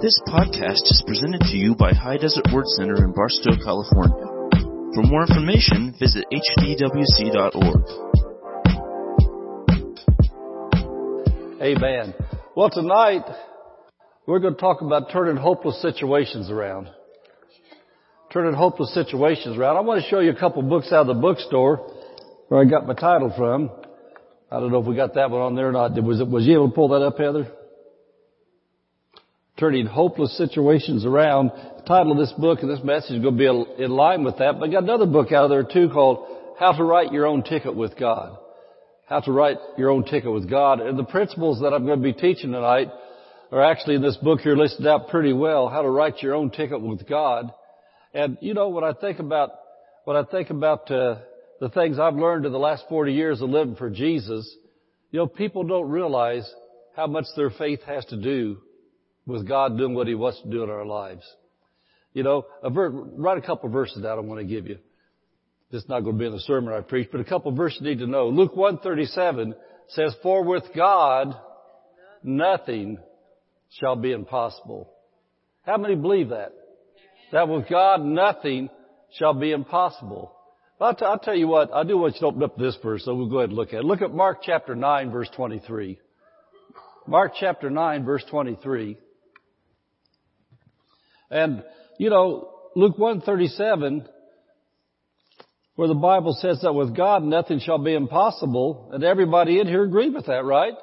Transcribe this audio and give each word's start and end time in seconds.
This 0.00 0.16
podcast 0.28 0.84
is 0.84 1.02
presented 1.08 1.40
to 1.40 1.56
you 1.56 1.74
by 1.74 1.92
High 1.92 2.18
Desert 2.18 2.46
Word 2.52 2.68
Center 2.68 3.02
in 3.02 3.12
Barstow, 3.12 3.50
California. 3.64 4.26
For 4.94 5.02
more 5.02 5.22
information, 5.22 5.92
visit 5.98 6.24
hdwc.org. 6.32 7.82
Amen. 11.60 12.14
Well, 12.54 12.70
tonight 12.70 13.24
we're 14.24 14.38
going 14.38 14.54
to 14.54 14.60
talk 14.60 14.82
about 14.82 15.10
turning 15.10 15.36
hopeless 15.36 15.82
situations 15.82 16.48
around. 16.48 16.88
Turning 18.32 18.54
hopeless 18.54 18.94
situations 18.94 19.58
around. 19.58 19.78
I 19.78 19.80
want 19.80 20.00
to 20.00 20.08
show 20.08 20.20
you 20.20 20.30
a 20.30 20.38
couple 20.38 20.62
books 20.62 20.92
out 20.92 21.08
of 21.08 21.16
the 21.16 21.20
bookstore 21.20 21.78
where 22.46 22.60
I 22.60 22.64
got 22.66 22.86
my 22.86 22.94
title 22.94 23.34
from. 23.36 23.68
I 24.48 24.60
don't 24.60 24.70
know 24.70 24.78
if 24.78 24.86
we 24.86 24.94
got 24.94 25.14
that 25.14 25.32
one 25.32 25.42
on 25.42 25.56
there 25.56 25.68
or 25.68 25.72
not. 25.72 26.00
Was, 26.00 26.20
it, 26.20 26.28
was 26.28 26.46
you 26.46 26.54
able 26.54 26.68
to 26.68 26.74
pull 26.76 26.90
that 26.90 27.02
up, 27.04 27.18
Heather? 27.18 27.50
Turning 29.58 29.86
hopeless 29.86 30.36
situations 30.36 31.04
around. 31.04 31.50
The 31.78 31.82
title 31.86 32.12
of 32.12 32.18
this 32.18 32.32
book 32.38 32.60
and 32.62 32.70
this 32.70 32.84
message 32.84 33.16
is 33.16 33.22
going 33.22 33.36
to 33.36 33.74
be 33.76 33.82
in 33.82 33.90
line 33.90 34.22
with 34.22 34.38
that. 34.38 34.60
But 34.60 34.68
I 34.68 34.72
got 34.72 34.84
another 34.84 35.06
book 35.06 35.32
out 35.32 35.48
there 35.48 35.64
too 35.64 35.88
called 35.92 36.26
How 36.58 36.72
to 36.72 36.84
Write 36.84 37.12
Your 37.12 37.26
Own 37.26 37.42
Ticket 37.42 37.74
with 37.74 37.98
God. 37.98 38.38
How 39.06 39.20
to 39.20 39.32
Write 39.32 39.56
Your 39.76 39.90
Own 39.90 40.04
Ticket 40.04 40.32
with 40.32 40.48
God. 40.48 40.80
And 40.80 40.96
the 40.96 41.04
principles 41.04 41.60
that 41.60 41.72
I'm 41.72 41.86
going 41.86 41.98
to 41.98 42.02
be 42.02 42.12
teaching 42.12 42.52
tonight 42.52 42.88
are 43.50 43.64
actually 43.64 43.96
in 43.96 44.02
this 44.02 44.16
book 44.18 44.40
here 44.40 44.54
listed 44.54 44.86
out 44.86 45.08
pretty 45.08 45.32
well. 45.32 45.68
How 45.68 45.82
to 45.82 45.90
write 45.90 46.22
your 46.22 46.34
own 46.34 46.50
ticket 46.50 46.80
with 46.80 47.08
God. 47.08 47.50
And 48.14 48.38
you 48.40 48.54
know, 48.54 48.68
when 48.68 48.84
I 48.84 48.92
think 48.92 49.18
about, 49.18 49.50
when 50.04 50.16
I 50.16 50.22
think 50.22 50.50
about, 50.50 50.88
uh, 50.90 51.16
the 51.60 51.68
things 51.70 51.98
I've 51.98 52.14
learned 52.14 52.46
in 52.46 52.52
the 52.52 52.58
last 52.58 52.84
40 52.88 53.12
years 53.12 53.40
of 53.42 53.50
living 53.50 53.74
for 53.74 53.90
Jesus, 53.90 54.48
you 55.10 55.18
know, 55.18 55.26
people 55.26 55.64
don't 55.64 55.88
realize 55.88 56.48
how 56.94 57.08
much 57.08 57.24
their 57.36 57.50
faith 57.50 57.80
has 57.82 58.04
to 58.06 58.16
do 58.16 58.58
with 59.28 59.46
God 59.46 59.76
doing 59.76 59.94
what 59.94 60.08
He 60.08 60.14
wants 60.14 60.40
to 60.42 60.48
do 60.48 60.64
in 60.64 60.70
our 60.70 60.86
lives. 60.86 61.22
You 62.14 62.22
know, 62.22 62.46
a 62.62 62.70
ver- 62.70 62.90
write 62.90 63.38
a 63.38 63.42
couple 63.42 63.68
verses 63.68 64.04
out 64.04 64.18
I 64.18 64.22
want 64.22 64.40
to 64.40 64.46
give 64.46 64.66
you. 64.66 64.78
This 65.70 65.82
is 65.82 65.88
not 65.88 66.00
going 66.00 66.16
to 66.16 66.18
be 66.18 66.26
in 66.26 66.32
the 66.32 66.40
sermon 66.40 66.72
I 66.72 66.80
preach, 66.80 67.10
but 67.12 67.20
a 67.20 67.24
couple 67.24 67.52
verses 67.52 67.78
you 67.82 67.90
need 67.90 67.98
to 67.98 68.06
know. 68.06 68.28
Luke 68.28 68.56
137 68.56 69.54
says, 69.88 70.16
For 70.22 70.42
with 70.42 70.64
God 70.74 71.36
nothing 72.22 72.98
shall 73.78 73.94
be 73.94 74.12
impossible. 74.12 74.90
How 75.64 75.76
many 75.76 75.94
believe 75.94 76.30
that? 76.30 76.52
That 77.32 77.48
with 77.48 77.68
God 77.68 78.02
nothing 78.02 78.70
shall 79.18 79.34
be 79.34 79.52
impossible. 79.52 80.34
I'll, 80.80 80.94
t- 80.94 81.04
I'll 81.04 81.18
tell 81.18 81.36
you 81.36 81.48
what, 81.48 81.72
I 81.74 81.84
do 81.84 81.98
want 81.98 82.14
you 82.14 82.20
to 82.20 82.26
open 82.26 82.42
up 82.42 82.56
this 82.56 82.78
verse, 82.82 83.04
so 83.04 83.14
we'll 83.14 83.28
go 83.28 83.38
ahead 83.38 83.50
and 83.50 83.58
look 83.58 83.74
at 83.74 83.80
it. 83.80 83.84
Look 83.84 84.00
at 84.00 84.14
Mark 84.14 84.38
chapter 84.42 84.74
9 84.74 85.10
verse 85.10 85.28
23. 85.36 85.98
Mark 87.06 87.32
chapter 87.38 87.68
9 87.68 88.04
verse 88.06 88.24
23. 88.30 88.96
And, 91.30 91.62
you 91.98 92.10
know, 92.10 92.50
Luke 92.74 92.98
137, 92.98 94.08
where 95.74 95.88
the 95.88 95.94
Bible 95.94 96.36
says 96.40 96.60
that 96.62 96.72
with 96.72 96.96
God 96.96 97.22
nothing 97.22 97.60
shall 97.60 97.78
be 97.78 97.94
impossible, 97.94 98.90
and 98.92 99.04
everybody 99.04 99.60
in 99.60 99.66
here 99.66 99.84
agreed 99.84 100.14
with 100.14 100.26
that, 100.26 100.44
right? 100.44 100.74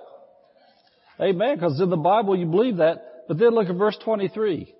Amen, 1.19 1.55
because 1.55 1.79
in 1.79 1.89
the 1.89 1.97
Bible 1.97 2.37
you 2.37 2.45
believe 2.45 2.77
that. 2.77 3.25
But 3.27 3.39
then 3.39 3.49
look 3.55 3.67
at 3.67 3.75
verse 3.75 3.97
23. 4.03 4.73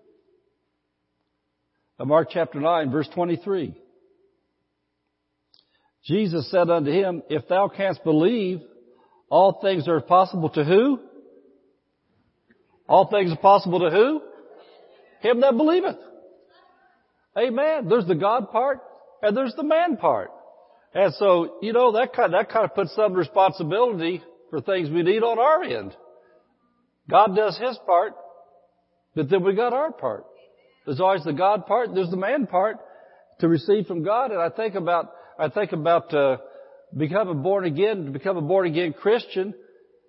Mark 1.99 2.27
chapter 2.31 2.59
9 2.59 2.91
verse 2.91 3.09
23. 3.13 3.75
Jesus 6.05 6.51
said 6.51 6.69
unto 6.69 6.91
him, 6.91 7.23
If 7.29 7.47
thou 7.47 7.67
canst 7.67 8.03
believe, 8.03 8.59
all 9.29 9.59
things 9.61 9.87
are 9.87 10.01
possible 10.01 10.49
to 10.49 10.63
who? 10.63 10.99
All 12.87 13.07
things 13.07 13.31
are 13.31 13.37
possible 13.37 13.79
to 13.79 13.89
who? 13.89 14.21
Him 15.25 15.41
that 15.41 15.57
believeth. 15.57 15.97
Amen. 17.35 17.89
There's 17.89 18.05
the 18.05 18.15
God 18.15 18.51
part 18.51 18.79
and 19.23 19.35
there's 19.35 19.55
the 19.55 19.63
man 19.63 19.97
part. 19.97 20.29
And 20.93 21.13
so, 21.15 21.57
you 21.63 21.73
know, 21.73 21.93
that 21.93 22.13
kind, 22.13 22.33
that 22.33 22.49
kind 22.49 22.63
of 22.63 22.75
puts 22.75 22.95
some 22.95 23.13
responsibility 23.13 24.21
for 24.51 24.61
things 24.61 24.89
we 24.89 25.01
need 25.01 25.23
on 25.23 25.39
our 25.39 25.63
end. 25.63 25.95
God 27.09 27.35
does 27.35 27.57
His 27.57 27.77
part, 27.87 28.13
but 29.15 29.29
then 29.29 29.43
we 29.43 29.55
got 29.55 29.73
our 29.73 29.91
part. 29.91 30.25
There's 30.85 30.99
always 30.99 31.23
the 31.23 31.33
God 31.33 31.65
part, 31.65 31.93
there's 31.95 32.11
the 32.11 32.17
man 32.17 32.45
part 32.45 32.77
to 33.39 33.47
receive 33.47 33.87
from 33.87 34.03
God. 34.03 34.31
And 34.31 34.39
I 34.39 34.49
think 34.49 34.75
about 34.75 35.11
I 35.39 35.49
think 35.49 35.71
about 35.71 36.13
uh, 36.13 36.37
becoming 36.95 37.41
born 37.41 37.65
again, 37.65 38.05
to 38.05 38.11
become 38.11 38.37
a 38.37 38.41
born 38.41 38.67
again 38.67 38.93
Christian. 38.93 39.55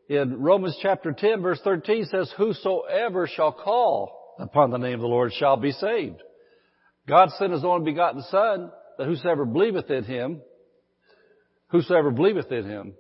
In 0.09 0.41
Romans 0.43 0.79
chapter 0.83 1.13
10 1.13 1.41
verse 1.41 1.61
13 1.65 2.05
says, 2.05 2.33
whosoever 2.37 3.27
shall 3.27 3.53
call 3.53 4.16
upon 4.39 4.71
the 4.71 4.79
name 4.79 4.95
of 4.95 5.01
the 5.01 5.07
Lord 5.07 5.33
shall 5.33 5.57
be 5.57 5.73
saved. 5.73 6.23
God 7.09 7.31
sent 7.39 7.53
his 7.53 7.65
only 7.65 7.91
begotten 7.91 8.23
son 8.31 8.71
that 8.99 9.07
whosoever 9.07 9.45
believeth 9.45 9.91
in 9.91 10.05
him, 10.05 10.43
whosoever 11.69 12.11
believeth 12.11 12.51
in 12.51 12.69
him, 12.69 12.95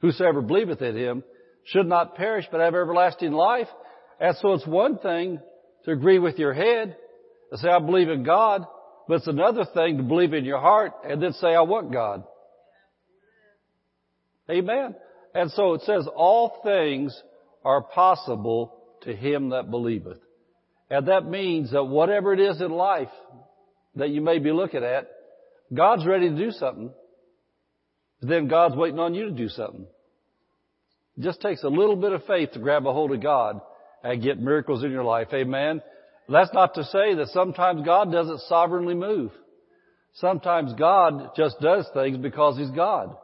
whosoever 0.00 0.40
believeth 0.40 0.82
in 0.82 0.96
him 0.96 1.24
should 1.64 1.86
not 1.86 2.16
perish 2.16 2.46
but 2.50 2.60
have 2.60 2.74
everlasting 2.74 3.32
life. 3.32 3.68
And 4.20 4.36
so 4.38 4.54
it's 4.54 4.66
one 4.66 4.98
thing 4.98 5.40
to 5.84 5.90
agree 5.90 6.18
with 6.18 6.38
your 6.38 6.54
head 6.54 6.96
and 7.50 7.60
say, 7.60 7.68
I 7.68 7.78
believe 7.78 8.08
in 8.08 8.22
God, 8.22 8.64
but 9.08 9.16
it's 9.16 9.26
another 9.26 9.64
thing 9.74 9.98
to 9.98 10.02
believe 10.02 10.32
in 10.32 10.44
your 10.44 10.60
heart 10.60 10.92
and 11.04 11.22
then 11.22 11.32
say, 11.34 11.54
I 11.54 11.62
want 11.62 11.92
God. 11.92 12.24
Amen. 14.50 14.94
And 15.34 15.50
so 15.50 15.74
it 15.74 15.82
says, 15.82 16.08
all 16.14 16.60
things 16.64 17.20
are 17.64 17.82
possible 17.82 18.75
to 19.02 19.14
him 19.14 19.50
that 19.50 19.70
believeth. 19.70 20.18
And 20.90 21.08
that 21.08 21.26
means 21.26 21.72
that 21.72 21.84
whatever 21.84 22.32
it 22.32 22.40
is 22.40 22.60
in 22.60 22.70
life 22.70 23.10
that 23.96 24.10
you 24.10 24.20
may 24.20 24.38
be 24.38 24.52
looking 24.52 24.84
at, 24.84 25.08
God's 25.72 26.06
ready 26.06 26.28
to 26.28 26.36
do 26.36 26.50
something. 26.52 26.90
Then 28.20 28.48
God's 28.48 28.76
waiting 28.76 28.98
on 28.98 29.14
you 29.14 29.26
to 29.26 29.30
do 29.30 29.48
something. 29.48 29.86
It 31.16 31.22
just 31.22 31.40
takes 31.40 31.62
a 31.62 31.68
little 31.68 31.96
bit 31.96 32.12
of 32.12 32.24
faith 32.24 32.52
to 32.52 32.58
grab 32.58 32.86
a 32.86 32.92
hold 32.92 33.12
of 33.12 33.22
God 33.22 33.60
and 34.02 34.22
get 34.22 34.40
miracles 34.40 34.84
in 34.84 34.90
your 34.90 35.04
life. 35.04 35.28
Amen. 35.32 35.82
That's 36.28 36.52
not 36.52 36.74
to 36.74 36.84
say 36.84 37.14
that 37.14 37.28
sometimes 37.28 37.84
God 37.84 38.12
doesn't 38.12 38.40
sovereignly 38.42 38.94
move. 38.94 39.32
Sometimes 40.14 40.72
God 40.74 41.30
just 41.36 41.60
does 41.60 41.86
things 41.92 42.16
because 42.16 42.56
He's 42.56 42.70
God. 42.70 43.16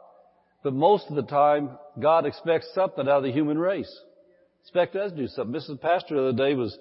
But 0.63 0.73
most 0.73 1.07
of 1.09 1.15
the 1.15 1.23
time, 1.23 1.71
God 1.99 2.25
expects 2.25 2.67
something 2.73 3.07
out 3.07 3.17
of 3.17 3.23
the 3.23 3.31
human 3.31 3.57
race. 3.57 3.91
Expect 4.63 4.95
us 4.95 5.11
to 5.11 5.17
do 5.17 5.27
something. 5.27 5.53
Mrs. 5.59 5.81
Pastor 5.81 6.15
the 6.15 6.29
other 6.29 6.37
day 6.37 6.55
was 6.55 6.77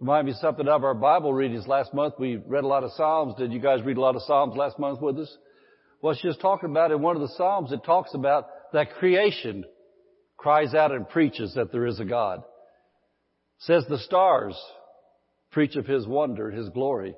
reminding 0.00 0.32
me 0.32 0.38
something 0.40 0.68
of 0.68 0.84
our 0.84 0.94
Bible 0.94 1.34
readings 1.34 1.66
last 1.66 1.92
month. 1.92 2.14
We 2.18 2.36
read 2.36 2.64
a 2.64 2.68
lot 2.68 2.84
of 2.84 2.92
Psalms. 2.92 3.34
Did 3.36 3.52
you 3.52 3.60
guys 3.60 3.82
read 3.82 3.96
a 3.96 4.00
lot 4.00 4.16
of 4.16 4.22
Psalms 4.22 4.56
last 4.56 4.78
month 4.78 5.00
with 5.00 5.18
us? 5.18 5.36
Well, 6.00 6.14
she 6.14 6.28
was 6.28 6.36
talking 6.36 6.70
about 6.70 6.92
in 6.92 7.02
one 7.02 7.16
of 7.16 7.22
the 7.22 7.34
Psalms, 7.36 7.72
it 7.72 7.82
talks 7.84 8.14
about 8.14 8.46
that 8.72 8.94
creation 8.94 9.64
cries 10.36 10.74
out 10.74 10.92
and 10.92 11.08
preaches 11.08 11.54
that 11.54 11.72
there 11.72 11.86
is 11.86 11.98
a 11.98 12.04
God. 12.04 12.42
Says 13.60 13.84
the 13.88 13.98
stars 13.98 14.60
preach 15.50 15.76
of 15.76 15.86
His 15.86 16.06
wonder, 16.06 16.50
His 16.50 16.68
glory. 16.68 17.14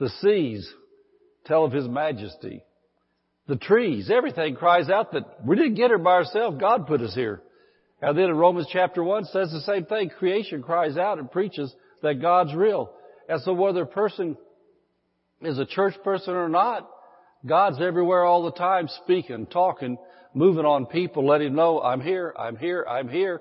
The 0.00 0.08
seas 0.20 0.72
tell 1.44 1.64
of 1.64 1.72
His 1.72 1.86
majesty. 1.86 2.64
The 3.46 3.56
trees, 3.56 4.10
everything 4.10 4.56
cries 4.56 4.88
out 4.88 5.12
that 5.12 5.44
we 5.44 5.56
didn't 5.56 5.74
get 5.74 5.88
here 5.88 5.98
by 5.98 6.12
ourselves. 6.12 6.58
God 6.58 6.86
put 6.86 7.00
us 7.00 7.14
here. 7.14 7.42
And 8.02 8.18
then 8.18 8.24
in 8.24 8.36
Romans 8.36 8.66
chapter 8.70 9.02
1 9.02 9.26
says 9.26 9.52
the 9.52 9.60
same 9.60 9.86
thing. 9.86 10.10
Creation 10.10 10.60
cries 10.60 10.96
out 10.96 11.18
and 11.18 11.30
preaches 11.30 11.72
that 12.02 12.20
God's 12.20 12.52
real. 12.52 12.90
And 13.28 13.40
so 13.42 13.52
whether 13.52 13.82
a 13.82 13.86
person 13.86 14.36
is 15.40 15.58
a 15.58 15.64
church 15.64 15.94
person 16.02 16.34
or 16.34 16.48
not, 16.48 16.90
God's 17.46 17.80
everywhere 17.80 18.24
all 18.24 18.42
the 18.42 18.52
time 18.52 18.88
speaking, 19.04 19.46
talking, 19.46 19.98
moving 20.34 20.64
on 20.64 20.86
people, 20.86 21.26
letting 21.26 21.48
them 21.48 21.56
know, 21.56 21.80
I'm 21.80 22.00
here, 22.00 22.34
I'm 22.36 22.56
here, 22.56 22.84
I'm 22.88 23.08
here. 23.08 23.40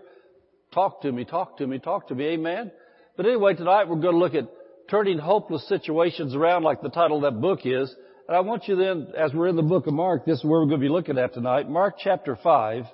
Talk 0.74 1.02
to 1.02 1.12
me, 1.12 1.26
talk 1.26 1.58
to 1.58 1.66
me, 1.66 1.80
talk 1.80 2.08
to 2.10 2.16
me. 2.16 2.26
Amen. 2.26 2.72
But 3.18 3.26
anyway, 3.26 3.56
tonight 3.56 3.90
we're 3.90 4.00
going 4.00 4.14
to 4.14 4.20
look 4.20 4.36
at 4.36 4.48
turning 4.92 5.18
hopeless 5.18 5.68
situations 5.68 6.36
around 6.36 6.64
like 6.64 6.82
the 6.82 6.90
title 6.90 7.18
of 7.18 7.34
that 7.34 7.42
book 7.42 7.62
is. 7.66 7.94
And 8.28 8.38
I 8.38 8.42
want 8.42 8.68
you 8.68 8.76
then, 8.76 9.08
as 9.18 9.34
we're 9.34 9.48
in 9.48 9.56
the 9.56 9.64
book 9.64 9.88
of 9.88 9.94
Mark, 9.94 10.26
this 10.26 10.38
is 10.38 10.44
where 10.44 10.60
we're 10.60 10.68
going 10.68 10.82
to 10.82 10.86
be 10.86 10.90
looking 10.90 11.18
at 11.18 11.34
tonight. 11.34 11.68
Mark 11.68 11.96
chapter 12.02 12.38
5. 12.42 12.86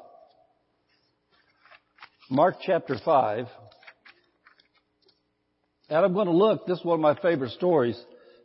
Mark 2.30 2.56
chapter 2.62 2.98
5. 3.04 3.48
And 5.90 5.98
I'm 6.06 6.14
going 6.14 6.28
to 6.28 6.34
look, 6.34 6.66
this 6.66 6.80
is 6.80 6.86
one 6.86 6.96
of 6.96 7.02
my 7.02 7.16
favorite 7.22 7.52
stories 7.52 7.98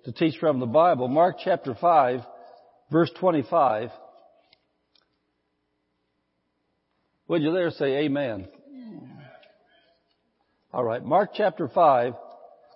to 0.05 0.13
teach 0.13 0.39
from 0.39 0.61
the 0.61 0.67
Bible. 0.67 1.09
Mark 1.09 1.37
chapter 1.43 1.75
5, 1.75 2.21
verse 2.93 3.11
25. 3.19 3.91
Would 7.27 7.43
you 7.43 7.53
there 7.53 7.71
say 7.71 8.05
amen? 8.05 8.47
All 10.73 10.85
right. 10.85 11.05
Mark 11.05 11.31
chapter 11.35 11.69
5 11.69 12.15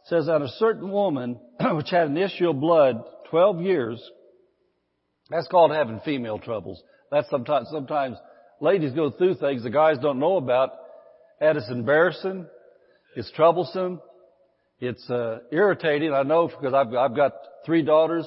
says 0.07 0.27
that 0.27 0.43
a 0.43 0.49
certain 0.59 0.91
woman 0.91 1.39
which 1.73 1.91
had 1.91 2.09
an 2.09 2.17
issue 2.17 2.51
of 2.51 2.61
blood 2.61 3.05
12 3.31 3.61
years, 3.61 4.11
that's 5.31 5.47
called 5.47 5.71
having 5.71 6.01
female 6.01 6.41
troubles. 6.41 6.83
That's 7.13 7.31
sometimes, 7.31 7.69
sometimes 7.71 8.17
ladies 8.61 8.93
go 8.93 9.11
through 9.11 9.37
things 9.37 9.63
the 9.63 9.71
guys 9.71 9.99
don't 9.99 10.19
know 10.19 10.37
about 10.37 10.73
and 11.41 11.59
it's 11.59 11.71
embarrassing 11.71 12.47
It's 13.15 13.31
troublesome. 13.33 14.01
It's 14.79 15.09
uh, 15.09 15.39
irritating. 15.51 16.13
I 16.13 16.23
know 16.23 16.49
because 16.49 16.75
I've, 16.75 16.93
I've 16.95 17.17
got 17.17 17.33
three 17.65 17.83
daughters, 17.83 18.27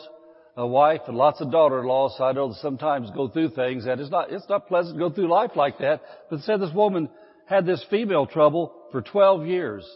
a 0.57 0.65
wife, 0.65 1.01
and 1.07 1.15
lots 1.15 1.41
of 1.41 1.51
daughter-in-laws. 1.51 2.15
So 2.17 2.23
I 2.23 2.31
know 2.31 2.49
that 2.49 2.57
sometimes 2.57 3.11
go 3.11 3.27
through 3.27 3.51
things, 3.51 3.85
and 3.85 4.01
it's 4.01 4.09
not 4.09 4.31
it's 4.31 4.49
not 4.49 4.67
pleasant 4.67 4.95
to 4.95 4.99
go 4.99 5.13
through 5.13 5.29
life 5.29 5.51
like 5.55 5.77
that. 5.79 6.01
But 6.29 6.41
said 6.41 6.59
this 6.59 6.73
woman 6.73 7.09
had 7.45 7.65
this 7.65 7.85
female 7.89 8.25
trouble 8.25 8.73
for 8.91 9.01
12 9.01 9.45
years. 9.45 9.87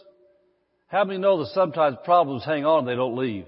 How 0.88 1.04
many 1.04 1.18
know 1.18 1.38
that 1.38 1.48
sometimes 1.48 1.96
problems 2.04 2.44
hang 2.44 2.64
on; 2.64 2.84
they 2.84 2.94
don't 2.94 3.16
leave? 3.16 3.46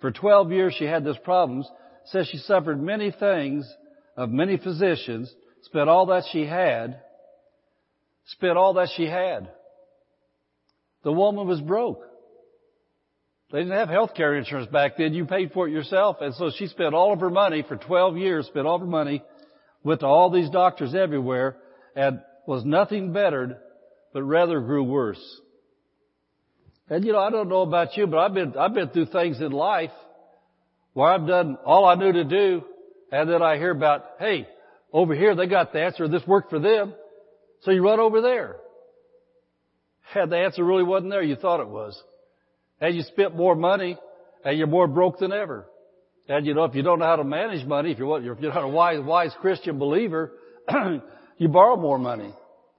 For 0.00 0.10
12 0.10 0.52
years 0.52 0.74
she 0.78 0.84
had 0.84 1.04
this 1.04 1.18
problems. 1.24 1.68
Says 2.06 2.28
she 2.28 2.38
suffered 2.38 2.80
many 2.80 3.10
things 3.10 3.70
of 4.16 4.30
many 4.30 4.56
physicians, 4.56 5.34
spent 5.62 5.88
all 5.88 6.06
that 6.06 6.24
she 6.32 6.46
had, 6.46 7.00
spent 8.28 8.56
all 8.56 8.74
that 8.74 8.88
she 8.96 9.06
had. 9.06 9.50
The 11.04 11.12
woman 11.12 11.46
was 11.46 11.60
broke. 11.60 12.02
They 13.50 13.60
didn't 13.60 13.78
have 13.78 13.88
health 13.88 14.14
care 14.14 14.34
insurance 14.34 14.70
back 14.70 14.98
then. 14.98 15.14
You 15.14 15.24
paid 15.24 15.52
for 15.52 15.66
it 15.66 15.72
yourself. 15.72 16.18
And 16.20 16.34
so 16.34 16.50
she 16.56 16.66
spent 16.66 16.94
all 16.94 17.12
of 17.12 17.20
her 17.20 17.30
money 17.30 17.64
for 17.66 17.76
12 17.76 18.18
years, 18.18 18.46
spent 18.46 18.66
all 18.66 18.74
of 18.74 18.82
her 18.82 18.86
money, 18.86 19.22
went 19.82 20.00
to 20.00 20.06
all 20.06 20.30
these 20.30 20.50
doctors 20.50 20.94
everywhere, 20.94 21.56
and 21.96 22.20
was 22.46 22.64
nothing 22.64 23.12
bettered, 23.12 23.56
but 24.12 24.22
rather 24.22 24.60
grew 24.60 24.84
worse. 24.84 25.40
And 26.90 27.04
you 27.04 27.12
know, 27.12 27.20
I 27.20 27.30
don't 27.30 27.48
know 27.48 27.62
about 27.62 27.96
you, 27.96 28.06
but 28.06 28.18
I've 28.18 28.34
been, 28.34 28.56
I've 28.56 28.74
been 28.74 28.88
through 28.88 29.06
things 29.06 29.40
in 29.40 29.52
life 29.52 29.90
where 30.92 31.08
I've 31.10 31.26
done 31.26 31.56
all 31.64 31.84
I 31.86 31.94
knew 31.94 32.12
to 32.12 32.24
do, 32.24 32.64
and 33.12 33.30
then 33.30 33.42
I 33.42 33.56
hear 33.56 33.70
about, 33.70 34.04
hey, 34.18 34.46
over 34.92 35.14
here 35.14 35.34
they 35.34 35.46
got 35.46 35.72
the 35.72 35.80
answer, 35.82 36.08
this 36.08 36.26
worked 36.26 36.50
for 36.50 36.58
them. 36.58 36.94
So 37.62 37.70
you 37.70 37.82
run 37.82 38.00
over 38.00 38.20
there. 38.20 38.56
Had 40.12 40.30
the 40.30 40.38
answer 40.38 40.64
really 40.64 40.84
wasn't 40.84 41.10
there, 41.10 41.22
you 41.22 41.36
thought 41.36 41.60
it 41.60 41.68
was. 41.68 42.00
And 42.80 42.94
you 42.94 43.02
spent 43.02 43.36
more 43.36 43.54
money, 43.54 43.98
and 44.44 44.56
you're 44.56 44.66
more 44.66 44.86
broke 44.86 45.18
than 45.18 45.32
ever. 45.32 45.66
And 46.28 46.46
you 46.46 46.54
know, 46.54 46.64
if 46.64 46.74
you 46.74 46.82
don't 46.82 46.98
know 46.98 47.06
how 47.06 47.16
to 47.16 47.24
manage 47.24 47.66
money, 47.66 47.92
if 47.92 47.98
you're, 47.98 48.18
if 48.18 48.40
you're 48.40 48.54
not 48.54 48.64
a 48.64 48.68
wise, 48.68 49.00
wise 49.02 49.32
Christian 49.40 49.78
believer, 49.78 50.32
you 51.38 51.48
borrow 51.48 51.76
more 51.76 51.98
money. 51.98 52.32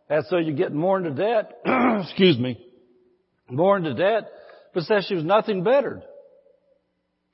And 0.09 0.25
so 0.27 0.37
you're 0.37 0.55
getting 0.55 0.77
more 0.77 0.97
into 0.97 1.11
debt, 1.11 1.59
excuse 2.01 2.37
me, 2.37 2.63
more 3.49 3.77
into 3.77 3.93
debt, 3.93 4.29
but 4.73 4.83
says 4.83 5.05
she 5.07 5.15
was 5.15 5.23
nothing 5.23 5.63
bettered. 5.63 6.03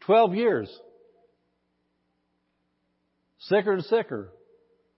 Twelve 0.06 0.34
years. 0.36 0.74
Sicker 3.40 3.74
and 3.74 3.84
sicker. 3.84 4.32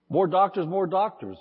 More 0.08 0.26
doctors, 0.26 0.66
more 0.66 0.86
doctors. 0.86 1.36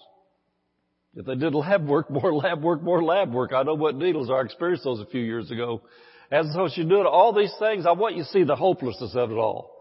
If 1.17 1.25
they 1.25 1.33
did 1.33 1.55
lab 1.55 1.87
work, 1.87 2.11
more 2.11 2.33
lab 2.43 2.61
work, 2.61 2.83
more 2.83 3.03
lab 3.03 3.33
work. 3.33 3.51
I 3.51 3.63
know 3.63 3.73
what 3.73 3.95
needles 3.95 4.29
are. 4.29 4.39
I 4.39 4.45
experienced 4.45 4.83
those 4.83 5.01
a 5.01 5.05
few 5.07 5.21
years 5.21 5.49
ago. 5.49 5.81
And 6.29 6.53
so 6.53 6.69
she's 6.71 6.85
doing 6.85 7.07
all 7.07 7.33
these 7.33 7.53
things. 7.57 7.85
I 7.87 7.93
want 7.93 8.15
you 8.15 8.23
to 8.23 8.29
see 8.29 8.43
the 8.43 8.55
hopelessness 8.55 9.15
of 9.15 9.31
it 9.31 9.35
all. 9.35 9.71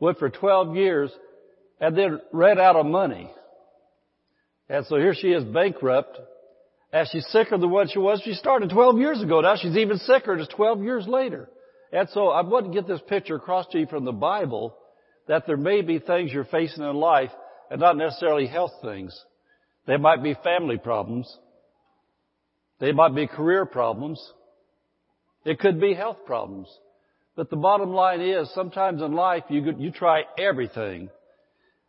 Went 0.00 0.18
for 0.18 0.28
12 0.28 0.74
years 0.74 1.12
and 1.80 1.96
then 1.96 2.20
ran 2.32 2.58
out 2.58 2.74
of 2.74 2.86
money. 2.86 3.30
And 4.68 4.84
so 4.86 4.96
here 4.96 5.14
she 5.14 5.28
is 5.28 5.44
bankrupt. 5.44 6.18
As 6.92 7.08
she's 7.12 7.26
sicker 7.28 7.56
than 7.56 7.70
what 7.70 7.90
she 7.90 8.00
was, 8.00 8.20
she 8.24 8.34
started 8.34 8.70
12 8.70 8.98
years 8.98 9.22
ago. 9.22 9.40
Now 9.42 9.54
she's 9.54 9.76
even 9.76 9.98
sicker 9.98 10.36
just 10.36 10.50
12 10.50 10.82
years 10.82 11.06
later. 11.06 11.48
And 11.92 12.08
so 12.08 12.30
I 12.30 12.42
want 12.42 12.66
to 12.66 12.72
get 12.72 12.88
this 12.88 13.00
picture 13.08 13.36
across 13.36 13.66
to 13.68 13.78
you 13.78 13.86
from 13.86 14.04
the 14.04 14.12
Bible 14.12 14.76
that 15.28 15.46
there 15.46 15.56
may 15.56 15.82
be 15.82 16.00
things 16.00 16.32
you're 16.32 16.44
facing 16.44 16.82
in 16.82 16.96
life 16.96 17.30
and 17.70 17.80
not 17.80 17.96
necessarily 17.96 18.48
health 18.48 18.72
things. 18.82 19.16
They 19.90 19.96
might 19.96 20.22
be 20.22 20.34
family 20.44 20.78
problems. 20.78 21.36
They 22.78 22.92
might 22.92 23.12
be 23.12 23.26
career 23.26 23.66
problems. 23.66 24.24
It 25.44 25.58
could 25.58 25.80
be 25.80 25.94
health 25.94 26.18
problems. 26.26 26.68
But 27.34 27.50
the 27.50 27.56
bottom 27.56 27.92
line 27.92 28.20
is 28.20 28.48
sometimes 28.54 29.02
in 29.02 29.14
life 29.14 29.42
you, 29.48 29.64
you 29.78 29.90
try 29.90 30.22
everything. 30.38 31.10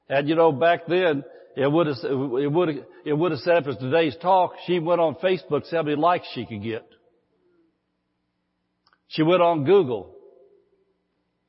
And 0.10 0.28
you 0.28 0.34
know, 0.34 0.52
back 0.52 0.88
then, 0.88 1.24
it 1.56 1.72
would 1.72 1.86
have, 1.86 1.98
it 2.04 2.52
would 2.52 2.70
have, 2.70 2.86
it 3.06 3.14
would 3.14 3.34
have 3.34 3.42
said 3.42 3.66
for 3.66 3.76
today's 3.76 4.16
talk, 4.20 4.54
she 4.66 4.80
went 4.80 5.00
on 5.00 5.14
Facebook, 5.24 5.68
see 5.68 5.76
how 5.76 5.84
many 5.84 5.96
likes 5.96 6.26
she 6.34 6.48
could 6.48 6.64
get. 6.64 6.88
She 9.10 9.22
went 9.22 9.44
on 9.44 9.64
Google. 9.64 10.16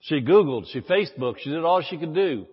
She 0.01 0.21
Googled, 0.21 0.67
she 0.71 0.83
Facebooked, 0.83 1.39
she 1.39 1.49
did 1.49 1.65
all 1.65 1.81
she 1.81 1.97
could 1.97 2.15
do. 2.15 2.45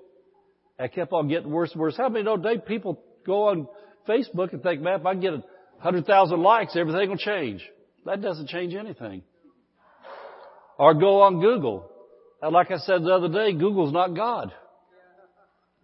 It 0.80 0.94
kept 0.94 1.12
on 1.12 1.28
getting 1.28 1.52
worse 1.52 1.74
and 1.74 1.82
worse. 1.82 1.98
How 1.98 2.08
many 2.08 2.24
know 2.24 2.38
people 2.66 3.04
go 3.26 3.50
on 3.50 3.68
Facebook 4.10 4.54
and 4.54 4.64
think, 4.64 4.82
man, 4.82 5.00
if 5.00 5.06
I 5.06 5.14
get 5.16 5.34
a 5.34 5.44
hundred 5.80 6.06
thousand 6.06 6.42
likes, 6.42 6.76
everything 6.76 7.10
will 7.10 7.18
change. 7.18 7.62
That 8.06 8.22
doesn't 8.22 8.50
change 8.50 8.74
anything. 8.74 9.22
Or 10.78 10.94
go 10.94 11.22
on 11.22 11.40
Google. 11.42 11.90
And 12.42 12.54
like 12.54 12.72
I 12.72 12.78
said 12.78 13.04
the 13.04 13.14
other 13.14 13.30
day, 13.30 13.54
Google's 13.54 13.94
not 13.94 14.16
God. 14.16 14.54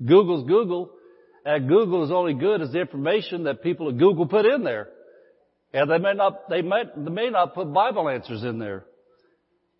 Google's 0.04 0.48
Google. 0.48 0.92
And 1.46 1.68
Google 1.68 2.04
is 2.04 2.12
only 2.12 2.34
good 2.34 2.62
as 2.62 2.72
the 2.72 2.82
information 2.82 3.44
that 3.44 3.62
people 3.62 3.90
at 3.90 3.98
Google 3.98 4.26
put 4.26 4.46
in 4.46 4.64
there. 4.64 4.88
And 5.74 5.92
they 5.92 5.98
may 5.98 6.14
not, 6.14 6.50
they 6.50 6.62
may, 6.62 6.84
they 6.96 7.12
may 7.12 7.30
not 7.30 7.54
put 7.54 7.72
Bible 7.72 8.10
answers 8.10 8.44
in 8.44 8.58
there. 8.58 8.86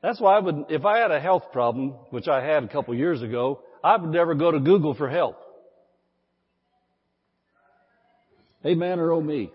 That's 0.04 0.22
why 0.22 0.36
I 0.36 0.40
would, 0.40 0.66
if 0.70 0.86
I 0.86 1.00
had 1.00 1.10
a 1.10 1.20
health 1.20 1.46
problem, 1.52 1.92
which 2.12 2.28
I 2.28 2.46
had 2.46 2.64
a 2.64 2.68
couple 2.68 2.94
years 2.94 3.24
ago, 3.24 3.62
I 3.84 3.98
would 3.98 4.12
never 4.12 4.36
go 4.36 4.52
to 4.52 4.60
Google 4.60 4.94
for 4.94 5.10
help. 5.10 5.38
Amen 8.66 9.00
or 9.00 9.12
oh 9.12 9.22
me. 9.22 9.52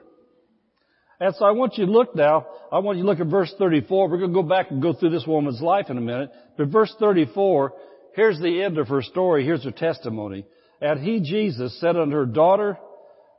And 1.19 1.35
so 1.35 1.45
I 1.45 1.51
want 1.51 1.77
you 1.77 1.85
to 1.85 1.93
look 1.93 2.17
now, 2.17 2.47
I 2.73 2.79
want 2.79 2.97
you 2.97 3.05
to 3.05 3.11
look 3.11 3.21
at 3.21 3.27
verse 3.27 3.53
34. 3.59 4.09
We're 4.09 4.19
going 4.19 4.31
to 4.31 4.35
go 4.35 4.43
back 4.43 4.71
and 4.71 4.81
go 4.81 4.95
through 4.95 5.11
this 5.11 5.27
woman's 5.27 5.61
life 5.61 5.91
in 5.91 5.99
a 5.99 6.01
minute. 6.01 6.31
But 6.57 6.69
verse 6.69 6.95
34, 6.99 7.75
here's 8.15 8.41
the 8.41 8.63
end 8.63 8.79
of 8.79 8.89
her 8.89 9.03
story. 9.03 9.45
Here's 9.45 9.65
her 9.65 9.71
testimony. 9.71 10.47
And 10.81 10.99
he, 11.01 11.21
Jesus, 11.21 11.79
said 11.79 11.97
unto 11.97 12.17
her, 12.17 12.25
Daughter, 12.25 12.79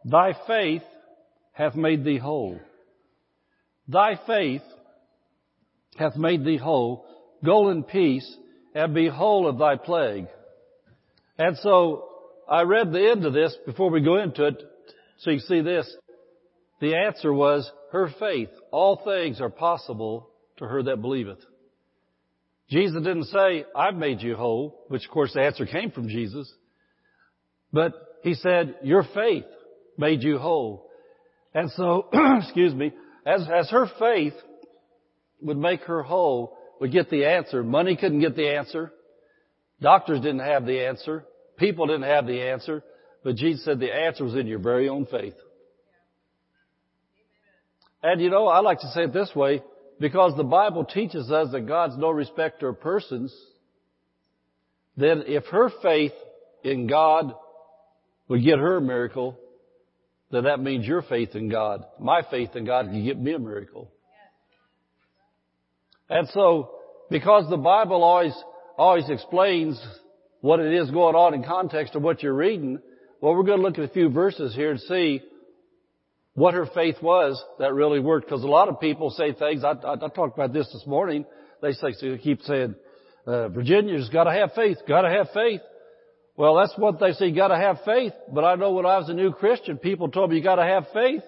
thy 0.06 0.35
faith 0.45 0.83
hath 1.53 1.75
made 1.75 2.03
thee 2.03 2.19
whole. 2.19 2.59
Thy 3.88 4.19
faith 4.27 4.62
hath 5.97 6.15
made 6.15 6.45
thee 6.45 6.57
whole. 6.57 7.06
Go 7.44 7.69
in 7.69 7.83
peace 7.83 8.31
and 8.75 8.94
be 8.94 9.07
whole 9.07 9.47
of 9.47 9.57
thy 9.57 9.75
plague. 9.75 10.27
And 11.39 11.57
so 11.57 12.09
I 12.47 12.62
read 12.62 12.91
the 12.91 13.09
end 13.09 13.25
of 13.25 13.33
this 13.33 13.56
before 13.65 13.89
we 13.89 14.01
go 14.01 14.17
into 14.17 14.45
it 14.45 14.62
so 15.21 15.31
you 15.31 15.39
see 15.39 15.62
this. 15.62 15.91
The 16.79 16.95
answer 16.95 17.31
was 17.31 17.69
her 17.91 18.09
faith. 18.19 18.50
All 18.71 19.01
things 19.06 19.39
are 19.39 19.50
possible 19.50 20.29
to 20.57 20.65
her 20.65 20.84
that 20.84 21.01
believeth. 21.01 21.39
Jesus 22.69 23.03
didn't 23.03 23.25
say, 23.25 23.65
I've 23.75 23.95
made 23.95 24.22
you 24.22 24.36
whole, 24.36 24.86
which 24.88 25.05
of 25.05 25.12
course 25.12 25.34
the 25.34 25.41
answer 25.41 25.65
came 25.65 25.91
from 25.91 26.07
Jesus. 26.07 26.51
But 27.72 27.93
he 28.24 28.34
said, 28.34 28.75
your 28.81 29.03
faith 29.13 29.45
made 29.98 30.24
you 30.24 30.39
whole. 30.39 30.89
And 31.53 31.69
so, 31.72 32.07
excuse 32.39 32.74
me, 32.74 32.91
as, 33.25 33.48
as 33.53 33.69
her 33.69 33.88
faith 34.00 34.34
would 35.41 35.57
make 35.57 35.81
her 35.81 36.01
whole, 36.01 36.57
would 36.79 36.91
get 36.91 37.10
the 37.10 37.25
answer. 37.25 37.62
Money 37.62 37.95
couldn't 37.95 38.22
get 38.22 38.36
the 38.36 38.55
answer. 38.55 38.91
Doctors 39.81 40.22
didn't 40.22 40.39
have 40.39 40.65
the 40.65 40.88
answer. 40.88 41.25
People 41.57 41.86
didn't 41.86 42.03
have 42.03 42.25
the 42.25 42.41
answer. 42.41 42.84
But 43.23 43.35
Jesus 43.35 43.63
said 43.63 43.79
the 43.79 43.93
answer 43.93 44.23
was 44.23 44.35
in 44.35 44.47
your 44.47 44.59
very 44.59 44.89
own 44.89 45.05
faith. 45.05 45.35
And 48.03 48.19
you 48.19 48.29
know, 48.29 48.47
I 48.47 48.59
like 48.61 48.79
to 48.79 48.91
say 48.93 49.03
it 49.03 49.13
this 49.13 49.31
way, 49.35 49.61
because 49.99 50.35
the 50.35 50.43
Bible 50.43 50.85
teaches 50.85 51.31
us 51.31 51.51
that 51.51 51.67
God's 51.67 51.97
no 51.97 52.09
respecter 52.09 52.69
of 52.69 52.81
persons, 52.81 53.33
then 54.97 55.23
if 55.27 55.45
her 55.45 55.69
faith 55.81 56.13
in 56.63 56.87
God 56.87 57.33
would 58.27 58.43
get 58.43 58.57
her 58.57 58.77
a 58.77 58.81
miracle, 58.81 59.37
then 60.31 60.45
that 60.45 60.59
means 60.59 60.87
your 60.87 61.03
faith 61.03 61.35
in 61.35 61.49
God, 61.49 61.85
my 61.99 62.21
faith 62.31 62.55
in 62.55 62.65
God 62.65 62.87
can 62.87 63.03
get 63.03 63.19
me 63.19 63.33
a 63.33 63.39
miracle. 63.39 63.91
And 66.09 66.27
so, 66.29 66.71
because 67.09 67.49
the 67.49 67.57
Bible 67.57 68.03
always, 68.03 68.33
always 68.77 69.09
explains 69.09 69.81
what 70.39 70.59
it 70.59 70.73
is 70.73 70.89
going 70.89 71.15
on 71.15 71.33
in 71.33 71.43
context 71.43 71.95
of 71.95 72.01
what 72.01 72.23
you're 72.23 72.33
reading, 72.33 72.79
well, 73.21 73.35
we're 73.35 73.43
going 73.43 73.59
to 73.59 73.63
look 73.63 73.77
at 73.77 73.83
a 73.83 73.93
few 73.93 74.09
verses 74.09 74.55
here 74.55 74.71
and 74.71 74.79
see 74.81 75.21
what 76.33 76.55
her 76.55 76.65
faith 76.73 76.95
was 77.01 77.41
that 77.59 77.73
really 77.73 77.99
worked. 77.99 78.25
Because 78.27 78.43
a 78.43 78.47
lot 78.47 78.67
of 78.67 78.79
people 78.79 79.11
say 79.11 79.33
things. 79.33 79.63
I, 79.63 79.73
I, 79.73 79.93
I 79.93 80.09
talked 80.09 80.35
about 80.37 80.53
this 80.53 80.67
this 80.73 80.83
morning. 80.87 81.25
They 81.61 81.73
say, 81.73 81.93
so 81.93 82.17
keep 82.17 82.41
saying, 82.41 82.75
uh, 83.27 83.49
Virginia's 83.49 84.09
got 84.09 84.23
to 84.23 84.31
have 84.31 84.53
faith. 84.53 84.77
Got 84.87 85.03
to 85.03 85.09
have 85.09 85.27
faith. 85.33 85.61
Well, 86.35 86.55
that's 86.55 86.73
what 86.77 86.99
they 86.99 87.11
say. 87.11 87.31
Got 87.31 87.49
to 87.49 87.57
have 87.57 87.77
faith. 87.85 88.13
But 88.33 88.43
I 88.43 88.55
know 88.55 88.71
when 88.71 88.87
I 88.87 88.97
was 88.97 89.09
a 89.09 89.13
new 89.13 89.31
Christian, 89.31 89.77
people 89.77 90.09
told 90.09 90.31
me 90.31 90.37
you 90.37 90.43
got 90.43 90.55
to 90.55 90.63
have 90.63 90.87
faith. 90.91 91.21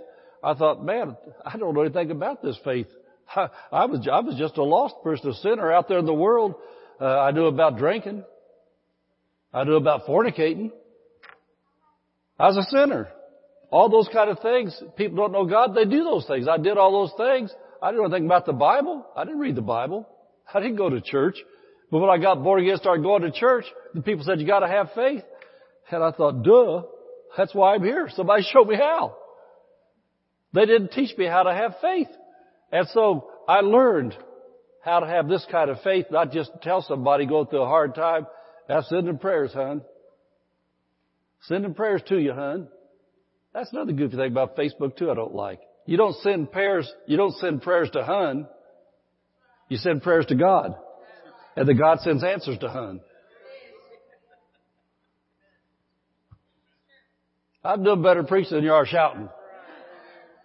I 0.43 0.55
thought, 0.55 0.83
man, 0.83 1.15
I 1.45 1.57
don't 1.57 1.75
know 1.75 1.81
anything 1.81 2.09
about 2.09 2.41
this 2.41 2.57
faith. 2.65 2.87
I, 3.35 3.49
I 3.71 3.85
was 3.85 4.07
I 4.11 4.21
was 4.21 4.35
just 4.35 4.57
a 4.57 4.63
lost 4.63 4.95
person, 5.03 5.29
a 5.29 5.33
sinner 5.35 5.71
out 5.71 5.87
there 5.87 5.99
in 5.99 6.05
the 6.05 6.13
world. 6.13 6.55
Uh, 6.99 7.05
I 7.05 7.31
knew 7.31 7.45
about 7.45 7.77
drinking. 7.77 8.23
I 9.53 9.63
knew 9.63 9.75
about 9.75 10.07
fornicating. 10.07 10.71
I 12.43 12.47
was 12.47 12.57
a 12.57 12.63
sinner. 12.63 13.07
All 13.71 13.87
those 13.87 14.09
kind 14.11 14.29
of 14.29 14.37
things. 14.41 14.77
People 14.97 15.15
don't 15.15 15.31
know 15.31 15.45
God. 15.45 15.73
They 15.73 15.85
do 15.85 16.03
those 16.03 16.27
things. 16.27 16.45
I 16.45 16.57
did 16.57 16.77
all 16.77 16.91
those 16.91 17.13
things. 17.15 17.53
I 17.81 17.87
didn't 17.87 18.01
know 18.01 18.07
anything 18.07 18.25
about 18.25 18.45
the 18.45 18.51
Bible. 18.51 19.05
I 19.15 19.23
didn't 19.23 19.39
read 19.39 19.55
the 19.55 19.61
Bible. 19.61 20.05
I 20.53 20.59
didn't 20.59 20.75
go 20.75 20.89
to 20.89 20.99
church. 20.99 21.37
But 21.89 21.99
when 21.99 22.09
I 22.09 22.17
got 22.17 22.43
born 22.43 22.61
again, 22.61 22.75
started 22.75 23.01
going 23.01 23.21
to 23.21 23.31
church, 23.31 23.63
the 23.93 24.01
people 24.01 24.25
said, 24.25 24.41
you 24.41 24.45
gotta 24.45 24.67
have 24.67 24.89
faith. 24.93 25.23
And 25.89 26.03
I 26.03 26.11
thought, 26.11 26.43
duh, 26.43 26.83
that's 27.37 27.55
why 27.55 27.75
I'm 27.75 27.83
here. 27.83 28.09
Somebody 28.13 28.43
showed 28.51 28.67
me 28.67 28.75
how. 28.75 29.15
They 30.51 30.65
didn't 30.65 30.89
teach 30.89 31.17
me 31.17 31.25
how 31.25 31.43
to 31.43 31.53
have 31.53 31.75
faith. 31.81 32.09
And 32.73 32.89
so 32.89 33.29
I 33.47 33.61
learned 33.61 34.17
how 34.83 34.99
to 34.99 35.07
have 35.07 35.29
this 35.29 35.45
kind 35.49 35.69
of 35.69 35.79
faith, 35.81 36.07
not 36.11 36.33
just 36.33 36.51
tell 36.61 36.81
somebody 36.81 37.25
going 37.25 37.47
through 37.47 37.61
a 37.61 37.67
hard 37.67 37.95
time, 37.95 38.27
that's 38.67 38.91
in 38.91 39.05
the 39.05 39.13
prayers, 39.13 39.53
hon. 39.53 39.81
Sending 41.43 41.73
prayers 41.73 42.01
to 42.07 42.17
you, 42.17 42.33
hun. 42.33 42.67
That's 43.53 43.71
another 43.71 43.93
goofy 43.93 44.17
thing 44.17 44.31
about 44.31 44.55
Facebook 44.57 44.97
too 44.97 45.11
I 45.11 45.13
don't 45.13 45.35
like. 45.35 45.59
You 45.85 45.97
don't 45.97 46.15
send 46.21 46.51
prayers, 46.51 46.91
you 47.07 47.17
don't 47.17 47.35
send 47.37 47.61
prayers 47.61 47.89
to 47.91 48.03
Hun. 48.03 48.47
You 49.69 49.77
send 49.77 50.01
prayers 50.01 50.25
to 50.27 50.35
God. 50.35 50.75
And 51.55 51.67
the 51.67 51.73
God 51.73 51.99
sends 51.99 52.23
answers 52.23 52.57
to 52.59 52.69
Hun. 52.69 53.01
I'm 57.65 57.83
doing 57.83 58.01
better 58.01 58.23
preaching 58.23 58.55
than 58.55 58.63
you 58.63 58.73
are 58.73 58.85
shouting. 58.85 59.29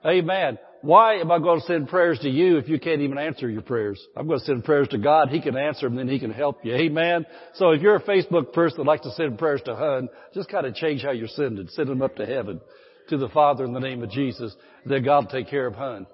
Amen. 0.05 0.59
Why 0.81 1.17
am 1.17 1.33
I 1.33 1.39
going 1.39 1.61
to 1.61 1.67
send 1.67 1.89
prayers 1.89 2.21
to 2.21 2.29
you 2.29 2.59
if 2.59 2.69
you 2.69 2.79
can't 2.79 3.01
even 3.01 3.19
answer 3.19 3.49
your 3.49 3.63
prayers? 3.63 4.01
I'm 4.17 4.29
going 4.29 4.39
to 4.39 4.45
send 4.45 4.65
prayers 4.65 4.89
to 4.89 4.99
God. 4.99 5.29
He 5.29 5.41
can 5.41 5.57
answer 5.57 5.89
them, 5.89 5.97
then 5.97 6.09
He 6.09 6.21
can 6.21 6.31
help 6.31 6.65
you. 6.65 6.75
Amen. 6.75 7.27
So 7.55 7.71
if 7.71 7.83
you're 7.83 7.97
a 7.97 8.03
Facebook 8.03 8.53
person 8.53 8.79
that 8.79 8.87
likes 8.87 9.03
to 9.03 9.11
send 9.13 9.39
prayers 9.39 9.61
to 9.65 9.75
Hun, 9.75 10.09
just 10.35 10.49
kind 10.49 10.67
of 10.67 10.75
change 10.75 11.03
how 11.03 11.11
you're 11.11 11.29
sending. 11.29 11.67
Send 11.69 11.89
them 11.89 12.01
up 12.01 12.15
to 12.17 12.27
heaven 12.27 12.61
to 13.09 13.17
the 13.17 13.29
Father 13.29 13.65
in 13.65 13.73
the 13.73 13.81
name 13.81 14.03
of 14.03 14.11
Jesus, 14.11 14.55
then 14.87 15.03
God 15.03 15.25
will 15.25 15.31
take 15.31 15.49
care 15.49 15.67
of 15.67 15.75
Hun. 15.75 16.07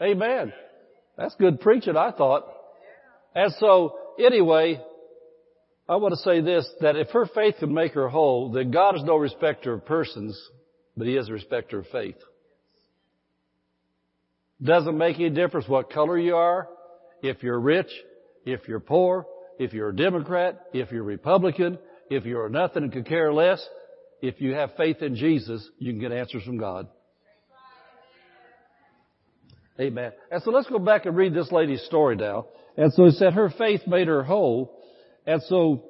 Amen. 0.00 0.52
That's 1.16 1.34
good 1.34 1.60
preaching, 1.60 1.96
I 1.96 2.12
thought. 2.12 2.44
And 3.34 3.52
so, 3.58 3.96
anyway, 4.18 4.80
I 5.88 5.96
want 5.96 6.14
to 6.14 6.20
say 6.20 6.40
this, 6.40 6.68
that 6.80 6.96
if 6.96 7.10
her 7.10 7.26
faith 7.26 7.56
can 7.58 7.74
make 7.74 7.92
her 7.92 8.08
whole, 8.08 8.52
then 8.52 8.70
God 8.70 8.96
is 8.96 9.02
no 9.02 9.16
respecter 9.16 9.74
of 9.74 9.84
persons, 9.84 10.40
but 10.96 11.06
He 11.06 11.16
is 11.16 11.28
a 11.28 11.32
respecter 11.32 11.80
of 11.80 11.86
faith. 11.88 12.16
Doesn't 14.62 14.98
make 14.98 15.16
any 15.16 15.30
difference 15.30 15.68
what 15.68 15.90
color 15.90 16.18
you 16.18 16.34
are, 16.36 16.68
if 17.22 17.42
you're 17.42 17.60
rich, 17.60 17.90
if 18.44 18.66
you're 18.66 18.80
poor, 18.80 19.26
if 19.58 19.72
you're 19.72 19.90
a 19.90 19.96
Democrat, 19.96 20.60
if 20.72 20.90
you're 20.90 21.04
Republican, 21.04 21.78
if 22.10 22.24
you're 22.24 22.48
nothing 22.48 22.84
and 22.84 22.92
could 22.92 23.06
care 23.06 23.32
less, 23.32 23.64
if 24.20 24.40
you 24.40 24.54
have 24.54 24.70
faith 24.76 25.02
in 25.02 25.14
Jesus, 25.14 25.68
you 25.78 25.92
can 25.92 26.00
get 26.00 26.12
answers 26.12 26.42
from 26.42 26.58
God. 26.58 26.88
Amen. 29.80 30.12
And 30.30 30.42
so 30.42 30.50
let's 30.50 30.68
go 30.68 30.80
back 30.80 31.06
and 31.06 31.16
read 31.16 31.34
this 31.34 31.52
lady's 31.52 31.82
story 31.82 32.16
now. 32.16 32.46
And 32.76 32.92
so 32.92 33.04
it 33.04 33.12
said 33.12 33.34
her 33.34 33.50
faith 33.56 33.82
made 33.86 34.08
her 34.08 34.24
whole. 34.24 34.76
And 35.24 35.40
so 35.44 35.84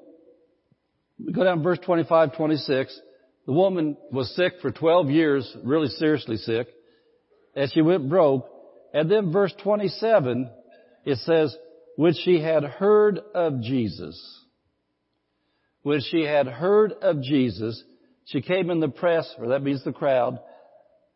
we 1.24 1.32
go 1.32 1.44
down 1.44 1.62
verse 1.62 1.78
25, 1.84 2.36
26. 2.36 3.00
The 3.46 3.52
woman 3.52 3.96
was 4.12 4.34
sick 4.36 4.54
for 4.60 4.70
12 4.70 5.08
years, 5.08 5.56
really 5.64 5.88
seriously 5.88 6.36
sick, 6.36 6.68
and 7.56 7.70
she 7.72 7.80
went 7.80 8.10
broke. 8.10 8.46
And 8.92 9.10
then 9.10 9.32
verse 9.32 9.52
27, 9.62 10.50
it 11.04 11.18
says, 11.18 11.56
when 11.96 12.14
she 12.14 12.40
had 12.40 12.64
heard 12.64 13.18
of 13.34 13.60
Jesus, 13.60 14.44
when 15.82 16.00
she 16.00 16.22
had 16.22 16.46
heard 16.46 16.92
of 16.92 17.22
Jesus, 17.22 17.82
she 18.26 18.40
came 18.40 18.70
in 18.70 18.80
the 18.80 18.88
press, 18.88 19.28
or 19.38 19.48
that 19.48 19.62
means 19.62 19.82
the 19.84 19.92
crowd. 19.92 20.38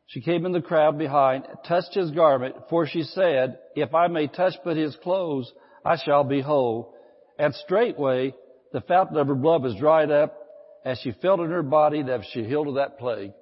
She 0.07 0.21
came 0.21 0.45
in 0.45 0.52
the 0.52 0.61
crowd 0.61 0.99
behind, 0.99 1.45
touched 1.67 1.95
his 1.95 2.11
garment, 2.11 2.57
for 2.69 2.87
she 2.87 3.02
said, 3.02 3.59
If 3.75 3.95
I 3.95 4.09
may 4.09 4.26
touch 4.26 4.55
but 4.64 4.76
his 4.76 4.97
clothes, 5.02 5.52
I 5.85 5.97
shall 5.97 6.25
be 6.25 6.41
whole. 6.41 6.95
And 7.38 7.55
straightway 7.55 8.35
the 8.73 8.81
fountain 8.81 9.19
of 9.19 9.29
her 9.29 9.35
blood 9.35 9.62
was 9.62 9.76
dried 9.76 10.11
up, 10.11 10.37
as 10.85 10.99
she 10.99 11.12
felt 11.12 11.41
in 11.41 11.50
her 11.50 11.62
body 11.62 12.02
that 12.02 12.23
she 12.33 12.45
healed 12.45 12.69
of 12.69 12.75
that 12.75 12.99
plague. 12.99 13.33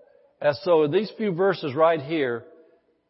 And 0.40 0.56
so 0.62 0.82
in 0.82 0.90
these 0.90 1.10
few 1.16 1.32
verses 1.32 1.74
right 1.74 2.00
here 2.00 2.44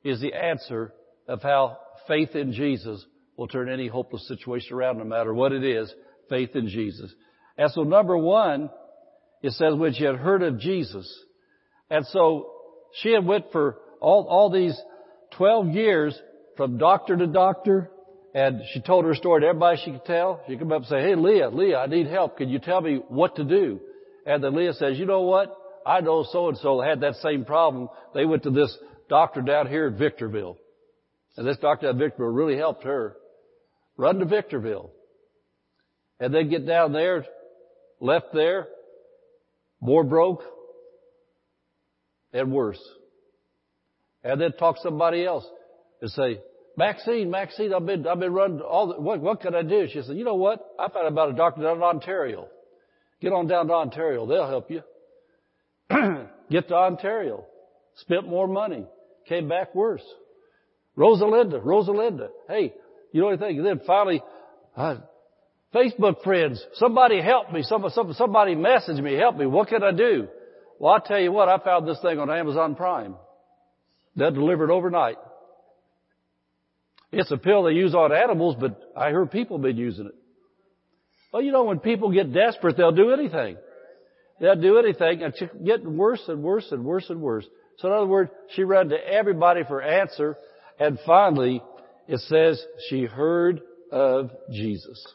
is 0.04 0.20
the 0.20 0.34
answer 0.34 0.92
of 1.30 1.42
how 1.42 1.78
faith 2.08 2.34
in 2.34 2.52
Jesus 2.52 3.04
will 3.36 3.46
turn 3.46 3.70
any 3.70 3.86
hopeless 3.86 4.26
situation 4.26 4.74
around 4.74 4.98
no 4.98 5.04
matter 5.04 5.32
what 5.32 5.52
it 5.52 5.64
is, 5.64 5.92
faith 6.28 6.56
in 6.56 6.68
Jesus. 6.68 7.14
And 7.56 7.70
so 7.70 7.84
number 7.84 8.18
one, 8.18 8.68
it 9.40 9.52
says 9.52 9.74
when 9.74 9.94
she 9.94 10.04
had 10.04 10.16
heard 10.16 10.42
of 10.42 10.58
Jesus. 10.58 11.08
And 11.88 12.04
so 12.06 12.50
she 13.00 13.12
had 13.12 13.24
went 13.24 13.52
for 13.52 13.78
all, 14.00 14.26
all 14.28 14.50
these 14.50 14.76
12 15.36 15.68
years 15.68 16.20
from 16.56 16.78
doctor 16.78 17.16
to 17.16 17.28
doctor 17.28 17.90
and 18.34 18.62
she 18.72 18.80
told 18.80 19.04
her 19.04 19.14
story 19.14 19.42
to 19.42 19.48
everybody 19.48 19.80
she 19.84 19.92
could 19.92 20.04
tell. 20.04 20.40
She 20.48 20.56
come 20.56 20.72
up 20.72 20.78
and 20.78 20.86
say, 20.86 21.00
hey 21.00 21.14
Leah, 21.14 21.50
Leah, 21.50 21.78
I 21.78 21.86
need 21.86 22.08
help. 22.08 22.38
Can 22.38 22.48
you 22.48 22.58
tell 22.58 22.80
me 22.80 23.00
what 23.08 23.36
to 23.36 23.44
do? 23.44 23.80
And 24.26 24.42
then 24.42 24.56
Leah 24.56 24.74
says, 24.74 24.98
you 24.98 25.06
know 25.06 25.22
what? 25.22 25.56
I 25.86 26.00
know 26.00 26.24
so 26.28 26.48
and 26.48 26.58
so 26.58 26.80
had 26.80 27.00
that 27.00 27.16
same 27.16 27.44
problem. 27.44 27.88
They 28.14 28.24
went 28.24 28.42
to 28.44 28.50
this 28.50 28.76
doctor 29.08 29.42
down 29.42 29.68
here 29.68 29.86
at 29.86 29.94
Victorville. 29.98 30.56
And 31.40 31.48
this 31.48 31.56
doctor 31.56 31.88
at 31.88 31.96
Victorville 31.96 32.34
really 32.34 32.58
helped 32.58 32.84
her. 32.84 33.16
Run 33.96 34.18
to 34.18 34.26
Victorville. 34.26 34.90
And 36.20 36.34
then 36.34 36.50
get 36.50 36.66
down 36.66 36.92
there, 36.92 37.24
left 37.98 38.34
there, 38.34 38.68
more 39.80 40.04
broke, 40.04 40.42
and 42.34 42.52
worse. 42.52 42.78
And 44.22 44.38
then 44.38 44.52
talk 44.52 44.76
somebody 44.82 45.24
else 45.24 45.46
and 46.02 46.10
say, 46.10 46.40
Maxine, 46.76 47.30
Maxine, 47.30 47.72
I've 47.72 47.86
been, 47.86 48.06
I've 48.06 48.20
been 48.20 48.34
running 48.34 48.60
all 48.60 48.88
the, 48.88 49.00
what, 49.00 49.22
what 49.22 49.40
can 49.40 49.54
I 49.54 49.62
do? 49.62 49.88
She 49.90 50.02
said, 50.02 50.18
you 50.18 50.24
know 50.24 50.34
what? 50.34 50.60
I 50.78 50.88
found 50.88 51.06
out 51.06 51.12
about 51.12 51.30
a 51.30 51.36
doctor 51.36 51.62
down 51.62 51.78
in 51.78 51.82
Ontario. 51.82 52.48
Get 53.22 53.32
on 53.32 53.46
down 53.46 53.68
to 53.68 53.72
Ontario. 53.72 54.26
They'll 54.26 54.46
help 54.46 54.70
you. 54.70 54.82
Get 56.50 56.68
to 56.68 56.74
Ontario. 56.74 57.46
Spent 57.94 58.28
more 58.28 58.46
money. 58.46 58.84
Came 59.26 59.48
back 59.48 59.74
worse. 59.74 60.04
Rosalinda, 61.00 61.62
Rosalinda. 61.64 62.28
Hey, 62.46 62.74
you 63.12 63.22
know 63.22 63.28
anything? 63.28 63.62
Then 63.62 63.80
finally, 63.86 64.22
I, 64.76 64.98
Facebook 65.74 66.22
friends, 66.22 66.62
somebody 66.74 67.22
help 67.22 67.50
me. 67.50 67.62
Somebody, 67.62 67.94
somebody 68.12 68.54
message 68.54 69.00
me, 69.00 69.14
help 69.14 69.36
me. 69.36 69.46
What 69.46 69.68
can 69.68 69.82
I 69.82 69.92
do? 69.92 70.28
Well, 70.78 70.92
I'll 70.92 71.00
tell 71.00 71.18
you 71.18 71.32
what, 71.32 71.48
I 71.48 71.58
found 71.58 71.88
this 71.88 72.00
thing 72.02 72.18
on 72.18 72.30
Amazon 72.30 72.74
Prime. 72.74 73.14
They're 74.14 74.30
delivered 74.30 74.70
overnight. 74.70 75.16
It's 77.12 77.30
a 77.30 77.38
pill 77.38 77.64
they 77.64 77.72
use 77.72 77.94
on 77.94 78.12
animals, 78.12 78.56
but 78.60 78.78
I 78.96 79.10
heard 79.10 79.30
people 79.30 79.58
been 79.58 79.76
using 79.76 80.06
it. 80.06 80.14
Well, 81.32 81.42
you 81.42 81.50
know, 81.50 81.64
when 81.64 81.78
people 81.78 82.12
get 82.12 82.32
desperate, 82.32 82.76
they'll 82.76 82.92
do 82.92 83.12
anything. 83.12 83.56
They'll 84.40 84.60
do 84.60 84.78
anything, 84.78 85.22
and 85.22 85.34
it's 85.34 85.52
getting 85.64 85.96
worse 85.96 86.22
and 86.28 86.42
worse 86.42 86.66
and 86.70 86.84
worse 86.84 87.08
and 87.08 87.20
worse. 87.20 87.46
So 87.78 87.88
in 87.88 87.94
other 87.94 88.06
words, 88.06 88.30
she 88.54 88.64
ran 88.64 88.88
to 88.90 88.96
everybody 88.96 89.62
for 89.64 89.80
answer, 89.80 90.36
and 90.80 90.98
finally, 91.06 91.62
it 92.08 92.20
says 92.20 92.60
she 92.88 93.04
heard 93.04 93.60
of 93.92 94.30
Jesus. 94.50 95.06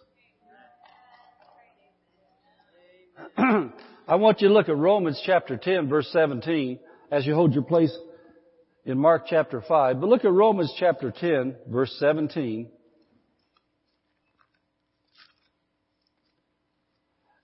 I 3.37 4.15
want 4.15 4.41
you 4.41 4.49
to 4.49 4.53
look 4.53 4.69
at 4.69 4.77
Romans 4.77 5.19
chapter 5.25 5.57
10 5.57 5.89
verse 5.89 6.07
17 6.13 6.79
as 7.11 7.25
you 7.25 7.33
hold 7.33 7.53
your 7.53 7.63
place 7.63 7.95
in 8.85 8.99
Mark 8.99 9.23
chapter 9.27 9.61
5. 9.67 9.99
But 9.99 10.07
look 10.07 10.23
at 10.23 10.31
Romans 10.31 10.71
chapter 10.77 11.11
10 11.11 11.55
verse 11.67 11.95
17. 11.99 12.69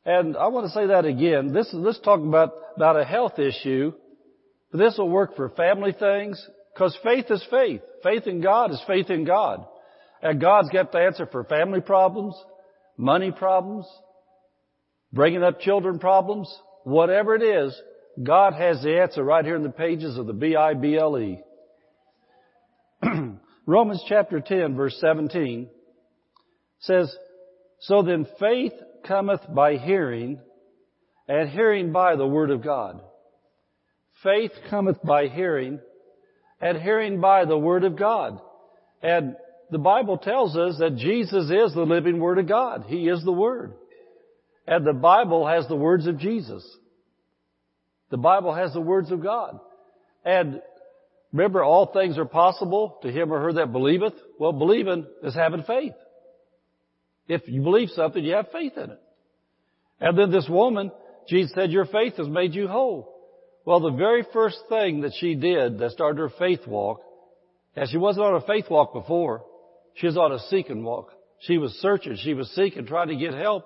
And 0.06 0.38
I 0.38 0.48
want 0.48 0.68
to 0.68 0.72
say 0.72 0.88
that 0.88 1.06
again. 1.06 1.54
This 1.54 1.68
is, 1.68 1.74
let's 1.74 2.00
talk 2.00 2.20
about, 2.20 2.54
about 2.75 3.00
a 3.00 3.04
health 3.04 3.40
issue. 3.40 3.94
This 4.72 4.98
will 4.98 5.10
work 5.10 5.36
for 5.36 5.50
family 5.50 5.96
things 5.98 6.44
because 6.74 6.98
faith 7.04 7.25
is 7.30 7.46
faith. 7.50 7.82
Faith 8.04 8.28
in 8.28 8.42
God 8.42 8.72
is 8.72 8.82
faith 8.88 9.10
in 9.10 9.25
God. 9.25 9.66
And 10.22 10.40
God's 10.40 10.70
got 10.70 10.92
the 10.92 11.00
answer 11.00 11.25
for 11.25 11.44
family 11.44 11.82
problems, 11.82 12.36
money 12.98 13.32
problems, 13.32 13.86
bringing 15.12 15.44
up 15.44 15.60
children 15.60 16.00
problems, 16.00 16.54
whatever 16.84 17.36
it 17.36 17.44
is, 17.44 17.80
God 18.22 18.54
has 18.54 18.82
the 18.82 19.00
answer 19.00 19.24
right 19.24 19.46
here 19.46 19.56
in 19.56 19.63
the 19.63 19.70
pages 19.70 20.18
of 20.18 20.28
the 20.28 20.34
B-I-B-L-E. 20.34 21.40
Romans 23.66 24.04
chapter 24.08 24.40
10 24.40 24.75
verse 24.75 24.98
17 25.00 25.70
says, 26.80 27.16
So 27.80 28.04
then 28.04 28.28
faith 28.40 28.74
cometh 29.08 29.42
by 29.54 29.78
hearing, 29.78 30.40
and 31.28 31.50
hearing 31.50 31.92
by 31.92 32.16
the 32.16 32.28
word 32.28 32.51
of 32.51 32.63
God. 32.63 33.01
Faith 34.24 34.51
cometh 34.70 35.01
by 35.01 35.28
hearing, 35.28 35.80
and 36.62 36.82
hearing 36.82 37.20
by 37.20 37.46
the 37.46 37.58
word 37.58 37.84
of 37.84 37.98
God. 37.98 38.39
And 39.01 39.36
the 39.72 39.77
Bible 39.77 40.18
tells 40.18 40.56
us 40.56 40.77
that 40.80 40.98
Jesus 40.98 41.50
is 41.50 41.74
the 41.74 41.86
living 41.86 42.20
word 42.20 42.38
of 42.38 42.48
God. 42.48 42.86
He 42.88 43.08
is 43.08 43.24
the 43.24 43.32
word. 43.32 43.74
And 44.68 44.86
the 44.86 44.94
Bible 44.94 45.48
has 45.48 45.68
the 45.68 45.75
words 45.75 46.08
of 46.08 46.20
Jesus. 46.20 46.63
The 48.10 48.18
Bible 48.18 48.53
has 48.53 48.74
the 48.74 48.82
words 48.82 49.12
of 49.12 49.24
God. 49.24 49.60
And 50.24 50.62
Remember, 51.34 51.63
all 51.63 51.86
things 51.86 52.18
are 52.18 52.25
possible 52.25 53.00
to 53.03 53.12
him 53.12 53.32
or 53.32 53.39
her 53.41 53.53
that 53.53 53.72
believeth. 53.72 54.13
Well, 54.38 54.51
believing 54.51 55.06
is 55.24 55.34
having 55.34 55.63
faith. 55.63 55.94
If 57.27 57.48
you 57.48 57.62
believe 57.62 57.89
something, 57.89 58.24
you 58.24 58.34
have 58.34 58.51
faith 58.51 58.74
in 58.75 58.91
it. 58.91 59.00
And 60.01 60.18
then 60.18 60.32
this 60.32 60.50
woman, 60.50 60.91
Jesus 61.30 61.53
said, 61.56 61.72
your 61.72 61.86
faith 61.86 62.18
has 62.18 62.27
made 62.27 62.53
you 62.53 62.68
whole. 62.68 63.11
Well, 63.65 63.80
the 63.80 63.91
very 63.91 64.25
first 64.34 64.58
thing 64.70 65.01
that 65.01 65.13
she 65.20 65.36
did 65.36 65.80
that 65.80 65.91
started 65.91 66.20
her 66.20 66.32
faith 66.39 66.65
walk, 66.65 67.01
and 67.75 67.88
she 67.89 67.98
wasn't 67.98 68.25
on 68.25 68.36
a 68.36 68.41
faith 68.41 68.65
walk 68.70 68.94
before, 68.94 69.44
she 69.96 70.08
was 70.08 70.18
on 70.18 70.32
a 70.32 70.39
seeking 70.50 70.84
walk. 70.84 71.12
She 71.41 71.58
was 71.58 71.74
searching, 71.82 72.15
she 72.18 72.34
was 72.34 72.50
seeking, 72.51 72.86
trying 72.86 73.10
to 73.10 73.15
get 73.15 73.34
help, 73.34 73.65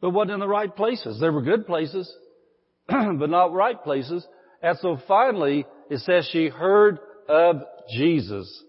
but 0.00 0.10
wasn't 0.10 0.32
in 0.32 0.40
the 0.40 0.48
right 0.48 0.74
places. 0.74 1.18
There 1.20 1.32
were 1.32 1.42
good 1.42 1.66
places, 1.66 2.12
but 2.88 3.30
not 3.30 3.52
right 3.52 3.82
places. 3.82 4.26
And 4.62 4.78
so 4.78 4.98
finally, 5.08 5.66
it 5.90 6.00
says 6.00 6.28
she 6.32 6.48
heard 6.48 6.98
of 7.28 7.62
Jesus, 7.90 8.64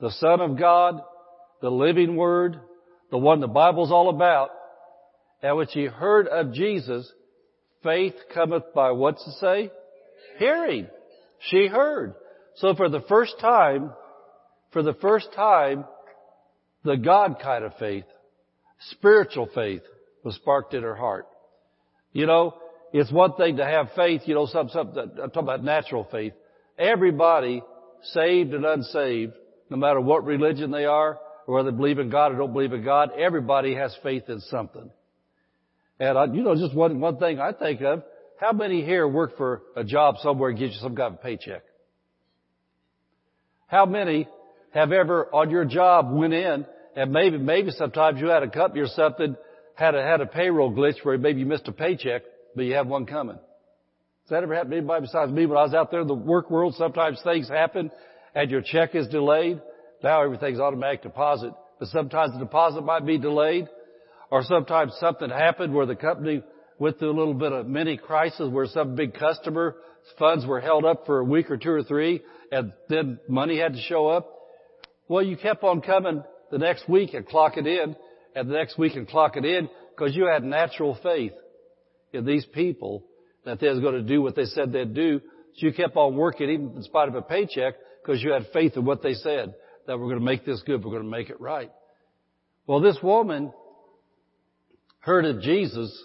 the 0.00 0.10
Son 0.10 0.40
of 0.40 0.58
God, 0.58 1.00
the 1.60 1.70
living 1.70 2.16
Word, 2.16 2.60
the 3.10 3.18
one 3.18 3.40
the 3.40 3.46
Bible's 3.46 3.90
all 3.90 4.08
about. 4.08 4.50
And 5.42 5.56
when 5.56 5.68
she 5.68 5.84
heard 5.84 6.28
of 6.28 6.52
Jesus, 6.52 7.10
faith 7.82 8.14
cometh 8.32 8.64
by 8.74 8.92
what's 8.92 9.24
to 9.24 9.32
say? 9.32 9.70
Hearing. 10.38 10.86
She 11.50 11.66
heard. 11.66 12.14
So 12.56 12.74
for 12.74 12.88
the 12.88 13.02
first 13.02 13.34
time, 13.40 13.92
for 14.72 14.82
the 14.82 14.94
first 14.94 15.28
time, 15.34 15.84
the 16.84 16.96
God 16.96 17.36
kind 17.42 17.64
of 17.64 17.72
faith, 17.78 18.04
spiritual 18.90 19.48
faith 19.54 19.82
was 20.24 20.34
sparked 20.36 20.74
in 20.74 20.82
her 20.82 20.94
heart. 20.94 21.26
You 22.12 22.26
know, 22.26 22.54
it's 22.92 23.12
one 23.12 23.34
thing 23.34 23.58
to 23.58 23.64
have 23.64 23.90
faith, 23.94 24.22
you 24.24 24.34
know, 24.34 24.46
some, 24.46 24.68
some, 24.70 24.88
I'm 24.96 25.30
talking 25.30 25.42
about 25.42 25.64
natural 25.64 26.06
faith. 26.10 26.32
Everybody, 26.78 27.62
saved 28.02 28.54
and 28.54 28.64
unsaved, 28.64 29.32
no 29.70 29.76
matter 29.76 30.00
what 30.00 30.24
religion 30.24 30.70
they 30.70 30.84
are, 30.84 31.18
or 31.46 31.54
whether 31.54 31.70
they 31.70 31.76
believe 31.76 31.98
in 31.98 32.10
God 32.10 32.32
or 32.32 32.36
don't 32.36 32.52
believe 32.52 32.72
in 32.72 32.84
God, 32.84 33.10
everybody 33.18 33.74
has 33.74 33.96
faith 34.02 34.24
in 34.28 34.40
something. 34.40 34.90
And 35.98 36.18
I, 36.18 36.26
you 36.26 36.42
know, 36.42 36.54
just 36.54 36.74
one, 36.74 37.00
one 37.00 37.18
thing 37.18 37.40
I 37.40 37.52
think 37.52 37.80
of, 37.80 38.02
how 38.38 38.52
many 38.52 38.84
here 38.84 39.08
work 39.08 39.36
for 39.36 39.62
a 39.74 39.84
job 39.84 40.16
somewhere 40.22 40.50
and 40.50 40.58
gives 40.58 40.74
you 40.74 40.80
some 40.80 40.94
kind 40.94 41.14
of 41.14 41.22
paycheck? 41.22 41.62
How 43.66 43.86
many 43.86 44.28
have 44.72 44.92
ever 44.92 45.34
on 45.34 45.50
your 45.50 45.64
job 45.64 46.12
went 46.12 46.34
in 46.34 46.66
and 46.94 47.12
maybe, 47.12 47.38
maybe 47.38 47.70
sometimes 47.70 48.20
you 48.20 48.28
had 48.28 48.42
a 48.42 48.50
company 48.50 48.82
or 48.82 48.88
something 48.88 49.36
had 49.74 49.94
a, 49.94 50.02
had 50.02 50.20
a 50.20 50.26
payroll 50.26 50.70
glitch 50.70 51.02
where 51.02 51.16
maybe 51.16 51.40
you 51.40 51.46
missed 51.46 51.66
a 51.68 51.72
paycheck, 51.72 52.22
but 52.54 52.64
you 52.64 52.74
have 52.74 52.86
one 52.86 53.06
coming. 53.06 53.36
Has 53.36 54.30
that 54.30 54.42
ever 54.42 54.54
happened 54.54 54.72
to 54.72 54.76
anybody 54.78 55.02
besides 55.02 55.32
me 55.32 55.46
when 55.46 55.56
I 55.56 55.62
was 55.62 55.74
out 55.74 55.90
there 55.90 56.00
in 56.00 56.08
the 56.08 56.14
work 56.14 56.50
world? 56.50 56.74
Sometimes 56.76 57.20
things 57.22 57.48
happen 57.48 57.90
and 58.34 58.50
your 58.50 58.60
check 58.60 58.94
is 58.94 59.08
delayed. 59.08 59.60
Now 60.02 60.22
everything's 60.22 60.60
automatic 60.60 61.02
deposit, 61.02 61.52
but 61.78 61.88
sometimes 61.88 62.32
the 62.34 62.40
deposit 62.40 62.82
might 62.82 63.06
be 63.06 63.18
delayed 63.18 63.68
or 64.30 64.42
sometimes 64.42 64.92
something 65.00 65.30
happened 65.30 65.74
where 65.74 65.86
the 65.86 65.96
company 65.96 66.42
went 66.78 66.98
through 66.98 67.10
a 67.10 67.18
little 67.18 67.34
bit 67.34 67.52
of 67.52 67.66
mini 67.66 67.96
crisis 67.96 68.50
where 68.50 68.66
some 68.66 68.94
big 68.94 69.14
customer 69.14 69.76
funds 70.18 70.46
were 70.46 70.60
held 70.60 70.84
up 70.84 71.06
for 71.06 71.18
a 71.18 71.24
week 71.24 71.50
or 71.50 71.56
two 71.56 71.70
or 71.70 71.82
three 71.82 72.22
and 72.52 72.72
then 72.88 73.18
money 73.28 73.58
had 73.58 73.72
to 73.72 73.80
show 73.80 74.08
up. 74.08 74.32
Well, 75.08 75.22
you 75.22 75.36
kept 75.36 75.62
on 75.62 75.80
coming 75.80 76.22
the 76.50 76.58
next 76.58 76.88
week 76.88 77.14
and 77.14 77.26
clock 77.26 77.56
it 77.56 77.66
in 77.66 77.96
and 78.34 78.48
the 78.48 78.54
next 78.54 78.78
week 78.78 78.94
and 78.94 79.08
clock 79.08 79.36
it 79.36 79.44
in 79.44 79.68
because 79.90 80.14
you 80.14 80.26
had 80.26 80.44
natural 80.44 80.98
faith 81.02 81.32
in 82.12 82.24
these 82.24 82.46
people 82.46 83.04
that 83.44 83.60
they 83.60 83.68
was 83.68 83.80
going 83.80 83.94
to 83.94 84.02
do 84.02 84.20
what 84.20 84.36
they 84.36 84.44
said 84.44 84.72
they'd 84.72 84.94
do. 84.94 85.20
So 85.56 85.66
you 85.66 85.72
kept 85.72 85.96
on 85.96 86.16
working 86.16 86.50
even 86.50 86.72
in 86.76 86.82
spite 86.82 87.08
of 87.08 87.14
a 87.14 87.22
paycheck 87.22 87.74
because 88.02 88.22
you 88.22 88.32
had 88.32 88.46
faith 88.52 88.76
in 88.76 88.84
what 88.84 89.02
they 89.02 89.14
said 89.14 89.54
that 89.86 89.98
we're 89.98 90.06
going 90.06 90.18
to 90.18 90.24
make 90.24 90.44
this 90.44 90.62
good. 90.66 90.84
We're 90.84 90.90
going 90.90 91.04
to 91.04 91.08
make 91.08 91.30
it 91.30 91.40
right. 91.40 91.70
Well, 92.66 92.80
this 92.80 92.98
woman 93.02 93.52
heard 95.06 95.24
of 95.24 95.40
Jesus. 95.40 95.96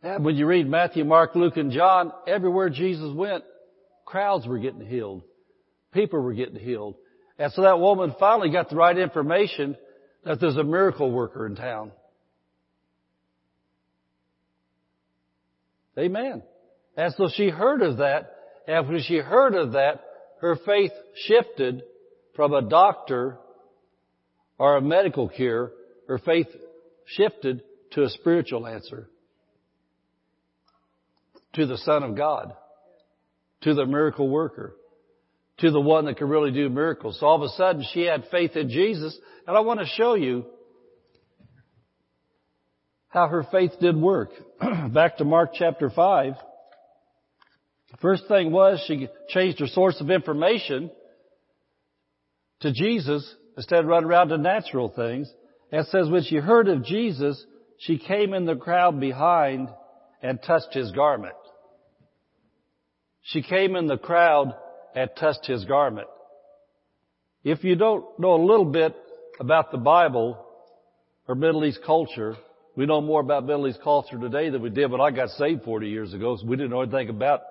When 0.00 0.34
you 0.34 0.46
read 0.46 0.66
Matthew, 0.66 1.04
Mark, 1.04 1.34
Luke, 1.34 1.58
and 1.58 1.70
John, 1.70 2.10
everywhere 2.26 2.70
Jesus 2.70 3.14
went, 3.14 3.44
crowds 4.06 4.46
were 4.46 4.58
getting 4.58 4.86
healed. 4.86 5.22
People 5.92 6.20
were 6.20 6.32
getting 6.32 6.58
healed. 6.58 6.94
And 7.38 7.52
so 7.52 7.62
that 7.62 7.78
woman 7.78 8.14
finally 8.18 8.50
got 8.50 8.70
the 8.70 8.76
right 8.76 8.96
information 8.96 9.76
that 10.24 10.40
there's 10.40 10.56
a 10.56 10.64
miracle 10.64 11.10
worker 11.12 11.46
in 11.46 11.54
town. 11.54 11.92
Amen. 15.98 16.42
And 16.96 17.14
so 17.18 17.28
she 17.34 17.50
heard 17.50 17.82
of 17.82 17.98
that, 17.98 18.34
and 18.66 18.88
when 18.88 19.02
she 19.02 19.16
heard 19.16 19.54
of 19.54 19.72
that, 19.72 20.00
her 20.40 20.56
faith 20.64 20.92
shifted 21.26 21.82
from 22.34 22.54
a 22.54 22.62
doctor 22.62 23.36
or 24.56 24.78
a 24.78 24.80
medical 24.80 25.28
cure, 25.28 25.72
her 26.06 26.18
faith 26.18 26.46
shifted 27.04 27.62
to 27.92 28.04
a 28.04 28.08
spiritual 28.10 28.66
answer. 28.66 29.08
To 31.54 31.66
the 31.66 31.78
Son 31.78 32.02
of 32.02 32.16
God. 32.16 32.52
To 33.62 33.74
the 33.74 33.86
miracle 33.86 34.28
worker. 34.28 34.74
To 35.58 35.70
the 35.70 35.80
one 35.80 36.04
that 36.06 36.16
can 36.16 36.28
really 36.28 36.52
do 36.52 36.68
miracles. 36.68 37.18
So 37.18 37.26
all 37.26 37.36
of 37.36 37.42
a 37.42 37.54
sudden 37.54 37.84
she 37.92 38.02
had 38.02 38.24
faith 38.30 38.56
in 38.56 38.68
Jesus, 38.68 39.18
and 39.46 39.56
I 39.56 39.60
want 39.60 39.80
to 39.80 39.86
show 39.86 40.14
you 40.14 40.46
how 43.08 43.26
her 43.26 43.44
faith 43.50 43.72
did 43.80 43.96
work. 43.96 44.30
Back 44.92 45.16
to 45.16 45.24
Mark 45.24 45.50
chapter 45.54 45.90
5. 45.90 46.34
The 47.90 47.96
first 47.98 48.28
thing 48.28 48.52
was 48.52 48.82
she 48.86 49.08
changed 49.28 49.60
her 49.60 49.66
source 49.66 50.00
of 50.00 50.10
information 50.10 50.90
to 52.60 52.72
Jesus 52.72 53.34
instead 53.56 53.80
of 53.80 53.86
running 53.86 54.08
around 54.08 54.28
to 54.28 54.38
natural 54.38 54.90
things. 54.90 55.32
And 55.72 55.82
it 55.82 55.90
says 55.90 56.08
when 56.08 56.22
she 56.22 56.36
heard 56.36 56.68
of 56.68 56.84
Jesus, 56.84 57.44
she 57.78 57.98
came 57.98 58.34
in 58.34 58.44
the 58.44 58.56
crowd 58.56 59.00
behind 59.00 59.68
and 60.22 60.42
touched 60.42 60.74
his 60.74 60.90
garment. 60.92 61.34
She 63.22 63.42
came 63.42 63.76
in 63.76 63.86
the 63.86 63.98
crowd 63.98 64.54
and 64.94 65.10
touched 65.18 65.46
his 65.46 65.64
garment. 65.64 66.08
If 67.44 67.62
you 67.62 67.76
don't 67.76 68.04
know 68.18 68.34
a 68.34 68.44
little 68.44 68.64
bit 68.64 68.96
about 69.38 69.70
the 69.70 69.78
Bible 69.78 70.44
or 71.28 71.34
Middle 71.34 71.64
East 71.64 71.80
culture, 71.86 72.36
we 72.74 72.86
know 72.86 73.00
more 73.00 73.20
about 73.20 73.44
Middle 73.44 73.68
East 73.68 73.80
culture 73.82 74.18
today 74.18 74.50
than 74.50 74.60
we 74.60 74.70
did 74.70 74.90
when 74.90 75.00
I 75.00 75.10
got 75.10 75.30
saved 75.30 75.62
40 75.62 75.88
years 75.88 76.14
ago. 76.14 76.36
So 76.36 76.46
we 76.46 76.56
didn't 76.56 76.70
know 76.70 76.82
anything 76.82 77.10
about 77.10 77.42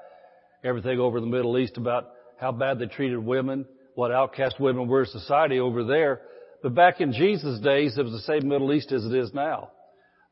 everything 0.63 0.99
over 0.99 1.21
the 1.21 1.27
Middle 1.27 1.57
East 1.57 1.77
about 1.77 2.09
how 2.37 2.51
bad 2.51 2.79
they 2.79 2.87
treated 2.87 3.19
women, 3.19 3.65
what 3.95 4.11
outcast 4.11 4.59
women 4.59 4.87
were 4.87 5.03
in 5.03 5.09
society 5.09 5.59
over 5.59 5.85
there. 5.85 6.21
But 6.61 6.75
back 6.75 7.01
in 7.01 7.13
Jesus' 7.13 7.59
days, 7.59 7.97
it 7.97 8.03
was 8.03 8.11
the 8.11 8.19
same 8.19 8.49
Middle 8.49 8.73
East 8.73 8.91
as 8.91 9.05
it 9.05 9.13
is 9.13 9.33
now. 9.33 9.71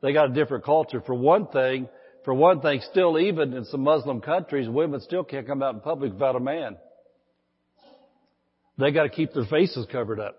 They 0.01 0.13
got 0.13 0.31
a 0.31 0.34
different 0.34 0.65
culture. 0.65 1.01
For 1.05 1.15
one 1.15 1.47
thing, 1.47 1.88
for 2.23 2.34
one 2.34 2.62
thing, 2.62 2.81
still 2.91 3.19
even 3.19 3.53
in 3.53 3.65
some 3.65 3.81
Muslim 3.81 4.21
countries, 4.21 4.67
women 4.67 5.01
still 5.01 5.23
can't 5.23 5.47
come 5.47 5.62
out 5.62 5.75
in 5.75 5.81
public 5.81 6.13
without 6.13 6.36
a 6.36 6.39
man. 6.39 6.77
They 8.77 8.91
got 8.91 9.03
to 9.03 9.10
keep 9.10 9.34
their 9.34 9.45
faces 9.45 9.88
covered 9.91 10.19
up. 10.19 10.36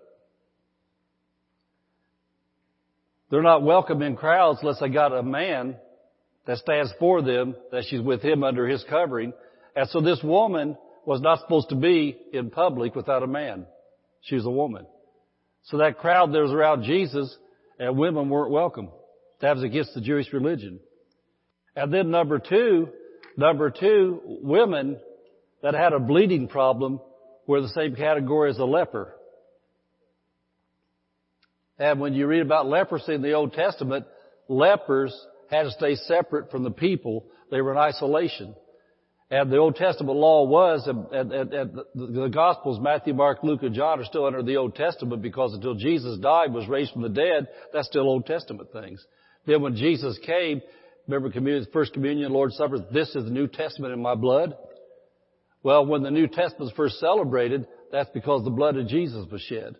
They're 3.29 3.41
not 3.41 3.63
welcome 3.63 4.01
in 4.01 4.15
crowds 4.15 4.59
unless 4.61 4.79
they 4.79 4.89
got 4.89 5.11
a 5.11 5.23
man 5.23 5.75
that 6.45 6.57
stands 6.59 6.93
for 6.97 7.21
them, 7.21 7.55
that 7.71 7.83
she's 7.89 7.99
with 7.99 8.21
him 8.21 8.43
under 8.43 8.67
his 8.67 8.83
covering. 8.89 9.33
And 9.75 9.89
so 9.89 9.99
this 9.99 10.21
woman 10.23 10.77
was 11.05 11.19
not 11.19 11.39
supposed 11.39 11.69
to 11.69 11.75
be 11.75 12.17
in 12.31 12.49
public 12.49 12.95
without 12.95 13.23
a 13.23 13.27
man. 13.27 13.65
She 14.21 14.35
was 14.35 14.45
a 14.45 14.51
woman. 14.51 14.85
So 15.63 15.77
that 15.77 15.97
crowd 15.97 16.31
that 16.31 16.41
was 16.41 16.51
around 16.51 16.83
Jesus 16.83 17.35
and 17.79 17.97
women 17.97 18.29
weren't 18.29 18.51
welcome. 18.51 18.89
That 19.41 19.55
was 19.55 19.63
against 19.63 19.93
the 19.93 20.01
Jewish 20.01 20.31
religion. 20.33 20.79
And 21.75 21.93
then 21.93 22.09
number 22.09 22.39
two, 22.39 22.89
number 23.35 23.69
two, 23.69 24.21
women 24.25 24.97
that 25.61 25.73
had 25.73 25.93
a 25.93 25.99
bleeding 25.99 26.47
problem 26.47 26.99
were 27.45 27.61
the 27.61 27.69
same 27.69 27.95
category 27.95 28.49
as 28.49 28.57
a 28.57 28.65
leper. 28.65 29.13
And 31.79 31.99
when 31.99 32.13
you 32.13 32.25
read 32.25 32.41
about 32.41 32.67
leprosy 32.67 33.13
in 33.13 33.21
the 33.21 33.33
Old 33.33 33.53
Testament, 33.53 34.05
lepers 34.47 35.15
had 35.51 35.63
to 35.63 35.71
stay 35.71 35.95
separate 35.95 36.49
from 36.49 36.63
the 36.63 36.71
people. 36.71 37.25
They 37.51 37.61
were 37.61 37.71
in 37.71 37.77
isolation. 37.77 38.55
And 39.29 39.51
the 39.51 39.57
Old 39.57 39.75
Testament 39.75 40.17
law 40.17 40.45
was, 40.45 40.87
and, 40.87 41.05
and, 41.11 41.53
and 41.53 41.79
the 41.93 42.29
Gospels, 42.29 42.79
Matthew, 42.79 43.13
Mark, 43.13 43.43
Luke, 43.43 43.61
and 43.61 43.75
John 43.75 43.99
are 43.99 44.05
still 44.05 44.25
under 44.25 44.41
the 44.41 44.55
Old 44.55 44.75
Testament 44.75 45.21
because 45.21 45.53
until 45.53 45.75
Jesus 45.75 46.17
died, 46.19 46.53
was 46.53 46.67
raised 46.67 46.93
from 46.93 47.01
the 47.01 47.09
dead, 47.09 47.47
that's 47.73 47.87
still 47.87 48.03
Old 48.03 48.25
Testament 48.25 48.71
things. 48.71 49.05
Then 49.47 49.61
when 49.61 49.75
Jesus 49.75 50.19
came, 50.23 50.61
remember 51.07 51.31
communion, 51.31 51.65
first 51.73 51.93
communion, 51.93 52.31
Lord's 52.31 52.57
Supper, 52.57 52.85
this 52.91 53.07
is 53.15 53.23
the 53.23 53.31
New 53.31 53.47
Testament 53.47 53.93
in 53.93 54.01
my 54.01 54.13
blood. 54.13 54.55
Well, 55.63 55.85
when 55.85 56.03
the 56.03 56.11
New 56.11 56.27
Testament 56.27 56.59
was 56.59 56.73
first 56.73 56.99
celebrated, 56.99 57.65
that's 57.91 58.09
because 58.13 58.43
the 58.43 58.51
blood 58.51 58.75
of 58.77 58.87
Jesus 58.87 59.25
was 59.31 59.41
shed. 59.41 59.75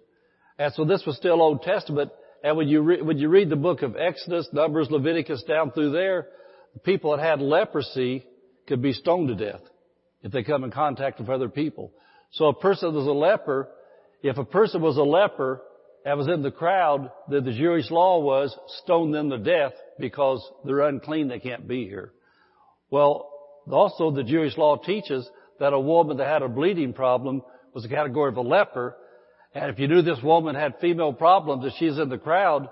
And 0.58 0.73
so 0.73 0.86
this 0.86 1.03
was 1.06 1.17
still 1.17 1.41
Old 1.41 1.62
Testament. 1.62 2.12
And 2.43 2.56
when 2.58 2.69
you, 2.69 2.82
re- 2.82 3.01
when 3.01 3.17
you 3.17 3.30
read 3.30 3.49
the 3.49 3.58
book 3.58 3.82
of 3.82 3.95
Exodus, 3.97 4.47
Numbers, 4.53 4.89
Leviticus 4.89 5.43
down 5.43 5.71
through 5.71 5.91
there, 5.91 6.27
the 6.73 6.80
people 6.80 7.15
that 7.15 7.23
had 7.23 7.41
leprosy 7.41 8.25
could 8.67 8.82
be 8.82 8.93
stoned 8.93 9.27
to 9.27 9.36
death 9.36 9.62
if 10.23 10.32
they 10.32 10.43
come 10.43 10.63
in 10.63 10.71
contact 10.71 11.19
with 11.19 11.30
other 11.30 11.49
people. 11.49 11.91
So 12.32 12.45
a 12.45 12.53
person 12.53 12.91
that 12.91 12.97
was 12.97 13.08
a 13.08 13.12
leper, 13.12 13.69
if 14.23 14.38
a 14.38 14.45
person 14.45 14.82
was 14.82 14.97
a 14.97 15.03
leper 15.03 15.62
and 16.05 16.17
was 16.17 16.27
in 16.27 16.41
the 16.41 16.51
crowd, 16.51 17.12
that 17.29 17.43
the 17.43 17.53
Jewish 17.53 17.91
law 17.91 18.19
was 18.19 18.57
stone 18.83 19.12
them 19.12 19.29
to 19.29 19.38
death 19.38 19.73
because 19.99 20.47
they're 20.63 20.81
unclean, 20.81 21.27
they 21.27 21.39
can't 21.39 21.67
be 21.67 21.86
here. 21.86 22.13
Well, 22.89 23.29
also 23.69 24.12
the 24.12 24.23
Jewish 24.23 24.57
law 24.57 24.77
teaches 24.77 25.29
that 25.60 25.73
a 25.73 25.79
woman 25.79 26.17
that 26.17 26.27
had 26.27 26.43
a 26.43 26.47
bleeding 26.47 26.93
problem 26.93 27.41
was 27.73 27.83
a 27.83 27.89
category 27.89 28.29
of 28.29 28.38
a 28.38 28.41
leper, 28.41 28.95
and 29.53 29.71
if 29.71 29.79
you 29.79 29.88
knew 29.88 30.01
this 30.01 30.21
woman 30.21 30.55
had 30.55 30.79
female 30.79 31.13
problems 31.13 31.63
and 31.63 31.73
she's 31.77 31.97
in 31.97 32.10
the 32.10 32.17
crowd, 32.17 32.69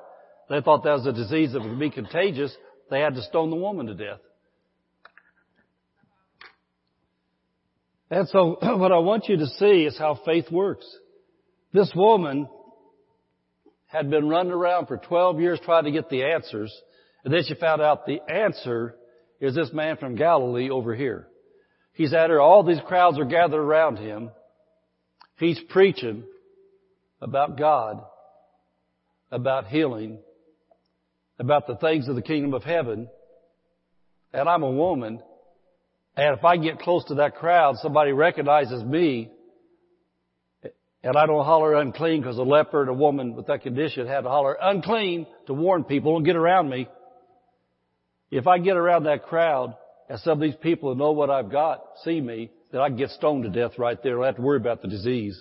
they 0.50 0.62
thought 0.62 0.84
that 0.84 0.94
was 0.94 1.08
a 1.08 1.14
disease 1.14 1.54
that 1.54 1.62
would 1.62 1.80
be 1.80 1.90
contagious, 1.90 2.56
they 2.90 3.00
had 3.00 3.16
to 3.16 3.24
stone 3.24 3.50
the 3.50 3.56
woman 3.56 3.88
to 3.88 3.96
death. 3.96 4.20
And 8.12 8.28
so 8.30 8.58
what 8.62 8.92
I 8.92 9.00
want 9.00 9.28
you 9.28 9.38
to 9.38 9.48
see 9.48 9.84
is 9.84 9.98
how 9.98 10.20
faith 10.26 10.52
works. 10.52 10.86
This 11.74 11.92
woman 11.96 12.48
had 13.88 14.10
been 14.10 14.28
running 14.28 14.52
around 14.52 14.88
for 14.88 14.98
12 14.98 15.40
years 15.40 15.60
trying 15.64 15.86
to 15.86 15.92
get 15.92 16.10
the 16.10 16.24
answers, 16.24 16.74
and 17.24 17.34
then 17.34 17.44
she 17.48 17.56
found 17.56 17.82
out 17.82 18.06
the 18.06 18.22
answer 18.30 18.96
is 19.40 19.56
this 19.56 19.72
man 19.74 19.98
from 19.98 20.16
Galilee 20.16 20.70
over 20.70 20.96
here. 20.96 21.28
He's 21.94 22.14
at 22.14 22.30
her, 22.30 22.42
all 22.42 22.64
these 22.64 22.82
crowds 22.86 23.18
are 23.20 23.26
gathered 23.26 23.62
around 23.62 23.98
him. 23.98 24.32
He's 25.38 25.60
preaching 25.70 26.24
about 27.22 27.58
God, 27.58 28.04
about 29.32 29.68
healing, 29.68 30.20
about 31.40 31.68
the 31.68 31.76
things 31.76 32.08
of 32.08 32.16
the 32.16 32.22
kingdom 32.22 32.54
of 32.54 32.64
heaven, 32.64 33.08
and 34.34 34.50
I'm 34.50 34.64
a 34.64 34.72
woman, 34.72 35.22
and 36.18 36.38
if 36.38 36.44
I 36.44 36.58
get 36.58 36.80
close 36.80 37.06
to 37.06 37.16
that 37.16 37.36
crowd, 37.36 37.78
somebody 37.78 38.12
recognizes 38.12 38.84
me, 38.84 39.32
and 41.06 41.16
I 41.16 41.28
don't 41.28 41.46
holler 41.46 41.76
unclean 41.76 42.22
because 42.22 42.40
a 42.40 42.44
leper 42.44 42.82
and 42.82 42.90
a 42.90 42.94
woman 42.94 43.36
with 43.36 43.46
that 43.46 43.62
condition 43.62 44.08
had 44.08 44.22
to 44.22 44.30
holler 44.30 44.58
unclean 44.60 45.28
to 45.46 45.54
warn 45.54 45.84
people, 45.84 46.14
don't 46.14 46.24
get 46.24 46.36
around 46.36 46.68
me. 46.68 46.88
If 48.32 48.48
I 48.48 48.58
get 48.58 48.76
around 48.76 49.04
that 49.04 49.24
crowd, 49.24 49.76
and 50.10 50.20
some 50.22 50.34
of 50.34 50.40
these 50.40 50.56
people 50.56 50.92
who 50.92 50.98
know 50.98 51.12
what 51.12 51.30
I've 51.30 51.52
got 51.52 51.84
see 52.04 52.20
me, 52.20 52.50
then 52.72 52.82
I 52.82 52.90
get 52.90 53.12
stoned 53.12 53.44
to 53.44 53.50
death 53.52 53.78
right 53.78 54.02
there. 54.02 54.14
I 54.14 54.16
don't 54.16 54.26
have 54.26 54.36
to 54.38 54.42
worry 54.42 54.58
about 54.58 54.82
the 54.82 54.88
disease. 54.88 55.40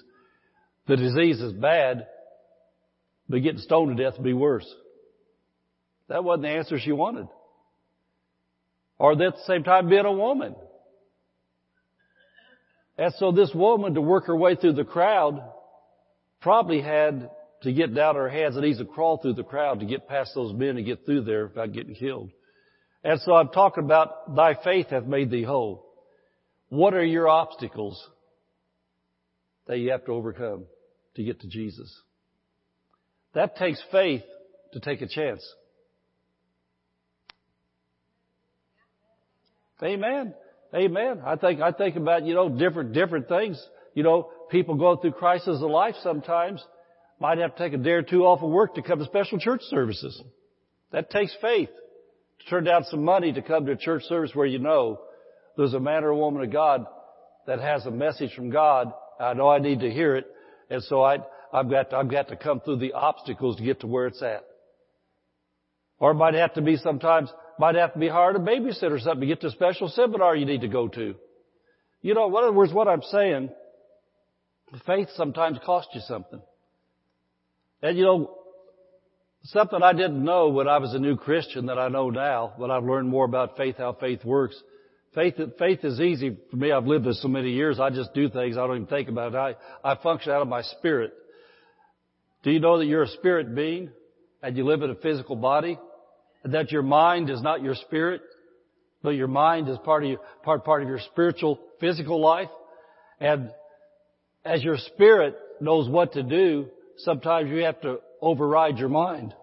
The 0.86 0.96
disease 0.96 1.40
is 1.40 1.54
bad, 1.54 2.08
but 3.30 3.42
getting 3.42 3.60
stoned 3.60 3.96
to 3.96 4.02
death 4.02 4.18
would 4.18 4.24
be 4.24 4.34
worse. 4.34 4.70
That 6.08 6.24
wasn't 6.24 6.42
the 6.42 6.50
answer 6.50 6.78
she 6.78 6.92
wanted. 6.92 7.26
Or 8.98 9.12
at 9.12 9.18
the 9.18 9.32
same 9.46 9.64
time 9.64 9.88
being 9.88 10.04
a 10.04 10.12
woman. 10.12 10.56
And 12.96 13.12
so 13.18 13.32
this 13.32 13.52
woman 13.54 13.94
to 13.94 14.00
work 14.00 14.26
her 14.26 14.36
way 14.36 14.54
through 14.54 14.74
the 14.74 14.84
crowd 14.84 15.42
probably 16.40 16.80
had 16.80 17.30
to 17.62 17.72
get 17.72 17.94
down 17.94 18.14
her 18.14 18.28
hands 18.28 18.56
and 18.56 18.64
knees 18.64 18.78
and 18.78 18.88
crawl 18.88 19.18
through 19.18 19.32
the 19.32 19.42
crowd 19.42 19.80
to 19.80 19.86
get 19.86 20.06
past 20.06 20.32
those 20.34 20.52
men 20.52 20.76
and 20.76 20.86
get 20.86 21.04
through 21.04 21.22
there 21.22 21.46
without 21.46 21.72
getting 21.72 21.94
killed. 21.94 22.30
And 23.02 23.20
so 23.20 23.34
I'm 23.34 23.48
talking 23.48 23.84
about 23.84 24.34
thy 24.34 24.54
faith 24.62 24.88
hath 24.90 25.04
made 25.04 25.30
thee 25.30 25.42
whole. 25.42 25.84
What 26.68 26.94
are 26.94 27.04
your 27.04 27.28
obstacles 27.28 28.02
that 29.66 29.78
you 29.78 29.90
have 29.90 30.04
to 30.06 30.12
overcome 30.12 30.66
to 31.16 31.24
get 31.24 31.40
to 31.40 31.48
Jesus? 31.48 31.92
That 33.34 33.56
takes 33.56 33.82
faith 33.90 34.22
to 34.72 34.80
take 34.80 35.02
a 35.02 35.08
chance. 35.08 35.44
Amen. 39.82 40.34
Amen. 40.74 41.20
I 41.24 41.36
think, 41.36 41.60
I 41.60 41.70
think 41.70 41.96
about, 41.96 42.24
you 42.24 42.34
know, 42.34 42.48
different, 42.48 42.92
different 42.92 43.28
things. 43.28 43.62
You 43.94 44.02
know, 44.02 44.30
people 44.50 44.74
going 44.74 44.98
through 44.98 45.12
crisis 45.12 45.62
of 45.62 45.70
life 45.70 45.94
sometimes 46.02 46.62
might 47.20 47.38
have 47.38 47.54
to 47.54 47.62
take 47.62 47.72
a 47.74 47.82
day 47.82 47.92
or 47.92 48.02
two 48.02 48.24
off 48.24 48.42
of 48.42 48.50
work 48.50 48.74
to 48.74 48.82
come 48.82 48.98
to 48.98 49.04
special 49.04 49.38
church 49.38 49.60
services. 49.70 50.20
That 50.90 51.10
takes 51.10 51.36
faith. 51.40 51.70
To 52.40 52.46
turn 52.50 52.64
down 52.64 52.84
some 52.84 53.04
money 53.04 53.32
to 53.32 53.42
come 53.42 53.66
to 53.66 53.72
a 53.72 53.76
church 53.76 54.02
service 54.04 54.32
where 54.34 54.46
you 54.46 54.58
know 54.58 55.00
there's 55.56 55.74
a 55.74 55.80
man 55.80 56.02
or 56.02 56.08
a 56.08 56.16
woman 56.16 56.42
of 56.42 56.52
God 56.52 56.86
that 57.46 57.60
has 57.60 57.86
a 57.86 57.90
message 57.92 58.34
from 58.34 58.50
God. 58.50 58.92
I 59.20 59.34
know 59.34 59.48
I 59.48 59.60
need 59.60 59.80
to 59.80 59.90
hear 59.90 60.16
it. 60.16 60.26
And 60.70 60.82
so 60.82 61.02
I, 61.02 61.18
I've 61.52 61.70
got 61.70 61.90
to, 61.90 61.96
I've 61.96 62.10
got 62.10 62.28
to 62.28 62.36
come 62.36 62.60
through 62.60 62.78
the 62.78 62.94
obstacles 62.94 63.56
to 63.56 63.62
get 63.62 63.80
to 63.80 63.86
where 63.86 64.08
it's 64.08 64.22
at. 64.22 64.44
Or 65.98 66.10
it 66.10 66.14
might 66.14 66.34
have 66.34 66.54
to 66.54 66.62
be 66.62 66.76
sometimes 66.76 67.32
might 67.58 67.74
have 67.74 67.92
to 67.92 67.98
be 67.98 68.08
hired 68.08 68.36
a 68.36 68.38
babysitter 68.38 68.92
or 68.92 68.98
something 68.98 69.20
to 69.20 69.26
get 69.26 69.40
to 69.42 69.48
a 69.48 69.50
special 69.50 69.88
seminar 69.88 70.36
you 70.36 70.46
need 70.46 70.62
to 70.62 70.68
go 70.68 70.88
to. 70.88 71.14
You 72.02 72.14
know, 72.14 72.28
in 72.28 72.34
other 72.36 72.52
words, 72.52 72.72
what 72.72 72.88
I'm 72.88 73.02
saying, 73.02 73.50
faith 74.86 75.08
sometimes 75.14 75.58
costs 75.64 75.90
you 75.94 76.00
something. 76.06 76.40
And 77.82 77.96
you 77.96 78.04
know, 78.04 78.38
something 79.44 79.82
I 79.82 79.92
didn't 79.92 80.24
know 80.24 80.48
when 80.48 80.68
I 80.68 80.78
was 80.78 80.94
a 80.94 80.98
new 80.98 81.16
Christian 81.16 81.66
that 81.66 81.78
I 81.78 81.88
know 81.88 82.10
now, 82.10 82.54
but 82.58 82.70
I've 82.70 82.84
learned 82.84 83.08
more 83.08 83.24
about 83.24 83.56
faith, 83.56 83.76
how 83.78 83.92
faith 83.92 84.24
works. 84.24 84.60
Faith, 85.14 85.34
faith 85.58 85.84
is 85.84 86.00
easy 86.00 86.36
for 86.50 86.56
me. 86.56 86.72
I've 86.72 86.86
lived 86.86 87.04
this 87.04 87.22
so 87.22 87.28
many 87.28 87.50
years. 87.50 87.78
I 87.78 87.90
just 87.90 88.12
do 88.14 88.28
things. 88.28 88.56
I 88.56 88.66
don't 88.66 88.76
even 88.76 88.86
think 88.88 89.08
about 89.08 89.34
it. 89.34 89.56
I, 89.84 89.92
I 89.92 89.96
function 90.02 90.32
out 90.32 90.42
of 90.42 90.48
my 90.48 90.62
spirit. 90.62 91.12
Do 92.42 92.50
you 92.50 92.58
know 92.58 92.78
that 92.78 92.86
you're 92.86 93.04
a 93.04 93.08
spirit 93.08 93.54
being 93.54 93.90
and 94.42 94.56
you 94.56 94.64
live 94.64 94.82
in 94.82 94.90
a 94.90 94.94
physical 94.96 95.36
body? 95.36 95.78
That 96.44 96.70
your 96.70 96.82
mind 96.82 97.30
is 97.30 97.40
not 97.42 97.62
your 97.62 97.74
spirit, 97.74 98.22
but 99.02 99.10
your 99.10 99.28
mind 99.28 99.68
is 99.68 99.78
part 99.84 100.04
of 100.04 100.10
your, 100.10 100.20
part, 100.42 100.64
part 100.64 100.82
of 100.82 100.88
your 100.88 101.00
spiritual, 101.12 101.58
physical 101.80 102.20
life. 102.20 102.48
And 103.20 103.50
as 104.44 104.62
your 104.62 104.76
spirit 104.76 105.36
knows 105.60 105.88
what 105.88 106.12
to 106.12 106.22
do, 106.22 106.66
sometimes 106.98 107.50
you 107.50 107.64
have 107.64 107.80
to 107.82 107.98
override 108.20 108.78
your 108.78 108.88
mind. 108.88 109.34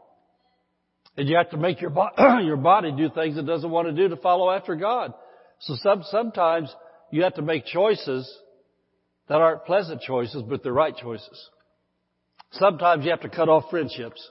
And 1.17 1.27
you 1.27 1.37
have 1.37 1.49
to 1.51 1.57
make 1.57 1.81
your, 1.81 1.89
bo- 1.89 2.09
your 2.43 2.57
body 2.57 2.91
do 2.91 3.09
things 3.09 3.37
it 3.37 3.45
doesn't 3.45 3.69
want 3.69 3.87
to 3.87 3.93
do 3.93 4.09
to 4.09 4.21
follow 4.21 4.49
after 4.49 4.75
God. 4.75 5.13
So 5.59 5.75
some, 5.75 6.03
sometimes 6.09 6.73
you 7.11 7.23
have 7.23 7.35
to 7.35 7.41
make 7.41 7.65
choices 7.65 8.31
that 9.27 9.35
aren't 9.35 9.65
pleasant 9.65 10.01
choices, 10.01 10.43
but 10.47 10.63
they're 10.63 10.73
right 10.73 10.95
choices. 10.95 11.49
Sometimes 12.53 13.05
you 13.05 13.11
have 13.11 13.21
to 13.21 13.29
cut 13.29 13.49
off 13.49 13.69
friendships. 13.69 14.29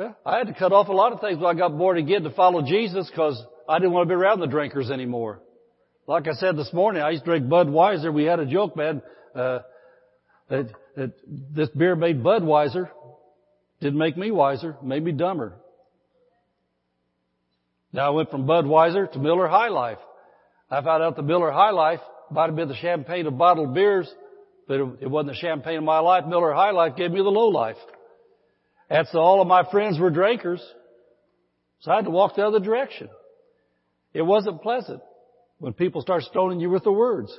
Yeah, 0.00 0.12
I 0.24 0.38
had 0.38 0.46
to 0.46 0.54
cut 0.54 0.72
off 0.72 0.88
a 0.88 0.92
lot 0.92 1.12
of 1.12 1.20
things 1.20 1.36
when 1.36 1.54
I 1.54 1.58
got 1.58 1.76
born 1.76 1.98
again 1.98 2.22
to 2.22 2.30
follow 2.30 2.62
Jesus 2.62 3.10
because 3.10 3.38
I 3.68 3.78
didn't 3.78 3.92
want 3.92 4.08
to 4.08 4.14
be 4.14 4.18
around 4.18 4.40
the 4.40 4.46
drinkers 4.46 4.90
anymore. 4.90 5.42
Like 6.06 6.26
I 6.26 6.32
said 6.32 6.56
this 6.56 6.72
morning, 6.72 7.02
I 7.02 7.10
used 7.10 7.24
to 7.26 7.30
drink 7.32 7.48
Budweiser. 7.48 8.10
We 8.10 8.24
had 8.24 8.40
a 8.40 8.46
joke, 8.46 8.78
man, 8.78 9.02
uh, 9.34 9.58
that, 10.48 10.70
that 10.96 11.12
this 11.54 11.68
beer 11.76 11.96
made 11.96 12.22
Budweiser. 12.22 12.88
Didn't 13.82 13.98
make 13.98 14.16
me 14.16 14.30
wiser, 14.30 14.74
made 14.82 15.04
me 15.04 15.12
dumber. 15.12 15.58
Now 17.92 18.06
I 18.06 18.10
went 18.10 18.30
from 18.30 18.46
Budweiser 18.46 19.12
to 19.12 19.18
Miller 19.18 19.48
High 19.48 19.68
Life. 19.68 19.98
I 20.70 20.80
found 20.80 21.02
out 21.02 21.16
the 21.16 21.22
Miller 21.22 21.50
High 21.50 21.72
Life 21.72 22.00
might 22.30 22.46
have 22.46 22.56
been 22.56 22.68
the 22.68 22.76
champagne 22.76 23.26
of 23.26 23.36
bottled 23.36 23.74
beers, 23.74 24.10
but 24.66 24.80
it 25.02 25.10
wasn't 25.10 25.34
the 25.34 25.40
champagne 25.40 25.76
of 25.76 25.84
my 25.84 25.98
life. 25.98 26.24
Miller 26.26 26.54
High 26.54 26.70
Life 26.70 26.96
gave 26.96 27.10
me 27.10 27.18
the 27.18 27.28
low 27.28 27.48
life. 27.48 27.76
So 28.90 29.18
all 29.18 29.40
of 29.40 29.46
my 29.46 29.62
friends 29.70 29.98
were 29.98 30.10
drinkers. 30.10 30.62
So 31.80 31.92
I 31.92 31.96
had 31.96 32.04
to 32.04 32.10
walk 32.10 32.36
the 32.36 32.44
other 32.44 32.60
direction. 32.60 33.08
It 34.12 34.22
wasn't 34.22 34.62
pleasant 34.62 35.00
when 35.58 35.72
people 35.72 36.02
start 36.02 36.24
stoning 36.24 36.60
you 36.60 36.70
with 36.70 36.84
the 36.84 36.92
words. 36.92 37.32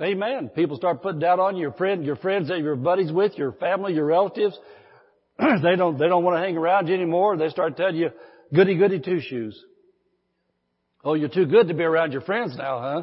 Amen. 0.00 0.48
People 0.48 0.76
start 0.76 1.00
putting 1.00 1.20
down 1.20 1.38
on 1.38 1.56
your 1.56 1.72
friend, 1.72 2.04
your 2.04 2.16
friends 2.16 2.48
that 2.48 2.58
you're 2.58 2.74
buddies 2.74 3.12
with, 3.12 3.38
your 3.38 3.52
family, 3.52 3.94
your 3.94 4.06
relatives. 4.06 4.58
they 5.38 5.76
don't, 5.76 5.96
they 5.96 6.08
don't 6.08 6.24
want 6.24 6.36
to 6.36 6.40
hang 6.40 6.56
around 6.56 6.88
you 6.88 6.94
anymore. 6.94 7.36
They 7.36 7.50
start 7.50 7.76
telling 7.76 7.96
you, 7.96 8.10
goody 8.52 8.76
goody 8.76 8.98
two 8.98 9.20
shoes. 9.20 9.58
Oh, 11.04 11.14
you're 11.14 11.28
too 11.28 11.46
good 11.46 11.68
to 11.68 11.74
be 11.74 11.84
around 11.84 12.12
your 12.12 12.20
friends 12.20 12.56
now, 12.56 12.80
huh? 12.80 13.02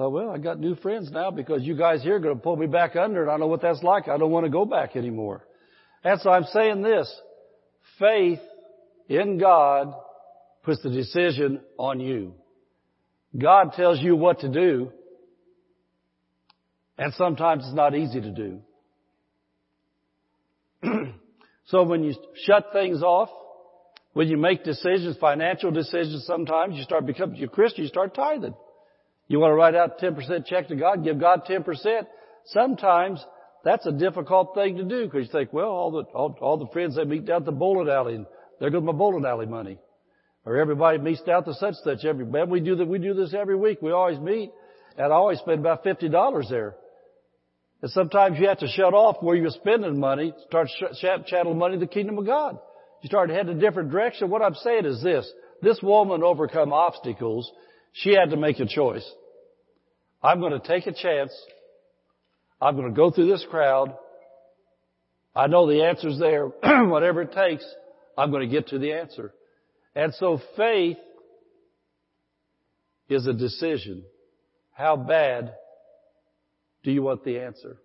Thought, 0.00 0.12
well, 0.12 0.30
I 0.30 0.38
got 0.38 0.58
new 0.58 0.76
friends 0.76 1.10
now 1.10 1.30
because 1.30 1.62
you 1.62 1.76
guys 1.76 2.02
here 2.02 2.16
are 2.16 2.20
going 2.20 2.34
to 2.34 2.40
pull 2.40 2.56
me 2.56 2.66
back 2.66 2.96
under 2.96 3.20
and 3.20 3.30
I 3.30 3.36
know 3.36 3.48
what 3.48 3.60
that's 3.60 3.82
like. 3.82 4.08
I 4.08 4.16
don't 4.16 4.30
want 4.30 4.46
to 4.46 4.50
go 4.50 4.64
back 4.64 4.96
anymore. 4.96 5.44
And 6.02 6.18
so 6.22 6.30
I'm 6.30 6.44
saying 6.44 6.80
this. 6.80 7.14
Faith 7.98 8.40
in 9.10 9.36
God 9.36 9.92
puts 10.62 10.82
the 10.82 10.88
decision 10.88 11.60
on 11.76 12.00
you. 12.00 12.32
God 13.36 13.74
tells 13.74 14.00
you 14.00 14.16
what 14.16 14.40
to 14.40 14.48
do. 14.48 14.90
And 16.96 17.12
sometimes 17.14 17.64
it's 17.66 17.74
not 17.74 17.94
easy 17.94 18.22
to 18.22 18.30
do. 18.30 18.60
so 21.66 21.82
when 21.82 22.04
you 22.04 22.14
shut 22.46 22.68
things 22.72 23.02
off, 23.02 23.28
when 24.14 24.28
you 24.28 24.38
make 24.38 24.64
decisions, 24.64 25.18
financial 25.20 25.70
decisions 25.70 26.24
sometimes, 26.26 26.76
you 26.76 26.84
start 26.84 27.04
becoming 27.04 27.42
a 27.44 27.48
Christian, 27.48 27.84
you 27.84 27.88
start 27.88 28.14
tithing. 28.14 28.54
You 29.30 29.38
want 29.38 29.52
to 29.52 29.54
write 29.54 29.76
out 29.76 30.00
10% 30.00 30.44
check 30.44 30.66
to 30.68 30.74
God, 30.74 31.04
give 31.04 31.20
God 31.20 31.42
10%. 31.48 31.64
Sometimes 32.46 33.24
that's 33.64 33.86
a 33.86 33.92
difficult 33.92 34.56
thing 34.56 34.76
to 34.76 34.82
do 34.82 35.04
because 35.04 35.26
you 35.28 35.32
think, 35.32 35.52
well, 35.52 35.68
all 35.68 35.92
the, 35.92 36.02
all, 36.12 36.36
all 36.40 36.56
the 36.56 36.66
friends 36.72 36.96
they 36.96 37.04
meet 37.04 37.26
down 37.26 37.42
at 37.42 37.44
the 37.44 37.52
bowling 37.52 37.88
alley, 37.88 38.16
and 38.16 38.26
there 38.58 38.70
goes 38.70 38.82
my 38.82 38.90
bowling 38.90 39.24
alley 39.24 39.46
money. 39.46 39.78
Or 40.44 40.56
everybody 40.56 40.98
meets 40.98 41.22
down 41.22 41.44
to 41.44 41.54
such 41.54 41.74
such 41.84 42.04
every, 42.04 42.26
man, 42.26 42.50
we 42.50 42.58
do 42.58 42.74
that, 42.74 42.88
we 42.88 42.98
do 42.98 43.14
this 43.14 43.32
every 43.32 43.54
week. 43.54 43.78
We 43.80 43.92
always 43.92 44.18
meet. 44.18 44.50
And 44.98 45.12
I 45.12 45.14
always 45.14 45.38
spend 45.38 45.60
about 45.60 45.84
$50 45.84 46.50
there. 46.50 46.74
And 47.82 47.90
sometimes 47.92 48.36
you 48.40 48.48
have 48.48 48.58
to 48.58 48.66
shut 48.66 48.94
off 48.94 49.18
where 49.20 49.36
you're 49.36 49.50
spending 49.50 50.00
money, 50.00 50.34
start 50.48 50.68
sh- 50.76 51.32
money 51.54 51.74
to 51.74 51.80
the 51.80 51.86
kingdom 51.86 52.18
of 52.18 52.26
God. 52.26 52.58
You 53.00 53.06
start 53.06 53.30
heading 53.30 53.56
a 53.56 53.60
different 53.60 53.92
direction. 53.92 54.28
What 54.28 54.42
I'm 54.42 54.56
saying 54.56 54.86
is 54.86 55.00
this. 55.04 55.30
This 55.62 55.78
woman 55.80 56.24
overcome 56.24 56.72
obstacles. 56.72 57.48
She 57.92 58.10
had 58.10 58.30
to 58.30 58.36
make 58.36 58.58
a 58.58 58.66
choice. 58.66 59.08
I'm 60.22 60.40
going 60.40 60.52
to 60.52 60.66
take 60.66 60.86
a 60.86 60.92
chance. 60.92 61.32
I'm 62.60 62.76
going 62.76 62.88
to 62.88 62.94
go 62.94 63.10
through 63.10 63.28
this 63.28 63.46
crowd. 63.50 63.96
I 65.34 65.46
know 65.46 65.66
the 65.66 65.84
answer's 65.84 66.18
there. 66.18 66.46
Whatever 66.62 67.22
it 67.22 67.32
takes, 67.32 67.64
I'm 68.18 68.30
going 68.30 68.48
to 68.48 68.54
get 68.54 68.68
to 68.68 68.78
the 68.78 68.92
answer. 68.92 69.32
And 69.94 70.12
so 70.14 70.40
faith 70.56 70.98
is 73.08 73.26
a 73.26 73.32
decision. 73.32 74.04
How 74.72 74.96
bad 74.96 75.54
do 76.82 76.90
you 76.90 77.02
want 77.02 77.24
the 77.24 77.40
answer? 77.40 77.78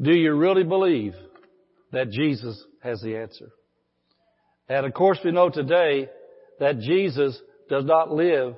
Do 0.00 0.12
you 0.12 0.34
really 0.34 0.62
believe 0.62 1.14
that 1.90 2.10
Jesus 2.10 2.62
has 2.82 3.00
the 3.02 3.16
answer? 3.16 3.50
And 4.68 4.86
of 4.86 4.94
course 4.94 5.18
we 5.24 5.32
know 5.32 5.50
today 5.50 6.08
that 6.60 6.80
Jesus 6.80 7.38
does 7.68 7.84
not 7.84 8.12
live 8.12 8.54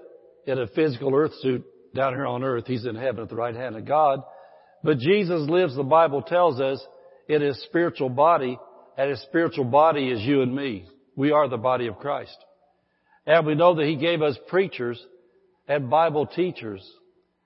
in 0.46 0.58
a 0.58 0.66
physical 0.68 1.14
earth 1.14 1.32
suit 1.40 1.64
down 1.94 2.14
here 2.14 2.26
on 2.26 2.42
earth. 2.42 2.64
He's 2.66 2.86
in 2.86 2.96
heaven 2.96 3.22
at 3.22 3.28
the 3.28 3.36
right 3.36 3.54
hand 3.54 3.76
of 3.76 3.84
God. 3.84 4.22
But 4.82 4.98
Jesus 4.98 5.48
lives, 5.48 5.76
the 5.76 5.82
Bible 5.82 6.22
tells 6.22 6.60
us, 6.60 6.84
in 7.28 7.42
his 7.42 7.62
spiritual 7.64 8.08
body, 8.08 8.58
and 8.96 9.10
his 9.10 9.22
spiritual 9.22 9.64
body 9.64 10.10
is 10.10 10.20
you 10.22 10.42
and 10.42 10.54
me. 10.54 10.86
We 11.16 11.32
are 11.32 11.48
the 11.48 11.56
body 11.56 11.86
of 11.86 11.98
Christ. 11.98 12.36
And 13.26 13.46
we 13.46 13.54
know 13.54 13.74
that 13.74 13.86
He 13.86 13.96
gave 13.96 14.22
us 14.22 14.36
preachers 14.48 15.00
and 15.68 15.90
Bible 15.90 16.26
teachers 16.26 16.88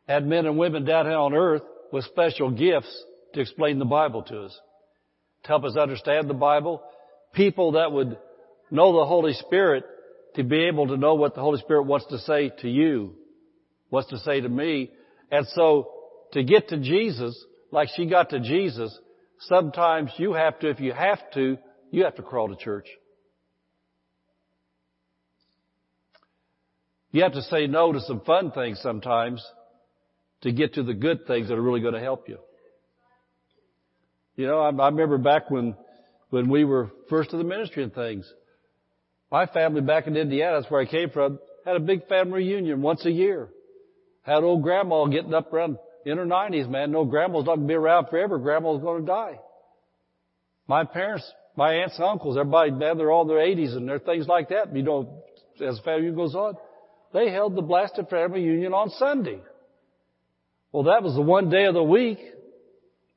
and 0.06 0.28
men 0.28 0.46
and 0.46 0.56
women 0.56 0.84
down 0.84 1.06
here 1.06 1.16
on 1.16 1.34
earth 1.34 1.62
with 1.92 2.04
special 2.04 2.50
gifts 2.50 3.04
to 3.34 3.40
explain 3.40 3.78
the 3.78 3.84
Bible 3.84 4.22
to 4.22 4.42
us, 4.42 4.58
to 5.42 5.48
help 5.48 5.64
us 5.64 5.76
understand 5.76 6.30
the 6.30 6.34
Bible, 6.34 6.82
people 7.32 7.72
that 7.72 7.92
would 7.92 8.16
know 8.74 8.98
the 8.98 9.06
Holy 9.06 9.32
Spirit 9.32 9.84
to 10.34 10.42
be 10.42 10.64
able 10.64 10.88
to 10.88 10.96
know 10.96 11.14
what 11.14 11.34
the 11.34 11.40
Holy 11.40 11.60
Spirit 11.60 11.84
wants 11.84 12.06
to 12.06 12.18
say 12.18 12.50
to 12.60 12.68
you, 12.68 13.14
wants 13.90 14.10
to 14.10 14.18
say 14.18 14.40
to 14.40 14.48
me. 14.48 14.90
And 15.30 15.46
so 15.48 15.90
to 16.32 16.42
get 16.42 16.68
to 16.68 16.78
Jesus, 16.78 17.42
like 17.70 17.88
she 17.94 18.06
got 18.06 18.30
to 18.30 18.40
Jesus, 18.40 18.96
sometimes 19.40 20.10
you 20.16 20.32
have 20.32 20.58
to, 20.60 20.70
if 20.70 20.80
you 20.80 20.92
have 20.92 21.20
to, 21.34 21.56
you 21.90 22.04
have 22.04 22.16
to 22.16 22.22
crawl 22.22 22.48
to 22.48 22.56
church. 22.56 22.88
You 27.12 27.22
have 27.22 27.34
to 27.34 27.42
say 27.42 27.68
no 27.68 27.92
to 27.92 28.00
some 28.00 28.20
fun 28.20 28.50
things 28.50 28.80
sometimes 28.82 29.44
to 30.40 30.50
get 30.50 30.74
to 30.74 30.82
the 30.82 30.94
good 30.94 31.28
things 31.28 31.48
that 31.48 31.54
are 31.54 31.62
really 31.62 31.80
going 31.80 31.94
to 31.94 32.00
help 32.00 32.28
you. 32.28 32.38
You 34.34 34.48
know, 34.48 34.58
I, 34.58 34.70
I 34.70 34.88
remember 34.88 35.16
back 35.18 35.48
when, 35.48 35.76
when 36.30 36.48
we 36.48 36.64
were 36.64 36.90
first 37.08 37.30
to 37.30 37.36
the 37.36 37.44
ministry 37.44 37.84
and 37.84 37.94
things. 37.94 38.30
My 39.30 39.46
family 39.46 39.80
back 39.80 40.06
in 40.06 40.16
Indiana, 40.16 40.60
that's 40.60 40.70
where 40.70 40.80
I 40.80 40.86
came 40.86 41.10
from, 41.10 41.38
had 41.64 41.76
a 41.76 41.80
big 41.80 42.06
family 42.08 42.44
reunion 42.44 42.82
once 42.82 43.04
a 43.04 43.10
year. 43.10 43.48
Had 44.22 44.42
old 44.42 44.62
grandma 44.62 45.06
getting 45.06 45.34
up 45.34 45.52
around 45.52 45.78
in 46.06 46.18
her 46.18 46.26
nineties, 46.26 46.66
man. 46.66 46.92
No, 46.92 47.04
grandma's 47.04 47.44
not 47.44 47.56
going 47.56 47.66
to 47.66 47.72
be 47.72 47.74
around 47.74 48.08
forever. 48.08 48.38
Grandma's 48.38 48.82
going 48.82 49.02
to 49.02 49.06
die. 49.06 49.38
My 50.66 50.84
parents, 50.84 51.30
my 51.56 51.74
aunts 51.74 51.96
and 51.96 52.06
uncles, 52.06 52.36
everybody, 52.36 52.70
man, 52.70 52.96
they're 52.96 53.10
all 53.10 53.22
in 53.22 53.28
their 53.28 53.40
eighties 53.40 53.74
and 53.74 53.88
there 53.88 53.96
are 53.96 54.00
things 54.00 54.26
like 54.26 54.48
that. 54.50 54.74
You 54.74 54.82
know, 54.82 55.24
as 55.62 55.76
the 55.76 55.82
family 55.82 56.10
goes 56.10 56.34
on. 56.34 56.54
They 57.12 57.30
held 57.30 57.54
the 57.54 57.62
blasted 57.62 58.08
family 58.08 58.42
reunion 58.44 58.72
on 58.72 58.90
Sunday. 58.90 59.38
Well, 60.72 60.84
that 60.84 61.02
was 61.02 61.14
the 61.14 61.22
one 61.22 61.48
day 61.48 61.66
of 61.66 61.74
the 61.74 61.82
week 61.82 62.18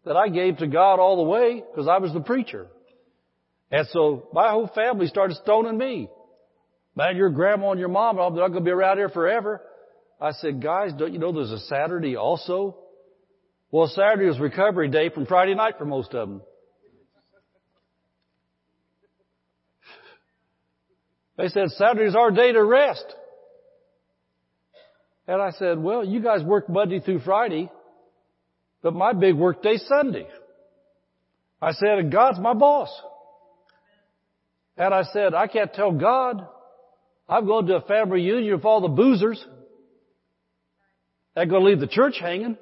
that 0.06 0.16
I 0.16 0.30
gave 0.30 0.58
to 0.58 0.68
God 0.68 1.00
all 1.00 1.18
the 1.18 1.30
way 1.30 1.64
because 1.72 1.88
I 1.88 1.98
was 1.98 2.14
the 2.14 2.20
preacher. 2.20 2.68
And 3.72 3.88
so 3.92 4.30
my 4.34 4.50
whole 4.50 4.70
family 4.74 5.08
started 5.08 5.38
stoning 5.38 5.78
me. 5.78 6.10
Man, 6.96 7.16
your 7.16 7.30
grandma 7.30 7.72
and 7.72 7.80
your 7.80 7.90
mom 7.90 8.18
are 8.18 8.32
not 8.32 8.48
going 8.48 8.54
to 8.54 8.62
be 8.62 8.72
around 8.72 8.98
here 8.98 9.10
forever. 9.10 9.62
I 10.20 10.32
said, 10.32 10.64
guys, 10.64 10.94
don't 10.98 11.14
you 11.14 11.20
know 11.20 11.32
there's 11.32 11.52
a 11.52 11.60
Saturday 11.60 12.16
also? 12.16 12.78
Well, 13.72 13.88
Saturday 13.88 14.28
was 14.28 14.40
recovery 14.40 14.90
day 14.90 15.10
from 15.10 15.26
Friday 15.26 15.54
night 15.54 15.76
for 15.78 15.86
most 15.86 16.14
of 16.14 16.28
them. 16.30 16.42
They 21.38 21.50
said 21.50 21.70
Saturday's 21.70 22.16
our 22.16 22.32
day 22.32 22.52
to 22.52 22.64
rest. 22.64 23.06
And 25.28 25.42
I 25.42 25.52
said, 25.52 25.78
well, 25.78 26.04
you 26.04 26.22
guys 26.22 26.42
work 26.42 26.68
Monday 26.70 27.00
through 27.00 27.20
Friday, 27.20 27.70
but 28.82 28.96
my 28.96 29.14
big 29.14 29.36
work 29.36 29.62
day's 29.62 29.86
Sunday. 29.88 30.28
I 31.62 31.74
said, 31.74 32.00
and 32.00 32.12
God's 32.12 32.40
my 32.40 32.54
boss. 32.54 32.90
And 34.78 34.94
I 34.94 35.04
said, 35.04 35.34
I 35.34 35.48
can't 35.48 35.74
tell 35.74 35.92
God 35.92 36.46
I'm 37.30 37.46
going 37.46 37.68
to 37.68 37.78
a 37.78 37.82
family 37.82 38.24
reunion 38.24 38.56
with 38.56 38.66
all 38.66 38.82
the 38.82 38.88
boozers. 38.88 39.44
They're 41.36 41.46
going 41.46 41.64
to 41.64 41.70
leave 41.70 41.80
the 41.80 41.88
church 41.88 42.18
hanging. 42.20 42.58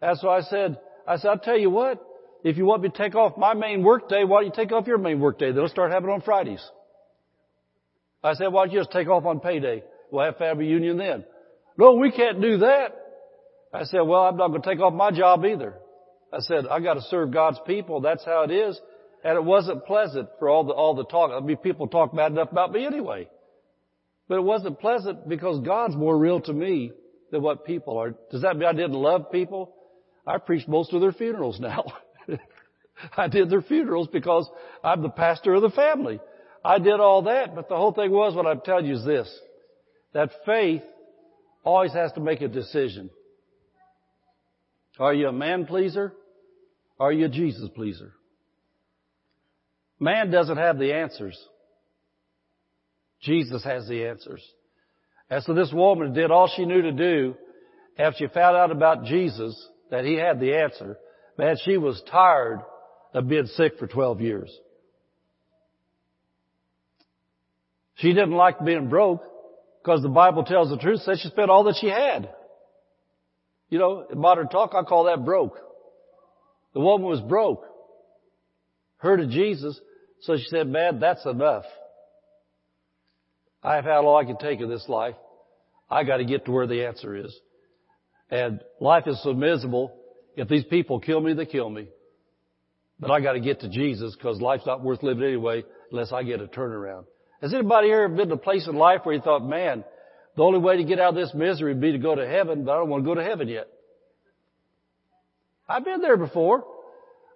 And 0.00 0.18
so 0.18 0.28
I 0.28 0.42
said, 0.42 0.78
I 1.06 1.16
said, 1.16 1.28
I'll 1.28 1.38
tell 1.38 1.58
you 1.58 1.70
what, 1.70 2.04
if 2.44 2.56
you 2.56 2.64
want 2.64 2.82
me 2.82 2.90
to 2.90 2.96
take 2.96 3.14
off 3.14 3.36
my 3.36 3.54
main 3.54 3.82
work 3.82 4.08
day, 4.08 4.24
why 4.24 4.42
don't 4.42 4.46
you 4.46 4.52
take 4.54 4.72
off 4.72 4.86
your 4.86 4.98
main 4.98 5.18
work 5.20 5.38
day? 5.38 5.52
They'll 5.52 5.68
start 5.68 5.92
having 5.92 6.10
on 6.10 6.20
Fridays. 6.20 6.64
I 8.22 8.34
said, 8.34 8.48
why 8.48 8.64
don't 8.64 8.74
you 8.74 8.80
just 8.80 8.92
take 8.92 9.08
off 9.08 9.24
on 9.24 9.40
payday? 9.40 9.82
We'll 10.10 10.24
have 10.24 10.36
family 10.36 10.66
reunion 10.66 10.96
then. 10.96 11.24
No, 11.76 11.94
we 11.94 12.12
can't 12.12 12.40
do 12.40 12.58
that. 12.58 12.96
I 13.72 13.84
said, 13.84 14.02
well, 14.02 14.22
I'm 14.22 14.36
not 14.36 14.48
going 14.48 14.62
to 14.62 14.68
take 14.68 14.80
off 14.80 14.94
my 14.94 15.10
job 15.10 15.44
either. 15.44 15.74
I 16.32 16.38
said, 16.40 16.66
I 16.70 16.80
got 16.80 16.94
to 16.94 17.02
serve 17.02 17.32
God's 17.32 17.58
people. 17.66 18.00
That's 18.00 18.24
how 18.24 18.42
it 18.42 18.50
is. 18.50 18.80
And 19.24 19.36
it 19.36 19.44
wasn't 19.44 19.86
pleasant 19.86 20.28
for 20.38 20.50
all 20.50 20.64
the, 20.64 20.74
all 20.74 20.94
the 20.94 21.06
talk. 21.06 21.30
I 21.32 21.40
mean, 21.40 21.56
people 21.56 21.88
talk 21.88 22.14
bad 22.14 22.30
enough 22.30 22.52
about 22.52 22.72
me 22.72 22.84
anyway. 22.84 23.26
But 24.28 24.36
it 24.36 24.42
wasn't 24.42 24.78
pleasant 24.78 25.28
because 25.28 25.64
God's 25.64 25.96
more 25.96 26.16
real 26.16 26.40
to 26.42 26.52
me 26.52 26.92
than 27.30 27.42
what 27.42 27.64
people 27.64 27.98
are. 27.98 28.14
Does 28.30 28.42
that 28.42 28.56
mean 28.56 28.68
I 28.68 28.72
didn't 28.72 28.92
love 28.92 29.32
people? 29.32 29.74
I 30.26 30.38
preached 30.38 30.68
most 30.68 30.92
of 30.92 31.00
their 31.00 31.12
funerals 31.12 31.58
now. 31.58 31.84
I 33.16 33.28
did 33.28 33.50
their 33.50 33.62
funerals 33.62 34.08
because 34.12 34.48
I'm 34.82 35.02
the 35.02 35.08
pastor 35.08 35.54
of 35.54 35.62
the 35.62 35.70
family. 35.70 36.20
I 36.62 36.78
did 36.78 37.00
all 37.00 37.22
that, 37.22 37.54
but 37.54 37.68
the 37.68 37.76
whole 37.76 37.92
thing 37.92 38.10
was 38.10 38.34
what 38.34 38.46
I'm 38.46 38.60
telling 38.60 38.86
you 38.86 38.94
is 38.94 39.04
this 39.04 39.40
that 40.12 40.30
faith 40.46 40.82
always 41.64 41.92
has 41.92 42.12
to 42.12 42.20
make 42.20 42.40
a 42.40 42.48
decision. 42.48 43.10
Are 44.98 45.12
you 45.12 45.28
a 45.28 45.32
man 45.32 45.66
pleaser? 45.66 46.12
Are 47.00 47.12
you 47.12 47.26
a 47.26 47.28
Jesus 47.28 47.68
pleaser? 47.74 48.12
Man 50.00 50.30
doesn't 50.30 50.56
have 50.56 50.78
the 50.78 50.92
answers. 50.92 51.38
Jesus 53.22 53.64
has 53.64 53.88
the 53.88 54.06
answers. 54.06 54.42
And 55.30 55.42
so 55.44 55.54
this 55.54 55.72
woman 55.72 56.12
did 56.12 56.30
all 56.30 56.50
she 56.54 56.66
knew 56.66 56.82
to 56.82 56.92
do 56.92 57.34
after 57.98 58.18
she 58.18 58.34
found 58.34 58.56
out 58.56 58.70
about 58.70 59.04
Jesus, 59.04 59.68
that 59.90 60.04
he 60.04 60.14
had 60.14 60.40
the 60.40 60.54
answer. 60.54 60.98
Man, 61.38 61.56
she 61.64 61.76
was 61.76 62.02
tired 62.10 62.60
of 63.12 63.28
being 63.28 63.46
sick 63.46 63.78
for 63.78 63.86
12 63.86 64.20
years. 64.20 64.58
She 67.96 68.08
didn't 68.08 68.32
like 68.32 68.64
being 68.64 68.88
broke. 68.88 69.22
Because 69.84 70.00
the 70.00 70.08
Bible 70.08 70.44
tells 70.44 70.70
the 70.70 70.78
truth, 70.78 71.00
says 71.02 71.20
she 71.20 71.28
spent 71.28 71.50
all 71.50 71.64
that 71.64 71.76
she 71.78 71.88
had. 71.88 72.30
You 73.68 73.78
know, 73.78 74.06
in 74.10 74.18
modern 74.18 74.48
talk, 74.48 74.72
I 74.74 74.82
call 74.82 75.04
that 75.04 75.26
broke. 75.26 75.58
The 76.72 76.80
woman 76.80 77.06
was 77.06 77.20
broke. 77.20 77.64
Heard 79.04 79.20
of 79.20 79.28
Jesus, 79.28 79.78
so 80.22 80.38
she 80.38 80.44
said, 80.44 80.66
man, 80.66 80.98
that's 80.98 81.26
enough. 81.26 81.64
I've 83.62 83.84
had 83.84 83.98
all 83.98 84.16
I 84.16 84.24
can 84.24 84.38
take 84.38 84.62
of 84.62 84.70
this 84.70 84.88
life. 84.88 85.14
I 85.90 86.04
gotta 86.04 86.24
get 86.24 86.46
to 86.46 86.50
where 86.50 86.66
the 86.66 86.86
answer 86.86 87.14
is. 87.14 87.38
And 88.30 88.60
life 88.80 89.06
is 89.06 89.22
so 89.22 89.34
miserable. 89.34 89.94
If 90.36 90.48
these 90.48 90.64
people 90.64 91.00
kill 91.00 91.20
me, 91.20 91.34
they 91.34 91.44
kill 91.44 91.68
me. 91.68 91.88
But 92.98 93.10
I 93.10 93.20
gotta 93.20 93.40
get 93.40 93.60
to 93.60 93.68
Jesus 93.68 94.16
because 94.16 94.40
life's 94.40 94.64
not 94.64 94.82
worth 94.82 95.02
living 95.02 95.22
anyway 95.22 95.64
unless 95.90 96.10
I 96.10 96.22
get 96.22 96.40
a 96.40 96.46
turnaround. 96.46 97.04
Has 97.42 97.52
anybody 97.52 97.88
here 97.88 98.08
been 98.08 98.28
to 98.28 98.36
a 98.36 98.38
place 98.38 98.66
in 98.66 98.74
life 98.74 99.00
where 99.02 99.14
you 99.14 99.20
thought, 99.20 99.44
man, 99.44 99.84
the 100.34 100.42
only 100.42 100.60
way 100.60 100.78
to 100.78 100.84
get 100.84 100.98
out 100.98 101.10
of 101.10 101.16
this 101.16 101.34
misery 101.34 101.74
would 101.74 101.82
be 101.82 101.92
to 101.92 101.98
go 101.98 102.14
to 102.14 102.26
heaven, 102.26 102.64
but 102.64 102.72
I 102.72 102.78
don't 102.78 102.88
want 102.88 103.04
to 103.04 103.10
go 103.10 103.14
to 103.14 103.22
heaven 103.22 103.48
yet? 103.48 103.68
I've 105.68 105.84
been 105.84 106.00
there 106.00 106.16
before. 106.16 106.64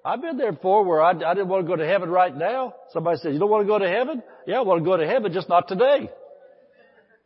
I've 0.05 0.23
been 0.23 0.37
there 0.39 0.53
before 0.53 0.85
where 0.85 1.03
I, 1.03 1.11
I 1.11 1.35
didn't 1.35 1.49
want 1.49 1.67
to 1.67 1.69
go 1.69 1.77
to 1.77 1.87
heaven 1.87 2.09
right 2.09 2.35
now. 2.35 2.75
Somebody 2.93 3.19
said, 3.19 3.33
you 3.33 3.39
don't 3.39 3.51
want 3.51 3.65
to 3.65 3.69
go 3.69 3.79
to 3.79 3.89
heaven? 3.89 4.23
Yeah, 4.47 4.59
I 4.59 4.61
want 4.63 4.81
to 4.81 4.85
go 4.85 4.97
to 4.97 5.07
heaven, 5.07 5.33
just 5.33 5.49
not 5.49 5.69
today. 5.69 6.11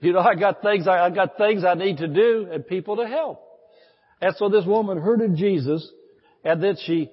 You 0.01 0.13
know, 0.13 0.21
I 0.21 0.35
got 0.35 0.63
things, 0.63 0.89
I, 0.89 1.07
I 1.07 1.11
got 1.11 1.37
things 1.37 1.65
I 1.65 1.75
need 1.75 1.99
to 1.99 2.09
do 2.09 2.49
and 2.51 2.67
people 2.67 2.97
to 2.97 3.07
help. 3.07 3.41
And 4.21 4.35
so 4.37 4.49
this 4.49 4.65
woman 4.67 4.99
heard 4.99 5.21
of 5.21 5.37
Jesus 5.37 5.89
and 6.45 6.63
then 6.63 6.77
she 6.85 7.11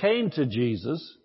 came 0.00 0.30
to 0.30 0.46
Jesus. 0.46 1.16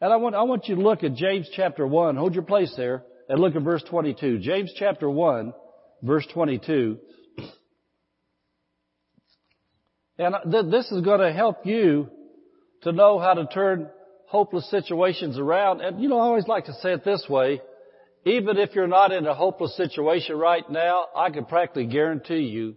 And 0.00 0.12
I 0.12 0.16
want, 0.16 0.34
I 0.34 0.42
want 0.42 0.68
you 0.68 0.76
to 0.76 0.82
look 0.82 1.04
at 1.04 1.14
James 1.14 1.48
chapter 1.54 1.86
1. 1.86 2.16
Hold 2.16 2.34
your 2.34 2.42
place 2.42 2.72
there 2.76 3.02
and 3.28 3.40
look 3.40 3.54
at 3.54 3.62
verse 3.62 3.82
22. 3.88 4.38
James 4.38 4.72
chapter 4.76 5.08
1, 5.08 5.54
verse 6.02 6.26
22. 6.32 6.98
And 10.18 10.34
th- 10.50 10.66
this 10.70 10.90
is 10.90 11.02
going 11.02 11.20
to 11.20 11.32
help 11.32 11.64
you 11.64 12.10
to 12.82 12.92
know 12.92 13.18
how 13.18 13.34
to 13.34 13.46
turn 13.46 13.88
hopeless 14.26 14.68
situations 14.70 15.38
around. 15.38 15.80
And 15.80 16.00
you 16.00 16.08
know, 16.08 16.18
I 16.18 16.24
always 16.24 16.46
like 16.46 16.66
to 16.66 16.74
say 16.74 16.92
it 16.92 17.04
this 17.04 17.26
way. 17.28 17.60
Even 18.24 18.58
if 18.58 18.74
you're 18.74 18.86
not 18.86 19.12
in 19.12 19.26
a 19.26 19.34
hopeless 19.34 19.76
situation 19.76 20.36
right 20.36 20.68
now, 20.70 21.06
I 21.16 21.30
can 21.30 21.46
practically 21.46 21.86
guarantee 21.86 22.42
you 22.42 22.76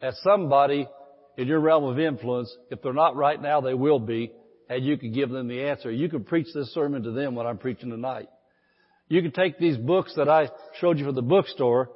that 0.00 0.14
somebody 0.22 0.88
in 1.36 1.46
your 1.46 1.60
realm 1.60 1.84
of 1.84 1.98
influence, 1.98 2.54
if 2.70 2.82
they're 2.82 2.92
not 2.92 3.14
right 3.14 3.40
now, 3.40 3.60
they 3.60 3.74
will 3.74 4.00
be, 4.00 4.32
and 4.68 4.84
you 4.84 4.96
can 4.98 5.12
give 5.12 5.30
them 5.30 5.46
the 5.46 5.64
answer. 5.64 5.90
You 5.90 6.08
can 6.08 6.24
preach 6.24 6.48
this 6.54 6.72
sermon 6.74 7.02
to 7.04 7.12
them 7.12 7.34
what 7.34 7.46
I'm 7.46 7.58
preaching 7.58 7.90
tonight. 7.90 8.28
You 9.08 9.22
can 9.22 9.30
take 9.30 9.58
these 9.58 9.76
books 9.76 10.14
that 10.16 10.28
I 10.28 10.50
showed 10.80 10.98
you 10.98 11.04
from 11.04 11.14
the 11.14 11.22
bookstore, 11.22 11.90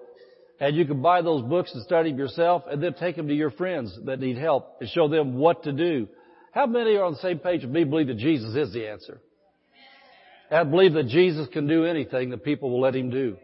and 0.60 0.76
you 0.76 0.84
can 0.86 1.02
buy 1.02 1.22
those 1.22 1.42
books 1.42 1.72
and 1.74 1.82
study 1.82 2.10
them 2.10 2.18
yourself, 2.18 2.64
and 2.70 2.82
then 2.82 2.94
take 2.94 3.16
them 3.16 3.26
to 3.28 3.34
your 3.34 3.50
friends 3.50 3.98
that 4.04 4.20
need 4.20 4.38
help 4.38 4.76
and 4.80 4.88
show 4.88 5.08
them 5.08 5.34
what 5.34 5.64
to 5.64 5.72
do. 5.72 6.08
How 6.52 6.66
many 6.66 6.96
are 6.96 7.04
on 7.04 7.12
the 7.12 7.18
same 7.18 7.38
page 7.38 7.62
with 7.62 7.70
me 7.70 7.84
believe 7.84 8.08
that 8.08 8.18
Jesus 8.18 8.54
is 8.54 8.72
the 8.72 8.88
answer? 8.88 9.20
I 10.50 10.64
believe 10.64 10.92
that 10.92 11.08
Jesus 11.08 11.48
can 11.50 11.66
do 11.66 11.86
anything 11.86 12.30
that 12.30 12.44
people 12.44 12.70
will 12.70 12.82
let 12.82 12.94
him 12.94 13.08
do. 13.08 13.38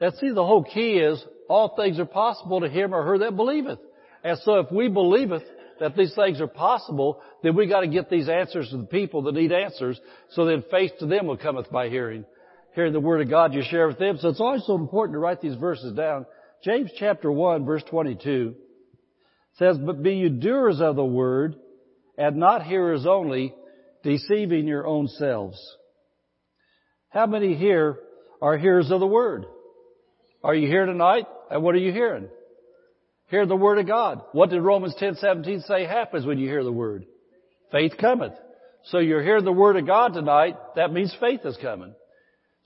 And 0.00 0.14
see, 0.14 0.30
the 0.30 0.44
whole 0.44 0.62
key 0.62 0.98
is 0.98 1.22
all 1.48 1.74
things 1.76 1.98
are 1.98 2.04
possible 2.04 2.60
to 2.60 2.68
him 2.68 2.94
or 2.94 3.02
her 3.02 3.18
that 3.18 3.34
believeth. 3.36 3.80
And 4.22 4.38
so 4.44 4.60
if 4.60 4.70
we 4.70 4.88
believeth 4.88 5.42
that 5.80 5.96
these 5.96 6.14
things 6.14 6.40
are 6.40 6.46
possible, 6.46 7.20
then 7.42 7.56
we 7.56 7.66
got 7.66 7.80
to 7.80 7.88
get 7.88 8.08
these 8.08 8.28
answers 8.28 8.70
to 8.70 8.76
the 8.76 8.84
people 8.84 9.22
that 9.22 9.34
need 9.34 9.50
answers. 9.50 10.00
So 10.30 10.44
then 10.44 10.62
faith 10.70 10.92
to 11.00 11.06
them 11.06 11.26
will 11.26 11.36
cometh 11.36 11.70
by 11.70 11.88
hearing. 11.88 12.24
Hearing 12.74 12.92
the 12.92 13.00
word 13.00 13.20
of 13.20 13.30
God 13.30 13.52
you 13.52 13.62
share 13.68 13.88
with 13.88 13.98
them. 13.98 14.18
So 14.18 14.28
it's 14.28 14.40
always 14.40 14.64
so 14.64 14.76
important 14.76 15.14
to 15.14 15.18
write 15.18 15.40
these 15.40 15.56
verses 15.56 15.92
down. 15.92 16.26
James 16.62 16.90
chapter 16.98 17.32
1 17.32 17.64
verse 17.64 17.82
22 17.90 18.54
says, 19.58 19.76
But 19.78 20.02
be 20.02 20.14
you 20.14 20.28
doers 20.28 20.80
of 20.80 20.94
the 20.94 21.04
word 21.04 21.56
and 22.16 22.36
not 22.36 22.64
hearers 22.64 23.06
only, 23.06 23.54
deceiving 24.02 24.66
your 24.66 24.86
own 24.86 25.08
selves. 25.08 25.58
How 27.08 27.26
many 27.26 27.54
here 27.54 27.98
are 28.42 28.58
hearers 28.58 28.90
of 28.90 29.00
the 29.00 29.06
word? 29.06 29.46
Are 30.42 30.54
you 30.54 30.68
here 30.68 30.84
tonight? 30.84 31.26
And 31.50 31.62
what 31.62 31.74
are 31.74 31.78
you 31.78 31.92
hearing? 31.92 32.28
Hear 33.28 33.46
the 33.46 33.56
word 33.56 33.78
of 33.78 33.86
God. 33.86 34.20
What 34.32 34.50
did 34.50 34.60
Romans 34.60 34.94
10, 34.98 35.16
17 35.16 35.60
say 35.62 35.86
happens 35.86 36.26
when 36.26 36.38
you 36.38 36.48
hear 36.48 36.62
the 36.62 36.72
word? 36.72 37.06
Faith 37.72 37.92
cometh. 37.98 38.34
So 38.84 38.98
you're 38.98 39.22
hearing 39.22 39.44
the 39.44 39.52
word 39.52 39.76
of 39.76 39.86
God 39.86 40.12
tonight, 40.12 40.56
that 40.76 40.92
means 40.92 41.16
faith 41.18 41.40
is 41.44 41.56
coming. 41.62 41.94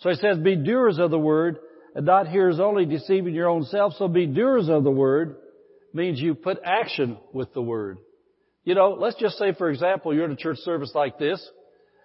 So 0.00 0.10
he 0.10 0.16
says, 0.16 0.38
be 0.38 0.56
doers 0.56 0.98
of 0.98 1.10
the 1.10 1.18
word 1.18 1.58
and 1.94 2.06
not 2.06 2.28
hearers 2.28 2.58
only 2.60 2.86
deceiving 2.86 3.34
your 3.34 3.48
own 3.48 3.64
self. 3.64 3.94
So 3.98 4.08
be 4.08 4.26
doers 4.26 4.68
of 4.68 4.82
the 4.84 4.90
word 4.90 5.36
means 5.94 6.20
you 6.20 6.34
put 6.34 6.58
action 6.64 7.18
with 7.32 7.52
the 7.54 7.62
word. 7.62 7.98
You 8.64 8.74
know, 8.74 8.96
let's 8.98 9.16
just 9.16 9.38
say, 9.38 9.54
for 9.54 9.70
example, 9.70 10.14
you're 10.14 10.24
in 10.24 10.32
a 10.32 10.36
church 10.36 10.58
service 10.58 10.92
like 10.94 11.18
this, 11.18 11.46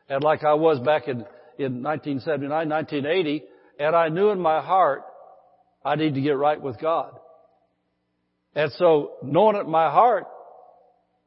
and 0.10 0.24
like 0.24 0.44
I 0.44 0.54
was 0.54 0.80
back 0.80 1.08
in, 1.08 1.26
in 1.58 1.84
1979, 1.84 2.70
1980, 2.70 3.44
and 3.80 3.96
I 3.96 4.10
knew 4.10 4.30
in 4.30 4.40
my 4.40 4.62
heart 4.62 5.04
I 5.84 5.96
need 5.96 6.16
to 6.16 6.22
get 6.22 6.38
right 6.38 6.62
with 6.62 6.80
God. 6.80 7.18
And 8.56 8.72
so, 8.74 9.14
knowing 9.24 9.56
it 9.56 9.62
in 9.62 9.72
my 9.72 9.90
heart 9.90 10.26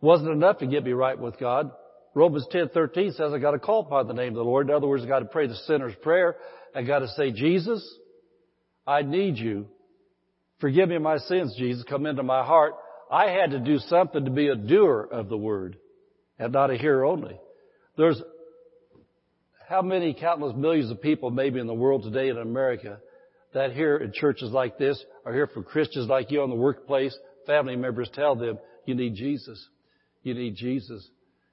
wasn't 0.00 0.30
enough 0.30 0.58
to 0.58 0.66
get 0.66 0.84
me 0.84 0.92
right 0.92 1.18
with 1.18 1.38
God. 1.38 1.70
Romans 2.14 2.46
10:13 2.52 3.14
says 3.14 3.32
I 3.32 3.38
got 3.38 3.50
to 3.50 3.58
call 3.58 3.80
upon 3.80 4.06
the 4.06 4.14
name 4.14 4.28
of 4.28 4.36
the 4.36 4.44
Lord. 4.44 4.68
In 4.68 4.74
other 4.74 4.86
words, 4.86 5.04
I 5.04 5.06
got 5.06 5.18
to 5.18 5.26
pray 5.26 5.46
the 5.48 5.54
sinner's 5.66 5.94
prayer. 5.96 6.36
I 6.74 6.82
got 6.82 7.00
to 7.00 7.08
say, 7.08 7.30
Jesus, 7.30 7.86
I 8.86 9.02
need 9.02 9.36
you. 9.36 9.66
Forgive 10.60 10.88
me 10.88 10.98
my 10.98 11.18
sins, 11.18 11.54
Jesus. 11.58 11.84
Come 11.88 12.06
into 12.06 12.22
my 12.22 12.42
heart. 12.44 12.74
I 13.10 13.30
had 13.30 13.50
to 13.52 13.60
do 13.60 13.78
something 13.78 14.24
to 14.24 14.30
be 14.30 14.48
a 14.48 14.56
doer 14.56 15.08
of 15.10 15.28
the 15.28 15.36
word 15.36 15.76
and 16.38 16.52
not 16.52 16.70
a 16.70 16.76
hearer 16.76 17.04
only. 17.04 17.38
There's 17.96 18.20
how 19.68 19.82
many 19.82 20.14
countless 20.14 20.56
millions 20.56 20.90
of 20.90 21.00
people 21.00 21.30
maybe 21.30 21.60
in 21.60 21.66
the 21.66 21.74
world 21.74 22.02
today 22.02 22.28
in 22.28 22.38
America 22.38 22.98
that 23.54 23.72
hear 23.72 23.96
in 23.96 24.12
churches 24.12 24.50
like 24.50 24.78
this 24.78 25.02
are 25.24 25.32
here 25.32 25.46
for 25.46 25.62
Christians 25.62 26.08
like 26.08 26.30
you 26.30 26.42
on 26.42 26.50
the 26.50 26.56
workplace, 26.56 27.16
family 27.46 27.76
members 27.76 28.10
tell 28.12 28.36
them 28.36 28.58
you 28.84 28.94
need 28.94 29.14
Jesus. 29.14 29.68
You 30.22 30.34
need 30.34 30.56
Jesus. 30.56 31.08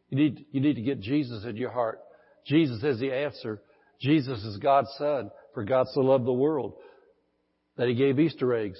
You 0.10 0.18
need, 0.18 0.46
you 0.52 0.62
need 0.62 0.76
to 0.76 0.82
get 0.82 1.00
Jesus 1.00 1.46
in 1.46 1.56
your 1.56 1.72
heart. 1.72 2.00
Jesus 2.46 2.84
is 2.84 3.00
the 3.00 3.12
answer. 3.12 3.62
Jesus 4.00 4.44
is 4.44 4.58
God's 4.58 4.94
son 4.98 5.32
for 5.54 5.64
God 5.64 5.88
so 5.92 6.02
loved 6.02 6.26
the 6.26 6.34
world 6.34 6.74
that 7.78 7.88
he 7.88 7.96
gave 7.96 8.20
Easter 8.20 8.54
eggs. 8.54 8.80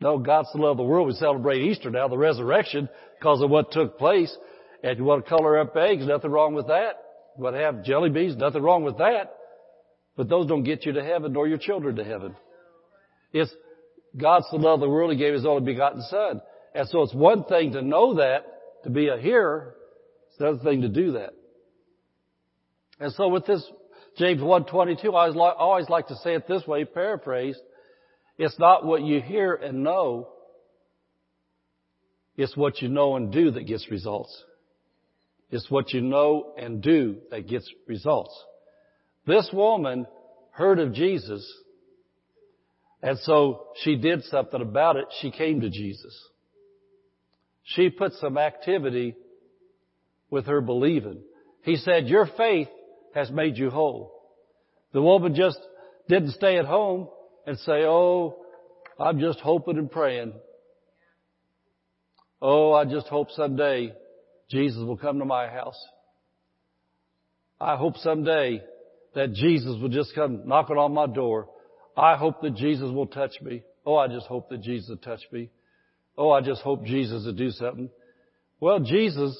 No, 0.00 0.18
God 0.18 0.46
so 0.52 0.58
loved 0.58 0.78
the 0.78 0.84
world. 0.84 1.06
We 1.06 1.14
celebrate 1.14 1.62
Easter 1.62 1.90
now, 1.90 2.08
the 2.08 2.18
resurrection, 2.18 2.88
because 3.18 3.40
of 3.40 3.50
what 3.50 3.72
took 3.72 3.98
place. 3.98 4.34
And 4.82 4.98
you 4.98 5.04
want 5.04 5.24
to 5.24 5.28
color 5.28 5.58
up 5.58 5.74
eggs, 5.76 6.06
nothing 6.06 6.30
wrong 6.30 6.54
with 6.54 6.66
that. 6.66 6.94
You 7.36 7.44
want 7.44 7.56
to 7.56 7.62
have 7.62 7.84
jelly 7.84 8.10
beans, 8.10 8.36
nothing 8.36 8.62
wrong 8.62 8.84
with 8.84 8.98
that. 8.98 9.34
But 10.16 10.28
those 10.28 10.46
don't 10.46 10.62
get 10.62 10.84
you 10.84 10.92
to 10.92 11.02
heaven, 11.02 11.32
nor 11.32 11.48
your 11.48 11.58
children 11.58 11.96
to 11.96 12.04
heaven. 12.04 12.36
It's 13.32 13.52
God 14.16 14.42
so 14.50 14.56
loved 14.56 14.82
the 14.82 14.88
world, 14.88 15.10
He 15.10 15.18
gave 15.18 15.32
His 15.32 15.46
only 15.46 15.64
begotten 15.64 16.02
Son. 16.02 16.40
And 16.74 16.88
so 16.88 17.02
it's 17.02 17.14
one 17.14 17.44
thing 17.44 17.72
to 17.72 17.82
know 17.82 18.14
that, 18.16 18.44
to 18.84 18.90
be 18.90 19.08
a 19.08 19.16
hearer. 19.16 19.74
It's 20.30 20.40
another 20.40 20.58
thing 20.58 20.82
to 20.82 20.88
do 20.88 21.12
that. 21.12 21.30
And 23.00 23.12
so 23.12 23.28
with 23.28 23.46
this, 23.46 23.64
James 24.18 24.40
1.22, 24.40 25.06
I 25.14 25.34
always 25.34 25.88
like 25.88 26.08
to 26.08 26.16
say 26.16 26.34
it 26.34 26.46
this 26.46 26.66
way, 26.66 26.84
paraphrased. 26.84 27.60
It's 28.36 28.58
not 28.58 28.84
what 28.84 29.02
you 29.02 29.20
hear 29.20 29.54
and 29.54 29.84
know. 29.84 30.28
It's 32.36 32.56
what 32.56 32.82
you 32.82 32.88
know 32.88 33.16
and 33.16 33.32
do 33.32 33.52
that 33.52 33.66
gets 33.66 33.90
results. 33.90 34.42
It's 35.50 35.70
what 35.70 35.92
you 35.92 36.00
know 36.00 36.52
and 36.58 36.82
do 36.82 37.18
that 37.30 37.48
gets 37.48 37.70
results. 37.86 38.36
This 39.26 39.48
woman 39.52 40.06
heard 40.50 40.80
of 40.80 40.92
Jesus, 40.92 41.46
and 43.02 43.18
so 43.20 43.68
she 43.82 43.96
did 43.96 44.24
something 44.24 44.60
about 44.60 44.96
it. 44.96 45.04
She 45.20 45.30
came 45.30 45.60
to 45.60 45.70
Jesus. 45.70 46.16
She 47.62 47.88
put 47.88 48.14
some 48.14 48.36
activity 48.36 49.14
with 50.28 50.46
her 50.46 50.60
believing. 50.60 51.20
He 51.62 51.76
said, 51.76 52.08
your 52.08 52.28
faith 52.36 52.68
has 53.14 53.30
made 53.30 53.56
you 53.56 53.70
whole. 53.70 54.12
The 54.92 55.00
woman 55.02 55.34
just 55.34 55.58
didn't 56.08 56.32
stay 56.32 56.58
at 56.58 56.66
home 56.66 57.08
and 57.46 57.58
say, 57.58 57.84
oh, 57.84 58.36
I'm 58.98 59.18
just 59.20 59.40
hoping 59.40 59.78
and 59.78 59.90
praying. 59.90 60.32
Oh, 62.40 62.72
I 62.72 62.84
just 62.84 63.06
hope 63.06 63.30
someday 63.30 63.92
Jesus 64.50 64.82
will 64.82 64.96
come 64.96 65.18
to 65.18 65.24
my 65.24 65.48
house. 65.48 65.78
I 67.60 67.76
hope 67.76 67.96
someday 67.96 68.62
that 69.14 69.32
Jesus 69.32 69.80
will 69.80 69.88
just 69.88 70.14
come 70.14 70.42
knocking 70.46 70.76
on 70.76 70.92
my 70.92 71.06
door. 71.06 71.48
I 71.96 72.16
hope 72.16 72.42
that 72.42 72.54
Jesus 72.56 72.90
will 72.90 73.06
touch 73.06 73.32
me. 73.40 73.62
Oh, 73.86 73.96
I 73.96 74.08
just 74.08 74.26
hope 74.26 74.48
that 74.50 74.62
Jesus 74.62 74.90
will 74.90 74.96
touch 74.96 75.22
me. 75.32 75.50
Oh, 76.16 76.30
I 76.30 76.40
just 76.40 76.62
hope 76.62 76.84
Jesus 76.84 77.24
will 77.24 77.32
do 77.32 77.50
something. 77.50 77.90
Well, 78.60 78.80
Jesus 78.80 79.36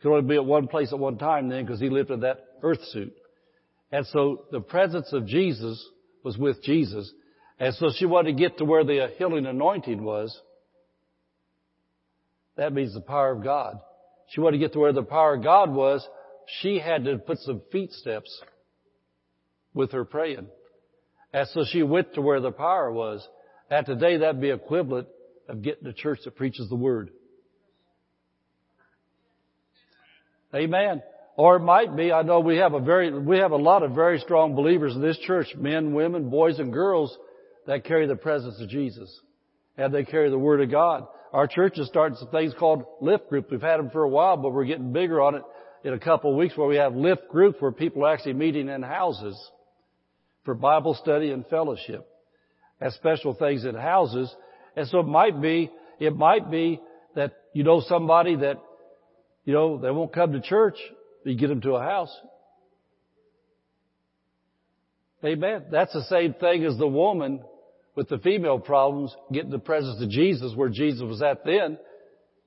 could 0.00 0.10
only 0.12 0.28
be 0.28 0.36
at 0.36 0.44
one 0.44 0.66
place 0.66 0.92
at 0.92 0.98
one 0.98 1.18
time 1.18 1.48
then 1.48 1.64
because 1.64 1.80
he 1.80 1.90
lived 1.90 2.10
in 2.10 2.20
that 2.20 2.38
earth 2.62 2.82
suit. 2.90 3.14
And 3.92 4.06
so 4.06 4.44
the 4.50 4.60
presence 4.60 5.12
of 5.12 5.26
Jesus 5.26 5.84
was 6.22 6.38
with 6.38 6.62
Jesus. 6.62 7.12
And 7.60 7.74
so 7.74 7.90
she 7.94 8.06
wanted 8.06 8.32
to 8.32 8.38
get 8.38 8.56
to 8.58 8.64
where 8.64 8.84
the 8.84 9.12
healing 9.18 9.44
anointing 9.44 10.02
was. 10.02 10.36
That 12.56 12.72
means 12.72 12.94
the 12.94 13.02
power 13.02 13.32
of 13.32 13.44
God. 13.44 13.78
She 14.30 14.40
wanted 14.40 14.56
to 14.56 14.64
get 14.64 14.72
to 14.72 14.78
where 14.78 14.94
the 14.94 15.02
power 15.02 15.34
of 15.34 15.44
God 15.44 15.70
was. 15.70 16.06
She 16.60 16.78
had 16.78 17.04
to 17.04 17.18
put 17.18 17.38
some 17.40 17.60
feet 17.70 17.92
steps 17.92 18.40
with 19.74 19.92
her 19.92 20.06
praying. 20.06 20.46
And 21.34 21.48
so 21.48 21.64
she 21.70 21.82
went 21.82 22.14
to 22.14 22.22
where 22.22 22.40
the 22.40 22.50
power 22.50 22.90
was. 22.90 23.26
And 23.70 23.84
today 23.84 24.16
that'd 24.16 24.40
be 24.40 24.50
equivalent 24.50 25.08
of 25.46 25.60
getting 25.60 25.86
a 25.86 25.92
church 25.92 26.20
that 26.24 26.36
preaches 26.36 26.68
the 26.70 26.76
word. 26.76 27.10
Amen. 30.54 31.02
Or 31.36 31.56
it 31.56 31.60
might 31.60 31.94
be, 31.94 32.10
I 32.10 32.22
know 32.22 32.40
we 32.40 32.56
have 32.56 32.72
a 32.72 32.80
very, 32.80 33.16
we 33.16 33.38
have 33.38 33.52
a 33.52 33.56
lot 33.56 33.82
of 33.82 33.92
very 33.92 34.18
strong 34.18 34.54
believers 34.54 34.96
in 34.96 35.02
this 35.02 35.18
church, 35.18 35.48
men, 35.56 35.92
women, 35.92 36.30
boys, 36.30 36.58
and 36.58 36.72
girls 36.72 37.16
that 37.66 37.84
carry 37.84 38.06
the 38.06 38.16
presence 38.16 38.60
of 38.60 38.68
Jesus. 38.68 39.10
And 39.76 39.94
they 39.94 40.04
carry 40.04 40.30
the 40.30 40.38
Word 40.38 40.60
of 40.60 40.70
God. 40.70 41.06
Our 41.32 41.46
church 41.46 41.78
is 41.78 41.86
starting 41.86 42.16
some 42.18 42.28
things 42.28 42.52
called 42.58 42.84
lift 43.00 43.28
group. 43.28 43.50
We've 43.50 43.60
had 43.60 43.78
them 43.78 43.90
for 43.90 44.02
a 44.02 44.08
while, 44.08 44.36
but 44.36 44.52
we're 44.52 44.64
getting 44.64 44.92
bigger 44.92 45.20
on 45.20 45.36
it 45.36 45.42
in 45.84 45.92
a 45.92 45.98
couple 45.98 46.30
of 46.30 46.36
weeks 46.36 46.56
where 46.56 46.68
we 46.68 46.76
have 46.76 46.94
lift 46.94 47.28
groups 47.28 47.60
where 47.60 47.72
people 47.72 48.04
are 48.04 48.12
actually 48.12 48.34
meeting 48.34 48.68
in 48.68 48.82
houses 48.82 49.38
for 50.44 50.54
Bible 50.54 50.94
study 50.94 51.30
and 51.30 51.46
fellowship. 51.46 52.06
Have 52.80 52.92
special 52.92 53.34
things 53.34 53.64
in 53.64 53.74
houses. 53.74 54.34
And 54.76 54.88
so 54.88 55.00
it 55.00 55.06
might 55.06 55.40
be, 55.40 55.70
it 55.98 56.16
might 56.16 56.50
be 56.50 56.80
that 57.14 57.32
you 57.52 57.62
know 57.62 57.80
somebody 57.86 58.36
that 58.36 58.58
You 59.44 59.54
know, 59.54 59.78
they 59.78 59.90
won't 59.90 60.12
come 60.12 60.32
to 60.32 60.40
church. 60.40 60.76
You 61.24 61.34
get 61.34 61.48
them 61.48 61.60
to 61.62 61.72
a 61.72 61.80
house. 61.80 62.14
Amen. 65.24 65.64
That's 65.70 65.92
the 65.92 66.04
same 66.04 66.34
thing 66.34 66.64
as 66.64 66.76
the 66.78 66.86
woman 66.86 67.42
with 67.96 68.08
the 68.08 68.18
female 68.18 68.58
problems 68.58 69.14
getting 69.32 69.50
the 69.50 69.58
presence 69.58 70.00
of 70.02 70.10
Jesus 70.10 70.54
where 70.54 70.68
Jesus 70.68 71.02
was 71.02 71.22
at 71.22 71.44
then 71.44 71.78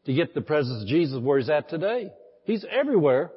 to 0.05 0.13
get 0.13 0.33
the 0.33 0.41
presence 0.41 0.83
of 0.83 0.87
Jesus 0.87 1.19
where 1.21 1.37
he's 1.37 1.49
at 1.49 1.69
today. 1.69 2.11
He's 2.45 2.65
everywhere. 2.69 3.31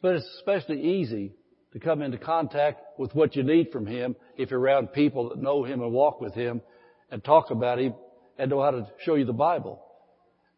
But 0.00 0.16
it's 0.16 0.28
especially 0.38 0.80
easy 0.80 1.32
to 1.72 1.80
come 1.80 2.02
into 2.02 2.18
contact 2.18 2.80
with 2.98 3.14
what 3.14 3.36
you 3.36 3.42
need 3.42 3.70
from 3.72 3.86
him 3.86 4.16
if 4.36 4.50
you're 4.50 4.60
around 4.60 4.92
people 4.92 5.30
that 5.30 5.38
know 5.38 5.64
him 5.64 5.82
and 5.82 5.92
walk 5.92 6.20
with 6.20 6.34
him 6.34 6.62
and 7.10 7.22
talk 7.22 7.50
about 7.50 7.78
him 7.78 7.94
and 8.38 8.50
know 8.50 8.62
how 8.62 8.70
to 8.70 8.86
show 9.04 9.16
you 9.16 9.24
the 9.24 9.32
Bible. 9.32 9.82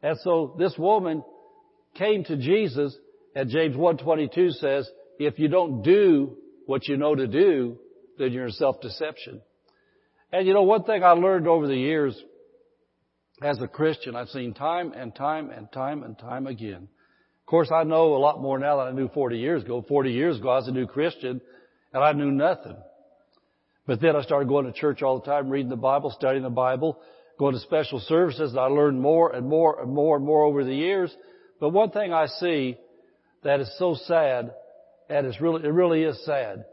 And 0.02 0.18
so 0.22 0.54
this 0.58 0.76
woman 0.78 1.24
came 1.94 2.24
to 2.24 2.36
Jesus 2.36 2.96
and 3.34 3.48
James 3.48 3.76
1.22 3.76 4.52
says, 4.52 4.88
if 5.18 5.38
you 5.38 5.48
don't 5.48 5.82
do 5.82 6.36
what 6.66 6.86
you 6.86 6.96
know 6.96 7.14
to 7.14 7.26
do, 7.26 7.78
then 8.18 8.32
you're 8.32 8.46
in 8.46 8.52
self-deception. 8.52 9.40
And 10.32 10.46
you 10.46 10.54
know, 10.54 10.62
one 10.62 10.84
thing 10.84 11.02
I 11.02 11.12
learned 11.12 11.48
over 11.48 11.66
the 11.66 11.76
years 11.76 12.20
as 13.42 13.60
a 13.60 13.68
Christian, 13.68 14.14
I've 14.14 14.28
seen 14.28 14.54
time 14.54 14.92
and 14.92 15.14
time 15.14 15.50
and 15.50 15.70
time 15.72 16.02
and 16.02 16.18
time 16.18 16.46
again. 16.46 16.88
Of 17.40 17.46
course, 17.46 17.70
I 17.74 17.84
know 17.84 18.14
a 18.14 18.18
lot 18.18 18.40
more 18.40 18.58
now 18.58 18.78
than 18.78 18.88
I 18.88 18.92
knew 18.92 19.08
40 19.08 19.38
years 19.38 19.62
ago. 19.62 19.84
40 19.86 20.12
years 20.12 20.38
ago, 20.38 20.50
I 20.50 20.56
was 20.56 20.68
a 20.68 20.72
new 20.72 20.86
Christian 20.86 21.40
and 21.92 22.04
I 22.04 22.12
knew 22.12 22.30
nothing. 22.30 22.76
But 23.86 24.00
then 24.00 24.14
I 24.14 24.22
started 24.22 24.48
going 24.48 24.66
to 24.66 24.72
church 24.72 25.02
all 25.02 25.18
the 25.18 25.26
time, 25.26 25.48
reading 25.48 25.70
the 25.70 25.76
Bible, 25.76 26.14
studying 26.16 26.44
the 26.44 26.50
Bible, 26.50 27.00
going 27.38 27.54
to 27.54 27.60
special 27.60 27.98
services, 27.98 28.50
and 28.50 28.60
I 28.60 28.66
learned 28.66 29.00
more 29.00 29.34
and 29.34 29.48
more 29.48 29.80
and 29.82 29.92
more 29.92 30.16
and 30.16 30.24
more 30.24 30.44
over 30.44 30.62
the 30.62 30.74
years. 30.74 31.12
But 31.58 31.70
one 31.70 31.90
thing 31.90 32.12
I 32.12 32.26
see 32.26 32.76
that 33.42 33.58
is 33.58 33.74
so 33.78 33.96
sad, 34.06 34.52
and 35.08 35.26
it's 35.26 35.40
really, 35.40 35.64
it 35.64 35.72
really 35.72 36.04
is 36.04 36.24
sad. 36.24 36.66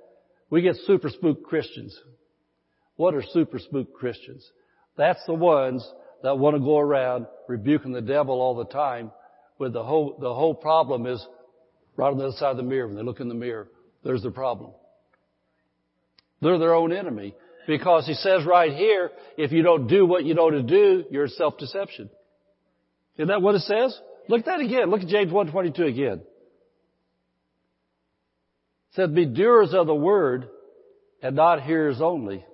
We 0.49 0.61
get 0.61 0.75
super 0.85 1.09
spooked 1.09 1.43
Christians. 1.43 1.97
What 2.97 3.13
are 3.13 3.23
super 3.23 3.59
spook 3.59 3.93
Christians? 3.93 4.47
That's 4.97 5.23
the 5.25 5.33
ones 5.33 5.89
that 6.23 6.37
want 6.37 6.55
to 6.55 6.59
go 6.59 6.77
around 6.77 7.27
rebuking 7.47 7.93
the 7.93 8.01
devil 8.01 8.41
all 8.41 8.55
the 8.55 8.65
time 8.65 9.11
with 9.59 9.73
the 9.73 9.83
whole, 9.83 10.17
the 10.19 10.33
whole 10.33 10.53
problem 10.53 11.05
is 11.05 11.25
right 11.95 12.11
on 12.11 12.17
the 12.17 12.25
other 12.25 12.37
side 12.37 12.51
of 12.51 12.57
the 12.57 12.63
mirror. 12.63 12.87
When 12.87 12.95
they 12.95 13.03
look 13.03 13.19
in 13.19 13.29
the 13.29 13.35
mirror, 13.35 13.69
there's 14.03 14.23
the 14.23 14.31
problem. 14.31 14.71
They're 16.41 16.59
their 16.59 16.75
own 16.75 16.91
enemy 16.91 17.33
because 17.67 18.05
he 18.05 18.13
says 18.13 18.45
right 18.45 18.73
here, 18.73 19.11
if 19.37 19.51
you 19.51 19.61
don't 19.61 19.87
do 19.87 20.05
what 20.05 20.23
you 20.23 20.33
know 20.33 20.49
to 20.49 20.63
do, 20.63 21.05
you're 21.11 21.27
self-deception. 21.27 22.09
Isn't 23.15 23.27
that 23.27 23.41
what 23.41 23.55
it 23.55 23.61
says? 23.61 23.99
Look 24.27 24.39
at 24.41 24.45
that 24.45 24.59
again. 24.59 24.89
Look 24.89 25.01
at 25.01 25.07
James 25.07 25.31
122 25.31 25.83
again. 25.83 26.21
It 28.89 28.95
says, 28.95 29.09
be 29.09 29.25
doers 29.25 29.73
of 29.73 29.87
the 29.87 29.95
word 29.95 30.49
and 31.21 31.35
not 31.35 31.63
hearers 31.63 32.01
only, 32.01 32.45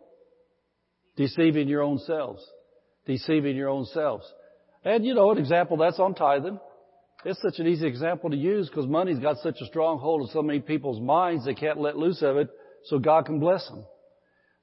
deceiving 1.15 1.67
your 1.67 1.81
own 1.81 1.99
selves. 1.99 2.43
Deceiving 3.05 3.55
your 3.55 3.69
own 3.69 3.85
selves. 3.85 4.25
And 4.85 5.05
you 5.05 5.13
know, 5.13 5.31
an 5.31 5.37
example 5.37 5.77
that's 5.77 5.99
on 5.99 6.13
tithing. 6.13 6.59
It's 7.25 7.41
such 7.41 7.59
an 7.59 7.67
easy 7.67 7.87
example 7.87 8.29
to 8.29 8.35
use 8.35 8.67
because 8.69 8.85
money's 8.85 9.19
got 9.19 9.37
such 9.37 9.57
a 9.61 9.65
strong 9.65 9.99
hold 9.99 10.23
of 10.23 10.29
so 10.31 10.41
many 10.41 10.59
people's 10.59 10.99
minds 10.99 11.45
they 11.45 11.53
can't 11.53 11.79
let 11.79 11.97
loose 11.97 12.21
of 12.21 12.35
it 12.37 12.49
so 12.85 12.99
God 12.99 13.25
can 13.25 13.39
bless 13.39 13.65
them. 13.69 13.85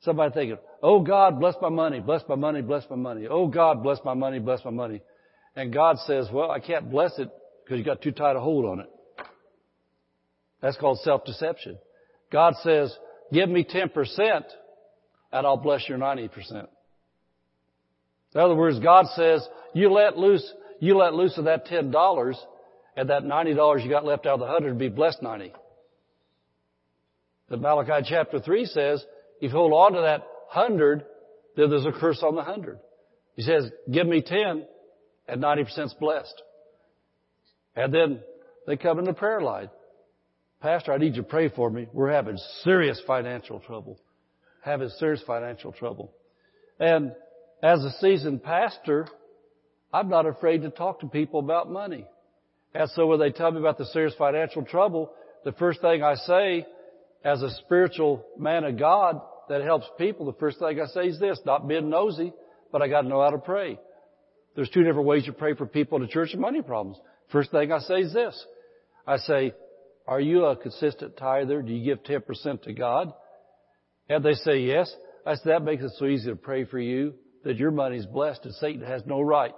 Somebody 0.03 0.33
thinking, 0.33 0.59
oh 0.83 1.01
God, 1.01 1.41
bless 1.41 1.55
my 1.61 1.69
money, 1.69 2.01
bless 2.01 2.23
my 2.29 2.35
money, 2.35 2.63
bless 2.63 2.85
my 2.91 2.97
money. 2.97 3.27
Oh 3.29 3.47
God, 3.47 3.83
bless 3.83 3.99
my 4.05 4.15
money, 4.15 4.39
bless 4.39 4.65
my 4.65 4.71
money. 4.71 5.01
And 5.57 5.73
God 5.73 5.99
says, 6.07 6.29
well, 6.33 6.51
I 6.51 6.61
can't 6.61 6.91
bless 6.91 7.19
it 7.19 7.31
because 7.65 7.79
you 7.79 7.85
got 7.85 8.03
too 8.03 8.13
tight 8.13 8.37
a 8.37 8.41
hold 8.41 8.67
on 8.67 8.81
it. 8.81 8.91
That's 10.61 10.77
called 10.77 10.99
self-deception. 11.01 11.79
God 12.31 12.55
says, 12.63 12.95
give 13.33 13.49
me 13.49 13.65
10% 13.65 14.43
and 15.33 15.47
I'll 15.47 15.57
bless 15.57 15.89
your 15.89 15.99
90%. 15.99 16.67
In 18.35 18.41
other 18.41 18.55
words, 18.55 18.79
God 18.79 19.07
says, 19.15 19.47
you 19.75 19.93
let 19.93 20.17
loose, 20.17 20.53
you 20.81 20.97
let 20.97 21.15
loose 21.15 21.37
of 21.39 21.45
that 21.45 21.67
$10 21.67 22.35
and 22.97 23.11
that 23.11 23.23
$90 23.23 23.85
you 23.85 23.91
got 23.91 24.05
left 24.05 24.27
out 24.27 24.35
of 24.35 24.41
the 24.41 24.47
100 24.47 24.79
be 24.79 24.89
blessed 24.89 25.23
90. 25.23 25.53
But 27.49 27.61
Malachi 27.61 28.07
chapter 28.09 28.41
3 28.41 28.67
says, 28.67 29.05
if 29.41 29.51
you 29.53 29.57
hold 29.57 29.73
on 29.73 29.93
to 29.95 30.03
that 30.03 30.21
100, 30.53 31.05
then 31.57 31.71
there's 31.71 31.87
a 31.87 31.93
curse 31.93 32.23
on 32.23 32.35
the 32.35 32.43
100. 32.43 32.79
He 33.35 33.43
says, 33.43 33.71
give 33.91 34.07
me 34.07 34.23
10 34.23 34.65
and 35.27 35.43
90% 35.43 35.87
is 35.87 35.95
blessed. 35.95 36.43
And 37.75 37.93
then 37.93 38.21
they 38.67 38.77
come 38.77 38.99
in 38.99 39.05
the 39.05 39.13
prayer 39.13 39.41
line. 39.41 39.71
Pastor, 40.61 40.93
I 40.93 40.99
need 40.99 41.17
you 41.17 41.23
to 41.23 41.29
pray 41.29 41.49
for 41.49 41.71
me. 41.71 41.89
We're 41.93 42.13
having 42.13 42.37
serious 42.63 43.01
financial 43.07 43.61
trouble. 43.61 43.99
Having 44.63 44.91
serious 44.99 45.23
financial 45.27 45.73
trouble. 45.73 46.13
And 46.79 47.13
as 47.63 47.85
a 47.85 47.93
seasoned 48.01 48.43
pastor, 48.43 49.07
I'm 49.93 50.09
not 50.09 50.27
afraid 50.27 50.63
to 50.63 50.71
talk 50.71 51.01
to 51.01 51.07
people 51.07 51.41
about 51.41 51.71
money. 51.71 52.07
And 52.75 52.89
so 52.91 53.07
when 53.07 53.19
they 53.19 53.31
tell 53.31 53.51
me 53.51 53.59
about 53.59 53.79
the 53.79 53.87
serious 53.87 54.15
financial 54.17 54.63
trouble, 54.65 55.13
the 55.45 55.53
first 55.53 55.81
thing 55.81 56.03
I 56.03 56.15
say 56.15 56.67
as 57.25 57.43
a 57.43 57.51
spiritual 57.65 58.25
man 58.39 58.65
of 58.65 58.79
God 58.79 59.21
that 59.49 59.63
helps 59.63 59.87
people, 59.99 60.27
the 60.27 60.39
first 60.39 60.59
thing 60.59 60.81
I 60.81 60.87
say 60.87 61.09
is 61.09 61.19
this, 61.19 61.41
not 61.45 61.67
being 61.67 61.91
nosy, 61.91 62.33
but 62.71 62.83
I 62.83 62.89
gotta 62.89 63.09
know 63.09 63.23
how 63.23 63.31
to 63.31 63.39
pray. 63.39 63.79
There's 64.55 64.71
two 64.71 64.85
different 64.85 65.07
ways 65.07 65.27
you 65.27 65.33
pray 65.33 65.55
for 65.55 65.67
people 65.67 65.97
in 65.97 66.03
the 66.03 66.09
church 66.09 66.31
with 66.33 66.41
money 66.41 66.63
problems. 66.63 66.99
First 67.33 67.51
thing 67.51 67.73
I 67.73 67.81
say 67.81 68.01
is 68.01 68.13
this. 68.13 68.47
I 69.07 69.17
say, 69.19 69.55
are 70.07 70.21
you 70.21 70.45
a 70.45 70.57
consistent 70.57 71.17
tither? 71.17 71.63
Do 71.63 71.73
you 71.73 71.85
give 71.85 72.05
10% 72.05 72.63
to 72.63 72.73
God? 72.73 73.13
And 74.11 74.25
they 74.25 74.35
say 74.35 74.59
yes. 74.59 74.93
I 75.25 75.37
said, 75.37 75.53
that 75.53 75.63
makes 75.63 75.85
it 75.85 75.93
so 75.97 76.07
easy 76.07 76.29
to 76.29 76.37
pray 76.37 76.65
for 76.65 76.81
you 76.81 77.15
that 77.45 77.57
your 77.57 77.71
money's 77.71 78.07
blessed 78.07 78.45
and 78.45 78.55
Satan 78.57 78.83
has 78.83 79.03
no 79.07 79.21
right. 79.21 79.55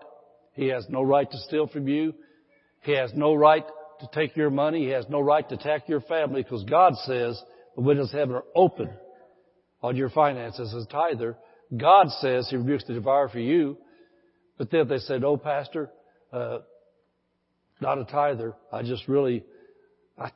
He 0.53 0.69
has 0.69 0.87
no 0.91 1.03
right 1.03 1.29
to 1.29 1.39
steal 1.39 1.67
from 1.67 1.89
you. 1.89 2.13
He 2.83 2.93
has 2.93 3.13
no 3.15 3.35
right 3.35 3.65
to 4.01 4.09
take 4.13 4.37
your 4.37 4.51
money. 4.51 4.85
He 4.85 4.91
has 4.91 5.07
no 5.09 5.21
right 5.21 5.49
to 5.49 5.55
attack 5.55 5.89
your 5.89 6.03
family 6.03 6.43
because 6.43 6.65
God 6.65 6.95
says 7.07 7.41
the 7.75 7.81
windows 7.81 8.13
of 8.13 8.19
heaven 8.19 8.35
are 8.37 8.45
open 8.55 8.91
on 9.81 9.97
your 9.97 10.11
finances 10.11 10.75
as 10.75 10.85
a 10.85 10.87
tither. 10.87 11.39
God 11.75 12.11
says 12.21 12.49
He 12.51 12.57
rebukes 12.57 12.85
the 12.85 12.93
devourer 12.93 13.31
for 13.31 13.39
you. 13.39 13.79
But 14.59 14.71
then 14.71 14.87
they 14.87 14.99
said, 14.99 15.25
oh 15.25 15.39
pastor, 15.39 15.89
uh, 16.31 16.59
not 17.81 17.99
a 17.99 18.05
tither. 18.05 18.55
I 18.71 18.83
just 18.83 19.09
really, 19.09 19.45
I 20.19 20.31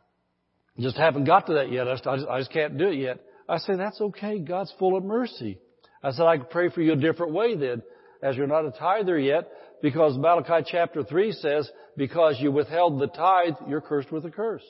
just 0.78 0.96
haven't 0.96 1.24
got 1.24 1.46
to 1.48 1.54
that 1.54 1.70
yet. 1.70 1.86
I 1.86 1.96
just, 1.96 2.06
I 2.06 2.38
just 2.38 2.52
can't 2.52 2.78
do 2.78 2.88
it 2.88 2.96
yet. 2.96 3.20
I 3.48 3.58
say, 3.58 3.76
that's 3.76 4.00
okay. 4.00 4.38
God's 4.38 4.72
full 4.78 4.96
of 4.96 5.04
mercy. 5.04 5.58
I 6.02 6.12
said, 6.12 6.26
I 6.26 6.38
could 6.38 6.50
pray 6.50 6.70
for 6.70 6.82
you 6.82 6.92
a 6.92 6.96
different 6.96 7.32
way 7.32 7.56
then, 7.56 7.82
as 8.22 8.36
you're 8.36 8.46
not 8.46 8.66
a 8.66 8.70
tither 8.70 9.18
yet, 9.18 9.48
because 9.82 10.16
Malachi 10.16 10.68
chapter 10.70 11.02
3 11.02 11.32
says, 11.32 11.70
because 11.96 12.36
you 12.40 12.50
withheld 12.50 13.00
the 13.00 13.06
tithe, 13.06 13.54
you're 13.68 13.80
cursed 13.80 14.10
with 14.10 14.24
a 14.24 14.30
curse. 14.30 14.64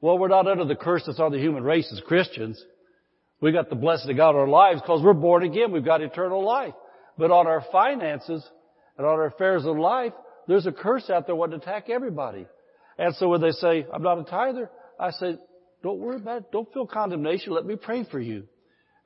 Well, 0.00 0.18
we're 0.18 0.28
not 0.28 0.46
under 0.46 0.64
the 0.64 0.74
curse 0.74 1.04
that's 1.06 1.20
on 1.20 1.32
the 1.32 1.38
human 1.38 1.62
race 1.62 1.90
as 1.92 2.00
Christians. 2.06 2.62
We 3.40 3.52
got 3.52 3.70
the 3.70 3.76
blessing 3.76 4.10
of 4.10 4.16
God 4.16 4.30
in 4.30 4.36
our 4.36 4.48
lives 4.48 4.80
because 4.80 5.02
we're 5.02 5.12
born 5.14 5.42
again. 5.42 5.72
We've 5.72 5.84
got 5.84 6.00
eternal 6.00 6.44
life. 6.44 6.74
But 7.18 7.30
on 7.30 7.46
our 7.46 7.64
finances 7.70 8.44
and 8.96 9.06
on 9.06 9.12
our 9.14 9.26
affairs 9.26 9.64
of 9.64 9.76
life, 9.76 10.12
there's 10.48 10.66
a 10.66 10.72
curse 10.72 11.08
out 11.10 11.26
there 11.26 11.36
wanting 11.36 11.60
to 11.60 11.66
attack 11.66 11.88
everybody. 11.88 12.46
And 12.98 13.14
so 13.16 13.28
when 13.28 13.40
they 13.40 13.50
say, 13.52 13.86
I'm 13.92 14.02
not 14.02 14.18
a 14.18 14.24
tither, 14.24 14.70
I 14.98 15.10
say, 15.10 15.36
don't 15.82 15.98
worry 15.98 16.16
about 16.16 16.38
it. 16.38 16.52
Don't 16.52 16.72
feel 16.72 16.86
condemnation. 16.86 17.52
Let 17.52 17.66
me 17.66 17.76
pray 17.76 18.04
for 18.10 18.20
you. 18.20 18.44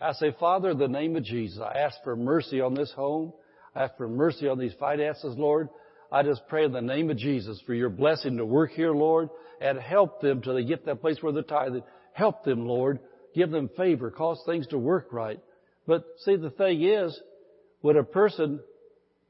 I 0.01 0.13
say, 0.13 0.35
Father, 0.39 0.71
in 0.71 0.79
the 0.79 0.89
name 0.89 1.17
of 1.17 1.25
Jesus, 1.25 1.61
I 1.61 1.79
ask 1.79 1.97
for 2.05 2.17
mercy 2.17 2.61
on 2.61 2.75
this 2.75 2.93
home. 2.93 3.33
I 3.75 3.85
ask 3.85 3.97
for 3.97 4.09
mercy 4.09 4.47
on 4.49 4.59
these 4.59 4.75
finances, 4.79 5.37
Lord. 5.39 5.69
I 6.13 6.23
just 6.23 6.47
pray 6.49 6.65
in 6.65 6.73
the 6.73 6.81
name 6.83 7.11
of 7.11 7.17
Jesus 7.17 7.61
for 7.67 7.75
your 7.75 7.89
blessing 7.89 8.37
to 8.37 8.45
work 8.45 8.73
here, 8.73 8.93
Lord, 8.93 9.31
and 9.61 9.79
help 9.79 10.21
them 10.21 10.43
till 10.43 10.55
they 10.55 10.65
get 10.65 10.85
that 10.87 11.01
place 11.01 11.19
where 11.21 11.33
they're 11.33 11.43
tithing. 11.43 11.83
Help 12.13 12.45
them, 12.45 12.67
Lord. 12.67 13.01
Give 13.35 13.51
them 13.51 13.71
favor. 13.77 14.11
Cause 14.11 14.41
things 14.47 14.67
to 14.69 14.79
work 14.79 15.09
right. 15.13 15.41
But 15.87 16.05
see, 16.25 16.37
the 16.37 16.51
thing 16.51 16.83
is, 16.83 17.19
when 17.81 17.97
a 17.97 18.05
person 18.05 18.61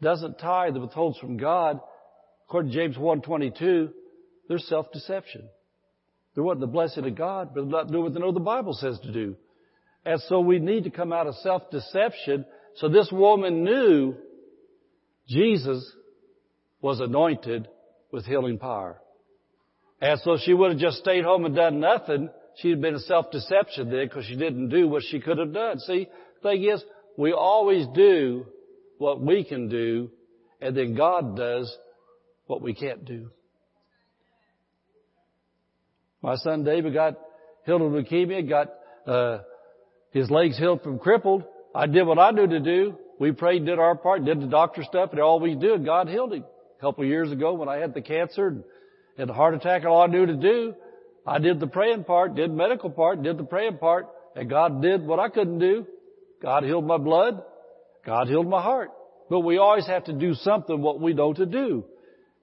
doesn't 0.03 0.39
tithe 0.39 0.75
and 0.75 0.83
withholds 0.83 1.19
from 1.19 1.37
God, 1.37 1.81
according 2.47 2.73
to 2.73 2.77
James 2.77 2.97
1.22, 2.97 3.91
there's 4.49 4.67
self-deception. 4.69 5.49
They're 6.37 6.45
wanting 6.45 6.61
the 6.61 6.67
blessing 6.67 7.07
of 7.07 7.15
God, 7.17 7.53
but 7.55 7.67
not 7.67 7.91
doing 7.91 8.05
what 8.05 8.15
they 8.15 8.21
know 8.21 8.31
the 8.31 8.41
Bible 8.41 8.75
says 8.75 9.01
to 9.01 9.11
do. 9.11 9.37
And 10.05 10.21
so 10.29 10.39
we 10.39 10.59
need 10.59 10.85
to 10.85 10.91
come 10.91 11.11
out 11.11 11.27
of 11.27 11.35
self-deception. 11.37 12.45
So 12.77 12.91
this 12.91 13.09
woman 13.11 13.65
knew 13.65 14.15
Jesus 15.27 15.91
was 16.83 17.01
anointed 17.01 17.69
with 18.13 18.27
healing 18.27 18.59
power. 18.59 19.01
And 20.03 20.21
so 20.21 20.37
she 20.37 20.53
would 20.53 20.73
have 20.73 20.79
just 20.79 20.99
stayed 20.99 21.25
home 21.25 21.47
and 21.47 21.57
done 21.57 21.81
nothing. 21.81 22.29
She'd 22.57 22.73
have 22.73 22.81
been 22.83 22.95
in 22.95 23.01
self-deception 23.01 23.91
then 23.91 24.07
because 24.07 24.27
she 24.27 24.37
didn't 24.37 24.69
do 24.69 24.89
what 24.89 25.05
she 25.05 25.21
could 25.21 25.39
have 25.39 25.55
done. 25.55 25.79
See, 25.81 26.07
the 26.43 26.51
thing 26.51 26.65
is, 26.65 26.85
we 27.17 27.33
always 27.33 27.87
do 27.95 28.45
what 28.99 29.23
we 29.23 29.43
can 29.43 29.71
do 29.71 30.11
and 30.61 30.77
then 30.77 30.95
God 30.95 31.35
does 31.35 31.75
what 32.47 32.61
we 32.61 32.75
can't 32.75 33.07
do. 33.07 33.31
My 36.27 36.35
son 36.35 36.65
David 36.65 36.93
got 36.93 37.15
healed 37.67 37.83
of 37.83 37.93
leukemia, 37.93 38.49
got 38.49 38.75
uh, 39.07 39.39
his 40.11 40.29
legs 40.29 40.59
healed 40.59 40.83
from 40.83 40.99
crippled. 40.99 41.45
I 41.73 41.87
did 41.87 42.03
what 42.03 42.19
I 42.19 42.33
knew 42.33 42.49
to 42.49 42.59
do. 42.59 42.97
We 43.21 43.31
prayed, 43.31 43.65
did 43.65 43.79
our 43.79 43.95
part, 43.95 44.25
did 44.25 44.41
the 44.41 44.49
doctor 44.49 44.83
stuff, 44.83 45.11
and 45.13 45.21
all 45.21 45.39
we 45.39 45.55
did, 45.55 45.85
God 45.85 46.09
healed 46.09 46.35
him. 46.35 46.43
A 46.79 46.81
couple 46.81 47.05
of 47.05 47.09
years 47.09 47.31
ago 47.31 47.55
when 47.55 47.69
I 47.69 47.77
had 47.77 47.95
the 47.95 48.03
cancer 48.03 48.49
and 48.49 48.65
had 49.17 49.29
the 49.29 49.35
heart 49.35 49.55
attack, 49.55 49.85
all 49.85 50.03
I 50.03 50.09
knew 50.09 50.27
to 50.27 50.35
do, 50.35 50.75
I 51.25 51.39
did 51.39 51.61
the 51.61 51.69
praying 51.69 52.03
part, 52.03 52.35
did 52.35 52.51
medical 52.51 52.91
part, 52.91 53.23
did 53.23 53.39
the 53.39 53.45
praying 53.45 53.79
part, 53.79 54.09
and 54.35 54.51
God 54.51 54.83
did 54.83 55.07
what 55.07 55.21
I 55.21 55.29
couldn't 55.29 55.61
do. 55.61 55.87
God 56.43 56.65
healed 56.65 56.85
my 56.85 56.99
blood. 56.99 57.41
God 58.05 58.27
healed 58.27 58.49
my 58.49 58.61
heart. 58.61 58.91
But 59.31 59.41
we 59.41 59.59
always 59.59 59.87
have 59.87 60.03
to 60.07 60.13
do 60.13 60.35
something 60.35 60.83
what 60.83 61.01
we 61.01 61.15
know 61.15 61.33
to 61.35 61.47
do. 61.47 61.85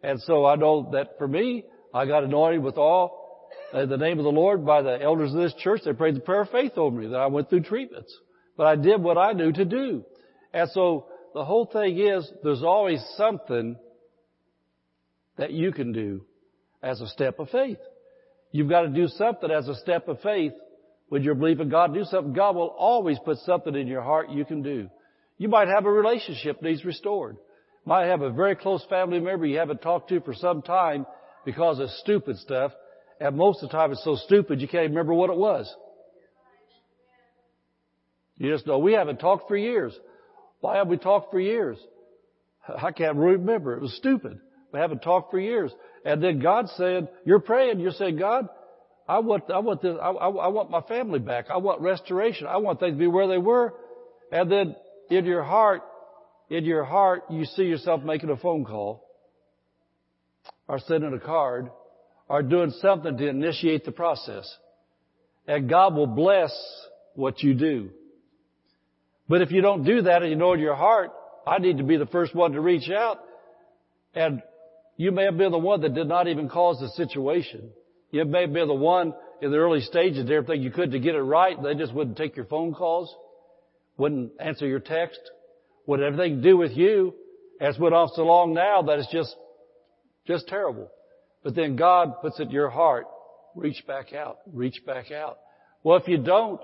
And 0.01 0.21
so 0.21 0.45
I 0.45 0.55
know 0.55 0.91
that 0.93 1.17
for 1.17 1.27
me, 1.27 1.65
I 1.93 2.05
got 2.05 2.23
anointed 2.23 2.63
with 2.63 2.77
all 2.77 3.22
uh, 3.74 3.86
the 3.88 3.97
name 3.97 4.19
of 4.19 4.24
the 4.24 4.32
Lord 4.32 4.65
by 4.65 4.84
the 4.84 5.01
elders 5.01 5.34
of 5.34 5.41
this 5.41 5.53
church. 5.55 5.82
They 5.84 5.93
prayed 5.93 6.15
the 6.15 6.21
prayer 6.21 6.41
of 6.41 6.51
faith 6.51 6.74
over 6.78 6.95
me 6.95 7.07
that 7.07 7.17
I 7.17 7.28
went 7.28 7.49
through 7.49 7.63
treatments. 7.63 8.15
But 8.55 8.67
I 8.67 8.76
did 8.76 9.01
what 9.01 9.17
I 9.17 9.34
knew 9.34 9.51
to 9.51 9.65
do. 9.65 10.05
And 10.53 10.69
so 10.71 11.07
the 11.34 11.43
whole 11.43 11.65
thing 11.65 11.97
is 11.97 12.32
there's 12.43 12.63
always 12.63 13.03
something 13.17 13.76
that 15.38 15.51
you 15.51 15.71
can 15.71 15.91
do 15.91 16.24
as 16.84 17.01
a 17.01 17.07
step 17.07 17.39
of 17.39 17.49
faith. 17.49 17.80
You've 18.51 18.69
got 18.69 18.82
to 18.82 18.89
do 18.89 19.07
something 19.07 19.49
as 19.49 19.67
a 19.67 19.76
step 19.76 20.07
of 20.07 20.21
faith. 20.21 20.53
When 21.09 21.24
you're 21.24 21.36
believing 21.36 21.69
God 21.69 21.93
do 21.93 22.03
something, 22.03 22.34
God 22.34 22.55
will 22.55 22.76
always 22.78 23.17
put 23.26 23.38
something 23.39 23.76
in 23.76 23.88
your 23.88 24.03
heart 24.03 24.30
you 24.30 24.45
can 24.45 24.61
do. 24.61 24.89
You 25.38 25.47
might 25.47 25.67
have 25.67 25.86
a 25.86 25.91
relationship 25.91 26.61
needs 26.61 26.86
restored. 26.86 27.38
Might 27.86 28.05
have 28.05 28.21
a 28.21 28.30
very 28.30 28.55
close 28.55 28.86
family 28.89 29.19
member 29.19 29.45
you 29.45 29.57
haven't 29.57 29.82
talked 29.82 30.09
to 30.09 30.21
for 30.21 30.34
some 30.36 30.61
time 30.61 31.05
because 31.43 31.80
of 31.80 31.89
stupid 31.89 32.38
stuff. 32.38 32.71
And 33.24 33.38
most 33.38 33.63
of 33.63 33.69
the 33.69 33.78
time 33.78 33.93
it's 33.93 34.03
so 34.03 34.17
stupid 34.17 34.59
you 34.59 34.67
can't 34.67 34.84
even 34.84 34.97
remember 34.97 35.13
what 35.13 35.30
it 35.30 35.38
was. 35.38 35.74
You 38.38 38.51
just 38.51 38.67
know 38.67 38.80
we 38.80 38.91
haven't 38.91 39.21
talked 39.21 39.47
for 39.47 39.55
years. 39.55 39.97
Why 40.59 40.76
have 40.76 40.89
we 40.89 40.97
talked 40.97 41.32
for 41.32 41.39
years? 41.39 41.78
I 42.67 42.91
can't 42.91 43.15
remember. 43.15 43.78
It 43.78 43.82
was 43.82 43.95
stupid. 43.95 44.41
We 44.74 44.80
haven't 44.80 45.03
talked 45.03 45.32
for 45.32 45.39
years. 45.39 45.71
And 46.03 46.21
then 46.21 46.39
God 46.39 46.67
said, 46.76 47.07
you're 47.24 47.39
praying, 47.39 47.80
you're 47.80 47.91
saying, 47.91 48.17
God, 48.17 48.49
I 49.07 49.19
want, 49.19 49.49
I 49.49 49.59
want 49.59 49.82
this, 49.82 49.95
I, 50.01 50.09
I, 50.09 50.28
I 50.28 50.47
want 50.49 50.69
my 50.69 50.82
family 50.82 51.19
back. 51.19 51.45
I 51.49 51.57
want 51.57 51.80
restoration. 51.80 52.45
I 52.47 52.57
want 52.57 52.82
things 52.82 52.95
to 52.95 52.99
be 52.99 53.07
where 53.07 53.30
they 53.30 53.38
were. 53.38 53.74
And 54.34 54.51
then 54.51 54.76
in 55.09 55.24
your 55.24 55.43
heart, 55.43 55.82
in 56.49 56.65
your 56.65 56.84
heart, 56.84 57.24
you 57.30 57.45
see 57.45 57.63
yourself 57.63 58.03
making 58.03 58.32
a 58.32 58.38
phone 58.38 58.65
call 58.65 59.07
or 60.67 60.78
sending 60.80 61.13
a 61.13 61.19
card 61.19 61.69
or 62.28 62.41
doing 62.41 62.71
something 62.82 63.17
to 63.17 63.28
initiate 63.28 63.86
the 63.86 63.91
process. 63.91 64.51
And 65.47 65.69
God 65.69 65.95
will 65.95 66.07
bless 66.07 66.53
what 67.15 67.41
you 67.43 67.53
do. 67.53 67.89
But 69.28 69.41
if 69.41 69.51
you 69.51 69.61
don't 69.61 69.84
do 69.84 70.03
that 70.03 70.21
and 70.21 70.32
you 70.32 70.38
know 70.38 70.53
in 70.53 70.59
your 70.59 70.76
heart, 70.76 71.11
I 71.45 71.59
need 71.59 71.78
to 71.78 71.84
be 71.84 71.97
the 71.97 72.05
first 72.05 72.34
one 72.34 72.53
to 72.53 72.61
reach 72.61 72.89
out. 72.89 73.19
And 74.13 74.41
you 74.97 75.11
may 75.11 75.26
have 75.26 75.38
been 75.38 75.51
the 75.51 75.57
one 75.57 75.82
that 75.82 75.93
did 75.93 76.07
not 76.07 76.28
even 76.28 76.49
cause 76.49 76.80
the 76.80 76.89
situation. 76.89 77.71
You 78.11 78.26
may 78.26 78.41
have 78.41 78.53
been 78.53 78.67
the 78.67 78.74
one 78.74 79.13
in 79.41 79.51
the 79.51 79.57
early 79.57 79.82
stages, 79.82 80.30
everything 80.30 80.61
you 80.61 80.71
could 80.71 80.91
to 80.91 80.99
get 80.99 81.15
it 81.15 81.21
right. 81.21 81.61
They 81.61 81.76
just 81.76 81.93
wouldn't 81.93 82.17
take 82.17 82.36
your 82.36 82.45
phone 82.45 82.74
calls, 82.74 83.13
wouldn't 83.97 84.34
answer 84.39 84.67
your 84.67 84.80
text, 84.80 85.19
wouldn't 85.86 86.09
have 86.09 86.19
anything 86.19 86.41
to 86.41 86.49
do 86.49 86.57
with 86.57 86.71
you. 86.71 87.15
As 87.59 87.78
went 87.78 87.93
off 87.93 88.11
so 88.15 88.24
long 88.24 88.53
now 88.53 88.82
that 88.84 88.99
it's 88.99 89.11
just, 89.11 89.36
just 90.28 90.47
terrible. 90.47 90.89
But 91.43 91.55
then 91.55 91.75
God 91.75 92.21
puts 92.21 92.39
it 92.39 92.43
in 92.43 92.51
your 92.51 92.69
heart, 92.69 93.05
reach 93.55 93.85
back 93.85 94.13
out, 94.13 94.37
reach 94.51 94.81
back 94.85 95.11
out. 95.11 95.37
Well, 95.83 95.97
if 95.97 96.07
you 96.07 96.17
don't, 96.17 96.61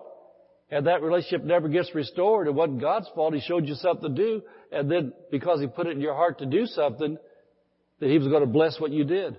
and 0.72 0.88
that 0.88 1.02
relationship 1.02 1.44
never 1.44 1.68
gets 1.68 1.94
restored, 1.94 2.48
it 2.48 2.54
wasn't 2.54 2.80
God's 2.80 3.10
fault. 3.14 3.34
He 3.34 3.42
showed 3.42 3.68
you 3.68 3.76
something 3.76 4.16
to 4.16 4.24
do, 4.24 4.42
and 4.72 4.90
then 4.90 5.14
because 5.32 5.60
He 5.60 5.68
put 5.68 5.88
it 5.88 5.92
in 5.92 6.02
your 6.02 6.16
heart 6.16 6.40
to 6.40 6.46
do 6.46 6.66
something, 6.66 7.18
that 8.00 8.10
He 8.10 8.18
was 8.18 8.28
going 8.28 8.42
to 8.42 8.48
bless 8.48 8.80
what 8.80 8.92
you 8.92 9.04
did. 9.04 9.38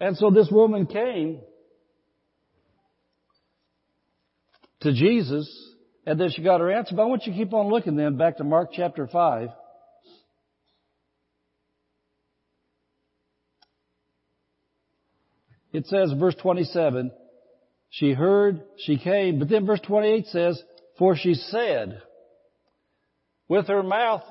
And 0.00 0.16
so 0.16 0.30
this 0.30 0.48
woman 0.50 0.86
came 0.86 1.40
to 4.80 4.92
Jesus, 4.92 5.48
and 6.04 6.20
then 6.20 6.30
she 6.30 6.42
got 6.42 6.60
her 6.60 6.70
answer. 6.70 6.94
But 6.94 7.02
I 7.02 7.06
want 7.06 7.26
you 7.26 7.32
to 7.32 7.38
keep 7.38 7.54
on 7.54 7.70
looking 7.70 7.96
then 7.96 8.18
back 8.18 8.36
to 8.36 8.44
Mark 8.44 8.70
chapter 8.72 9.06
5. 9.06 9.48
It 15.74 15.86
says, 15.88 16.12
verse 16.16 16.36
27, 16.40 17.10
she 17.90 18.12
heard, 18.12 18.62
she 18.78 18.96
came, 18.96 19.40
but 19.40 19.48
then 19.48 19.66
verse 19.66 19.80
28 19.80 20.26
says, 20.26 20.62
for 20.96 21.16
she 21.16 21.34
said, 21.34 22.00
with 23.48 23.66
her 23.66 23.82
mouth, 23.82 24.22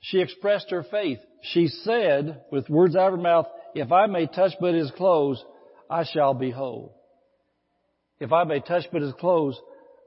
she 0.00 0.20
expressed 0.20 0.70
her 0.70 0.82
faith. 0.82 1.20
She 1.42 1.68
said, 1.68 2.42
with 2.50 2.68
words 2.68 2.96
out 2.96 3.12
of 3.12 3.18
her 3.18 3.22
mouth, 3.22 3.46
if 3.76 3.92
I 3.92 4.06
may 4.06 4.26
touch 4.26 4.50
but 4.60 4.74
his 4.74 4.90
clothes, 4.90 5.40
I 5.88 6.04
shall 6.04 6.34
be 6.34 6.50
whole. 6.50 7.00
If 8.18 8.32
I 8.32 8.42
may 8.42 8.58
touch 8.58 8.86
but 8.92 9.02
his 9.02 9.14
clothes, 9.14 9.60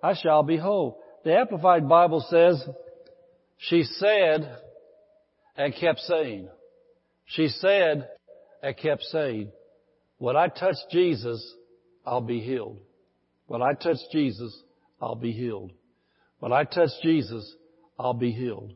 I 0.03 0.15
shall 0.15 0.43
be 0.43 0.57
whole. 0.57 1.01
The 1.23 1.33
Amplified 1.33 1.87
Bible 1.87 2.25
says, 2.29 2.61
she 3.57 3.83
said 3.83 4.53
and 5.55 5.73
kept 5.73 5.99
saying. 5.99 6.49
She 7.25 7.47
said 7.47 8.09
and 8.61 8.75
kept 8.75 9.03
saying, 9.03 9.53
when 10.21 10.37
I 10.37 10.49
touch 10.49 10.75
Jesus, 10.91 11.55
I'll 12.05 12.21
be 12.21 12.41
healed. 12.41 12.77
When 13.47 13.63
I 13.63 13.73
touch 13.73 13.97
Jesus, 14.11 14.55
I'll 15.01 15.15
be 15.15 15.31
healed. 15.31 15.71
When 16.37 16.53
I 16.53 16.63
touch 16.63 16.91
Jesus, 17.01 17.55
I'll 17.97 18.13
be 18.13 18.31
healed. 18.31 18.71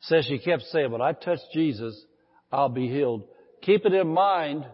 Says 0.00 0.24
she 0.24 0.38
kept 0.38 0.62
saying, 0.72 0.90
when 0.90 1.02
I 1.02 1.12
touch 1.12 1.40
Jesus, 1.52 2.06
I'll 2.50 2.70
be 2.70 2.88
healed. 2.88 3.24
Keep 3.60 3.84
it 3.84 3.92
in 3.92 4.08
mind 4.08 4.64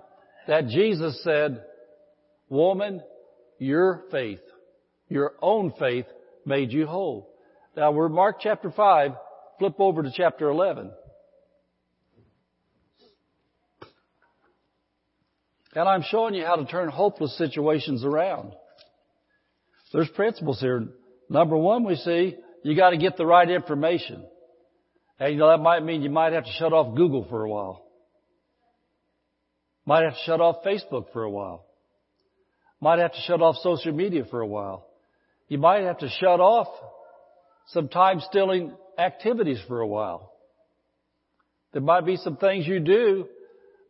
that 0.46 0.68
Jesus 0.68 1.20
said, 1.24 1.64
woman, 2.48 3.02
your 3.58 4.04
faith, 4.12 4.42
your 5.08 5.32
own 5.42 5.72
faith 5.80 6.06
made 6.44 6.70
you 6.70 6.86
whole. 6.86 7.34
Now 7.76 7.90
we're 7.90 8.08
Mark 8.08 8.36
chapter 8.40 8.70
5, 8.70 9.10
flip 9.58 9.74
over 9.80 10.04
to 10.04 10.12
chapter 10.16 10.48
11. 10.48 10.92
And 15.77 15.87
I'm 15.87 16.03
showing 16.03 16.35
you 16.35 16.43
how 16.43 16.57
to 16.57 16.64
turn 16.64 16.89
hopeless 16.89 17.37
situations 17.37 18.03
around. 18.03 18.53
There's 19.93 20.09
principles 20.09 20.59
here. 20.59 20.89
Number 21.29 21.55
one, 21.55 21.85
we 21.85 21.97
see 21.97 22.35
you 22.64 22.74
got 22.74 22.91
to 22.91 22.97
get 22.97 23.18
the 23.18 23.27
right 23.27 23.49
information. 23.49 24.24
And 25.20 25.35
you 25.35 25.39
know, 25.39 25.49
that 25.49 25.59
might 25.59 25.85
mean 25.85 26.01
you 26.01 26.09
might 26.09 26.33
have 26.33 26.45
to 26.45 26.53
shut 26.53 26.72
off 26.72 26.97
Google 26.97 27.27
for 27.29 27.45
a 27.45 27.51
while. 27.51 27.85
Might 29.85 30.05
have 30.05 30.14
to 30.14 30.18
shut 30.24 30.41
off 30.41 30.64
Facebook 30.64 31.12
for 31.12 31.24
a 31.24 31.31
while. 31.31 31.66
Might 32.81 32.99
have 32.99 33.12
to 33.12 33.20
shut 33.27 33.43
off 33.43 33.57
social 33.62 33.93
media 33.93 34.24
for 34.31 34.41
a 34.41 34.47
while. 34.47 34.87
You 35.49 35.59
might 35.59 35.83
have 35.83 35.99
to 35.99 36.09
shut 36.09 36.41
off 36.41 36.68
some 37.68 37.89
time 37.89 38.20
stealing 38.20 38.72
activities 38.99 39.61
for 39.68 39.81
a 39.81 39.87
while. 39.87 40.33
There 41.74 41.83
might 41.83 42.07
be 42.07 42.16
some 42.16 42.39
things 42.39 42.66
you 42.66 42.81
do 42.81 43.27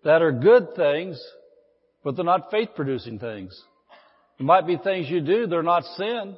that 0.02 0.20
are 0.20 0.32
good 0.32 0.74
things, 0.74 1.22
but 2.06 2.14
they're 2.14 2.24
not 2.24 2.52
faith 2.52 2.68
producing 2.76 3.18
things. 3.18 3.60
There 4.38 4.46
might 4.46 4.64
be 4.64 4.76
things 4.76 5.10
you 5.10 5.20
do, 5.20 5.48
they're 5.48 5.64
not 5.64 5.82
sin, 5.96 6.36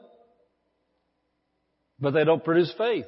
but 2.01 2.13
they 2.13 2.25
don't 2.25 2.43
produce 2.43 2.73
faith. 2.79 3.05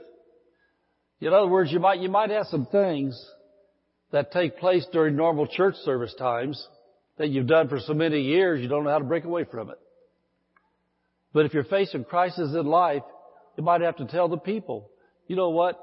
In 1.23 1.33
other 1.33 1.47
words, 1.47 1.73
you 1.73 1.81
might, 1.81 2.01
you 2.01 2.11
might 2.11 2.29
have 2.29 2.49
some 2.49 2.67
things 2.67 3.19
that 4.13 4.31
take 4.31 4.59
place 4.59 4.87
during 4.93 5.17
normal 5.17 5.47
church 5.47 5.75
service 5.87 6.15
times 6.19 6.63
that 7.17 7.31
you've 7.31 7.47
done 7.47 7.69
for 7.71 7.81
so 7.81 7.95
many 7.95 8.21
years, 8.21 8.61
you 8.61 8.69
don't 8.69 8.85
know 8.85 8.91
how 8.91 8.99
to 8.99 9.05
break 9.07 9.25
away 9.25 9.45
from 9.45 9.71
it. 9.71 9.79
But 11.33 11.47
if 11.47 11.55
you're 11.55 11.65
facing 11.65 12.05
crisis 12.05 12.55
in 12.55 12.67
life, 12.67 13.05
you 13.57 13.65
might 13.65 13.81
have 13.81 13.97
to 13.97 14.05
tell 14.05 14.29
the 14.29 14.37
people, 14.37 14.91
you 15.29 15.35
know 15.35 15.49
what? 15.49 15.81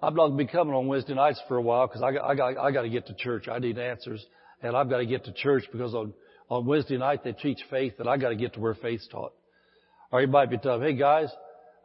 I'm 0.00 0.14
not 0.14 0.28
going 0.28 0.38
to 0.38 0.44
be 0.44 0.52
coming 0.52 0.74
on 0.74 0.86
Wednesday 0.86 1.14
nights 1.14 1.42
for 1.48 1.56
a 1.56 1.62
while 1.62 1.88
because 1.88 2.02
I 2.02 2.12
got, 2.12 2.24
I 2.24 2.34
got, 2.36 2.56
I 2.56 2.70
got 2.70 2.82
to 2.82 2.88
get 2.88 3.08
to 3.08 3.14
church. 3.14 3.48
I 3.48 3.58
need 3.58 3.78
answers 3.78 4.24
and 4.62 4.76
I've 4.76 4.90
got 4.90 4.98
to 4.98 5.06
get 5.06 5.24
to 5.24 5.32
church 5.32 5.64
because 5.72 5.94
on, 5.94 6.12
on 6.48 6.66
Wednesday 6.66 6.98
night 6.98 7.24
they 7.24 7.32
teach 7.32 7.58
faith 7.70 7.94
and 7.98 8.08
I've 8.08 8.20
got 8.20 8.30
to 8.30 8.36
get 8.36 8.54
to 8.54 8.60
where 8.60 8.74
faith's 8.74 9.08
taught. 9.08 9.32
Or 10.12 10.20
you 10.20 10.26
might 10.26 10.50
be 10.50 10.58
telling, 10.58 10.82
hey 10.82 10.94
guys, 10.94 11.28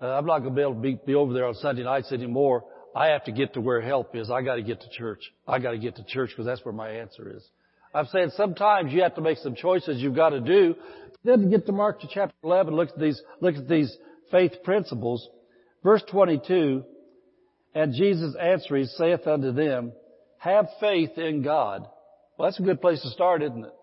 uh, 0.02 0.08
I'm 0.08 0.26
not 0.26 0.40
going 0.40 0.52
to 0.52 0.56
be 0.56 0.62
able 0.62 0.76
to 0.76 0.80
be, 0.80 1.00
be 1.06 1.16
over 1.16 1.34
there 1.34 1.46
on 1.46 1.54
Sunday 1.56 1.84
nights 1.84 2.12
anymore. 2.12 2.64
I 2.96 3.08
have 3.08 3.26
to 3.26 3.32
get 3.32 3.54
to 3.54 3.62
where 3.62 3.82
help 3.82 4.16
is. 4.16 4.30
I 4.32 4.42
got 4.42 4.56
to 4.56 4.64
get 4.64 4.82
to 4.82 4.90
church. 4.90 5.20
I 5.48 5.60
got 5.60 5.72
to 5.72 5.78
get 5.78 5.96
to 5.98 6.04
church 6.04 6.30
because 6.30 6.46
that's 6.46 6.64
where 6.64 6.74
my 6.74 6.90
answer 6.90 7.36
is. 7.36 7.44
I'm 7.94 8.08
saying 8.08 8.32
sometimes 8.36 8.92
you 8.92 9.04
have 9.04 9.16
to 9.16 9.22
make 9.22 9.38
some 9.38 9.56
choices 9.56 10.02
you've 10.02 10.16
got 10.16 10.30
to 10.30 10.42
do. 10.42 10.76
Then 11.24 11.50
get 11.50 11.66
to 11.66 11.72
Mark 11.72 12.02
to 12.02 12.08
chapter 12.14 12.36
11, 12.44 12.76
look 12.76 12.90
at 12.90 13.00
these, 13.00 13.22
look 13.42 13.56
at 13.56 13.68
these 13.68 13.96
faith 14.32 14.52
principles. 14.64 15.28
Verse 15.84 16.04
22, 16.10 16.84
and 17.74 17.94
Jesus 17.94 18.36
answering 18.40 18.86
saith 18.86 19.26
unto 19.28 19.52
them, 19.52 19.92
have 20.38 20.68
faith 20.80 21.18
in 21.18 21.42
God. 21.42 21.88
Well, 22.38 22.50
that's 22.50 22.60
a 22.60 22.64
good 22.64 22.82
place 22.82 23.02
to 23.02 23.10
start, 23.10 23.42
isn't 23.42 23.66
it? 23.66 23.74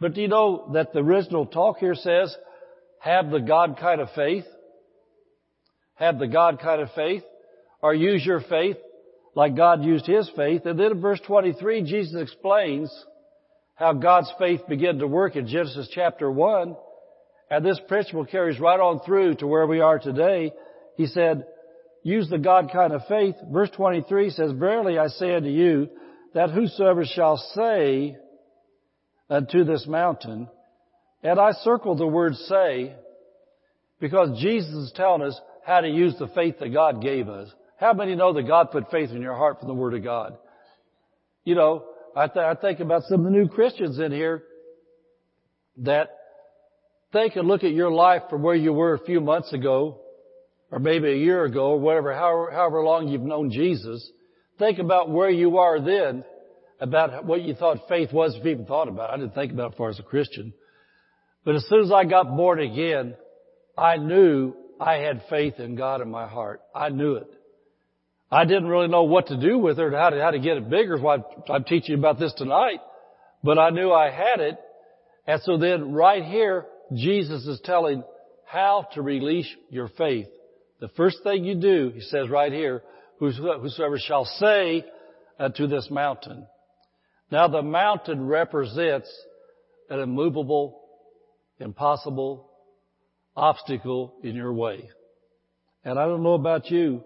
But 0.00 0.14
do 0.14 0.20
you 0.20 0.28
know 0.28 0.70
that 0.74 0.92
the 0.92 1.00
original 1.00 1.46
talk 1.46 1.78
here 1.78 1.94
says, 1.94 2.34
have 3.00 3.30
the 3.30 3.40
God 3.40 3.78
kind 3.80 4.00
of 4.00 4.08
faith? 4.14 4.44
Have 5.94 6.18
the 6.18 6.28
God 6.28 6.60
kind 6.60 6.80
of 6.80 6.90
faith? 6.94 7.22
Or 7.82 7.94
use 7.94 8.24
your 8.24 8.40
faith 8.40 8.76
like 9.34 9.56
God 9.56 9.84
used 9.84 10.06
His 10.06 10.28
faith. 10.36 10.66
And 10.66 10.78
then 10.78 10.92
in 10.92 11.00
verse 11.00 11.20
23, 11.26 11.82
Jesus 11.82 12.20
explains 12.20 12.92
how 13.74 13.92
God's 13.92 14.32
faith 14.38 14.60
began 14.68 14.98
to 14.98 15.06
work 15.06 15.36
in 15.36 15.46
Genesis 15.46 15.88
chapter 15.92 16.30
1. 16.30 16.76
And 17.50 17.64
this 17.64 17.80
principle 17.86 18.26
carries 18.26 18.58
right 18.58 18.80
on 18.80 19.00
through 19.00 19.36
to 19.36 19.46
where 19.46 19.66
we 19.66 19.80
are 19.80 19.98
today. 19.98 20.52
He 20.96 21.06
said, 21.06 21.46
use 22.02 22.28
the 22.28 22.38
God 22.38 22.70
kind 22.72 22.92
of 22.92 23.02
faith. 23.08 23.36
Verse 23.52 23.70
23 23.70 24.30
says, 24.30 24.50
Verily 24.52 24.98
I 24.98 25.06
say 25.06 25.34
unto 25.34 25.48
you, 25.48 25.88
that 26.34 26.50
whosoever 26.50 27.04
shall 27.04 27.36
say 27.54 28.16
unto 29.30 29.64
this 29.64 29.86
mountain, 29.86 30.48
and 31.22 31.38
I 31.38 31.52
circle 31.52 31.96
the 31.96 32.06
word 32.06 32.34
say, 32.34 32.94
because 34.00 34.40
Jesus 34.40 34.72
is 34.72 34.92
telling 34.94 35.22
us 35.22 35.38
how 35.66 35.80
to 35.80 35.88
use 35.88 36.14
the 36.18 36.28
faith 36.28 36.60
that 36.60 36.72
God 36.72 37.02
gave 37.02 37.28
us. 37.28 37.48
How 37.78 37.92
many 37.92 38.14
know 38.14 38.32
that 38.32 38.46
God 38.46 38.70
put 38.70 38.90
faith 38.90 39.10
in 39.10 39.22
your 39.22 39.34
heart 39.36 39.58
from 39.58 39.68
the 39.68 39.74
Word 39.74 39.94
of 39.94 40.02
God? 40.02 40.36
You 41.44 41.54
know, 41.54 41.84
I, 42.16 42.26
th- 42.26 42.44
I 42.44 42.54
think 42.54 42.80
about 42.80 43.02
some 43.04 43.20
of 43.20 43.24
the 43.24 43.38
new 43.38 43.48
Christians 43.48 43.98
in 43.98 44.12
here 44.12 44.42
that 45.78 46.10
think 47.12 47.36
and 47.36 47.46
look 47.46 47.64
at 47.64 47.72
your 47.72 47.90
life 47.90 48.22
from 48.30 48.42
where 48.42 48.54
you 48.54 48.72
were 48.72 48.94
a 48.94 49.04
few 49.04 49.20
months 49.20 49.52
ago, 49.52 50.00
or 50.70 50.78
maybe 50.78 51.08
a 51.10 51.16
year 51.16 51.44
ago, 51.44 51.70
or 51.70 51.78
whatever, 51.78 52.14
however, 52.14 52.50
however 52.50 52.82
long 52.82 53.08
you've 53.08 53.22
known 53.22 53.50
Jesus. 53.50 54.10
Think 54.58 54.78
about 54.78 55.10
where 55.10 55.30
you 55.30 55.58
are 55.58 55.80
then, 55.80 56.24
about 56.80 57.24
what 57.24 57.42
you 57.42 57.54
thought 57.54 57.88
faith 57.88 58.12
was 58.12 58.34
if 58.34 58.44
you 58.44 58.52
even 58.52 58.66
thought 58.66 58.88
about 58.88 59.10
it. 59.10 59.12
I 59.14 59.16
didn't 59.18 59.34
think 59.34 59.52
about 59.52 59.70
it 59.70 59.74
as 59.74 59.78
far 59.78 59.90
as 59.90 59.98
a 59.98 60.04
Christian. 60.04 60.52
But 61.44 61.54
as 61.54 61.66
soon 61.68 61.84
as 61.84 61.92
I 61.92 62.04
got 62.04 62.36
born 62.36 62.60
again, 62.60 63.14
I 63.76 63.96
knew 63.96 64.54
I 64.80 64.96
had 64.96 65.22
faith 65.30 65.54
in 65.58 65.76
God 65.76 66.00
in 66.00 66.10
my 66.10 66.26
heart. 66.26 66.60
I 66.74 66.88
knew 66.88 67.14
it. 67.14 67.28
I 68.30 68.44
didn't 68.44 68.68
really 68.68 68.88
know 68.88 69.04
what 69.04 69.28
to 69.28 69.40
do 69.40 69.58
with 69.58 69.78
it 69.78 69.82
or 69.82 69.96
how 69.96 70.10
to, 70.10 70.20
how 70.20 70.32
to 70.32 70.38
get 70.38 70.58
it 70.58 70.68
bigger. 70.68 70.98
Why 70.98 71.18
I'm 71.48 71.64
teaching 71.64 71.92
you 71.92 71.98
about 71.98 72.18
this 72.18 72.34
tonight. 72.34 72.80
But 73.42 73.58
I 73.58 73.70
knew 73.70 73.90
I 73.90 74.10
had 74.10 74.40
it. 74.40 74.58
And 75.26 75.40
so 75.42 75.56
then 75.56 75.92
right 75.92 76.24
here, 76.24 76.66
Jesus 76.92 77.46
is 77.46 77.60
telling 77.64 78.02
how 78.44 78.88
to 78.94 79.02
release 79.02 79.48
your 79.70 79.88
faith. 79.88 80.26
The 80.80 80.88
first 80.88 81.18
thing 81.22 81.44
you 81.44 81.54
do, 81.54 81.92
he 81.94 82.00
says 82.00 82.28
right 82.28 82.52
here, 82.52 82.82
whosoever 83.18 83.98
shall 83.98 84.24
say 84.24 84.84
to 85.56 85.66
this 85.66 85.88
mountain. 85.90 86.46
Now 87.30 87.48
the 87.48 87.62
mountain 87.62 88.26
represents 88.26 89.10
an 89.90 90.00
immovable, 90.00 90.80
impossible 91.58 92.50
obstacle 93.36 94.14
in 94.22 94.34
your 94.34 94.52
way. 94.52 94.88
And 95.84 95.98
I 95.98 96.06
don't 96.06 96.22
know 96.22 96.34
about 96.34 96.70
you, 96.70 97.02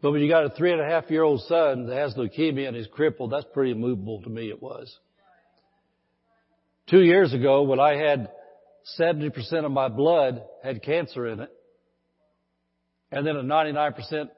but 0.00 0.12
when 0.12 0.20
you 0.20 0.28
got 0.28 0.44
a 0.44 0.50
three 0.50 0.72
and 0.72 0.80
a 0.80 0.84
half 0.84 1.10
year 1.10 1.22
old 1.22 1.40
son 1.42 1.86
that 1.86 1.96
has 1.96 2.14
leukemia 2.14 2.68
and 2.68 2.76
he's 2.76 2.86
crippled, 2.86 3.32
that's 3.32 3.46
pretty 3.52 3.72
immovable 3.72 4.22
to 4.22 4.30
me 4.30 4.48
it 4.48 4.62
was. 4.62 4.94
Two 6.88 7.02
years 7.02 7.34
ago 7.34 7.62
when 7.62 7.80
I 7.80 7.96
had 7.96 8.30
70% 8.98 9.64
of 9.64 9.72
my 9.72 9.88
blood 9.88 10.42
had 10.62 10.82
cancer 10.82 11.26
in 11.26 11.40
it, 11.40 11.50
and 13.10 13.26
then 13.26 13.36
a 13.36 13.42
99% 13.42 14.28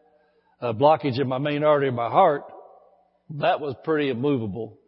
uh, 0.61 0.73
blockage 0.73 1.21
in 1.21 1.29
my 1.29 1.39
main 1.39 1.65
artery 1.65 1.89
of 1.89 1.95
my 1.95 2.09
heart, 2.09 2.45
that 3.31 3.61
was 3.61 3.75
pretty 3.85 4.11
immovable. 4.11 4.79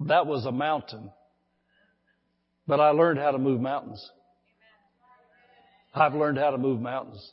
That 0.00 0.26
was 0.26 0.44
a 0.44 0.52
mountain. 0.52 1.10
But 2.66 2.80
I 2.80 2.90
learned 2.90 3.18
how 3.18 3.30
to 3.30 3.38
move 3.38 3.60
mountains. 3.60 4.10
I've 5.94 6.14
learned 6.14 6.38
how 6.38 6.50
to 6.50 6.58
move 6.58 6.80
mountains. 6.80 7.32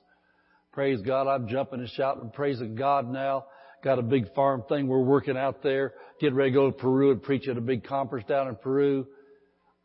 Praise 0.71 1.01
God. 1.01 1.27
I'm 1.27 1.47
jumping 1.47 1.79
and 1.79 1.89
shouting 1.89 2.31
praising 2.31 2.75
God 2.75 3.11
now. 3.11 3.45
Got 3.83 3.99
a 3.99 4.03
big 4.03 4.33
farm 4.33 4.63
thing 4.69 4.87
we're 4.87 4.99
working 4.99 5.35
out 5.35 5.61
there. 5.61 5.93
Getting 6.21 6.35
ready 6.35 6.51
to 6.51 6.55
go 6.55 6.71
to 6.71 6.77
Peru 6.77 7.11
and 7.11 7.21
preach 7.21 7.47
at 7.47 7.57
a 7.57 7.61
big 7.61 7.83
conference 7.83 8.25
down 8.27 8.47
in 8.47 8.55
Peru. 8.55 9.05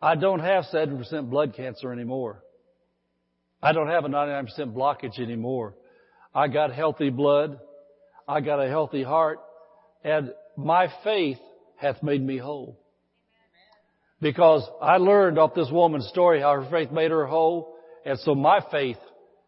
I 0.01 0.15
don't 0.15 0.39
have 0.39 0.65
70% 0.73 1.29
blood 1.29 1.55
cancer 1.57 1.93
anymore. 1.93 2.45
I 3.61 3.73
don't 3.73 3.89
have 3.89 4.05
a 4.05 4.09
99% 4.09 4.47
blockage 4.73 5.19
anymore. 5.19 5.75
I 6.33 6.47
got 6.47 6.73
healthy 6.73 7.11
blood. 7.11 7.59
I 8.29 8.41
got 8.43 8.63
a 8.63 8.69
healthy 8.69 9.03
heart. 9.03 9.41
And 10.05 10.33
my 10.57 10.89
faith 11.03 11.39
hath 11.77 12.03
made 12.03 12.23
me 12.23 12.37
whole. 12.39 12.79
Because 14.21 14.69
I 14.83 14.99
learned 14.99 15.39
off 15.39 15.55
this 15.55 15.71
woman's 15.71 16.09
story 16.09 16.41
how 16.41 16.61
her 16.61 16.71
faith 16.71 16.91
made 16.91 17.11
her 17.11 17.27
whole. 17.27 17.75
And 18.05 18.19
so 18.21 18.35
my 18.35 18.61
faith 18.71 18.99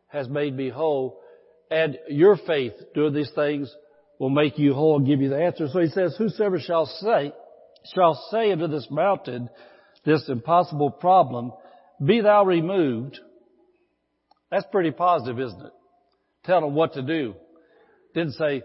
has 0.08 0.28
made 0.28 0.56
me 0.56 0.70
whole. 0.70 1.20
And 1.70 1.98
your 2.08 2.36
faith 2.36 2.72
doing 2.94 3.14
these 3.14 3.30
things 3.34 3.72
will 4.18 4.30
make 4.30 4.58
you 4.58 4.74
whole 4.74 4.96
and 4.96 5.06
give 5.06 5.20
you 5.20 5.28
the 5.28 5.42
answer. 5.42 5.68
So 5.72 5.80
he 5.80 5.88
says, 5.88 6.14
whosoever 6.16 6.58
shall 6.58 6.86
say, 6.86 7.32
shall 7.94 8.14
say 8.30 8.52
unto 8.52 8.66
this 8.66 8.86
mountain, 8.90 9.48
this 10.04 10.28
impossible 10.28 10.90
problem, 10.90 11.52
be 12.04 12.20
thou 12.20 12.44
removed. 12.44 13.18
That's 14.50 14.66
pretty 14.72 14.90
positive, 14.90 15.38
isn't 15.38 15.60
it? 15.60 15.72
Tell 16.44 16.60
them 16.60 16.74
what 16.74 16.94
to 16.94 17.02
do. 17.02 17.34
Didn't 18.14 18.32
say, 18.32 18.62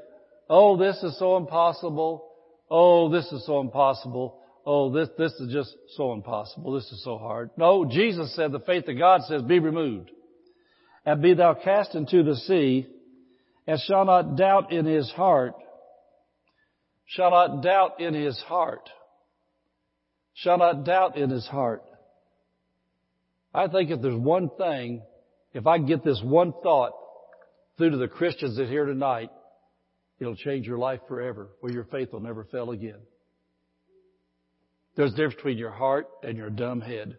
oh, 0.50 0.78
this 0.78 1.02
is 1.04 1.18
so 1.20 1.38
impossible. 1.38 2.32
Oh, 2.70 3.10
this 3.10 3.32
is 3.32 3.46
so 3.46 3.60
impossible. 3.60 4.40
Oh, 4.66 4.92
this, 4.92 5.10
this 5.18 5.32
is 5.34 5.54
just 5.54 5.76
so 5.96 6.14
impossible. 6.14 6.74
This 6.74 6.92
is 6.92 7.04
so 7.04 7.18
hard. 7.18 7.52
No, 7.56 7.86
Jesus 7.86 8.36
said 8.36 8.52
the 8.52 8.60
faith 8.60 8.88
of 8.88 8.98
God 8.98 9.22
says 9.28 9.44
be 9.44 9.60
removed. 9.60 10.10
And 11.06 11.22
be 11.22 11.36
thou 11.36 11.54
cast 11.54 11.94
into 11.94 12.24
the 12.24 12.36
sea 12.36 12.88
and 13.68 13.80
shall 13.80 14.06
not 14.06 14.36
doubt 14.36 14.72
in 14.72 14.86
his 14.86 15.10
heart, 15.12 15.54
shall 17.06 17.30
not 17.30 17.62
doubt 17.62 18.00
in 18.00 18.16
his 18.16 18.40
heart, 18.42 18.90
shall 20.34 20.58
not 20.58 20.84
doubt 20.84 21.16
in 21.16 21.30
his 21.30 21.46
heart. 21.46 21.84
I 23.54 23.68
think 23.68 23.92
if 23.92 24.02
there's 24.02 24.20
one 24.20 24.50
thing, 24.58 25.04
if 25.54 25.68
I 25.68 25.78
get 25.78 26.04
this 26.04 26.22
one 26.24 26.54
thought 26.64 26.94
through 27.78 27.92
to 27.92 27.98
the 27.98 28.08
Christians 28.08 28.56
that 28.56 28.64
are 28.64 28.68
here 28.68 28.86
tonight, 28.86 29.30
it'll 30.20 30.36
change 30.36 30.66
your 30.66 30.78
life 30.78 31.02
forever, 31.08 31.50
where 31.60 31.74
your 31.74 31.84
faith 31.86 32.14
will 32.14 32.22
never 32.22 32.46
fail 32.46 32.72
again. 32.72 33.00
There's 34.96 35.12
a 35.12 35.16
difference 35.16 35.36
between 35.36 35.58
your 35.58 35.72
heart 35.72 36.08
and 36.24 36.38
your 36.38 36.50
dumb 36.50 36.80
head. 36.80 37.18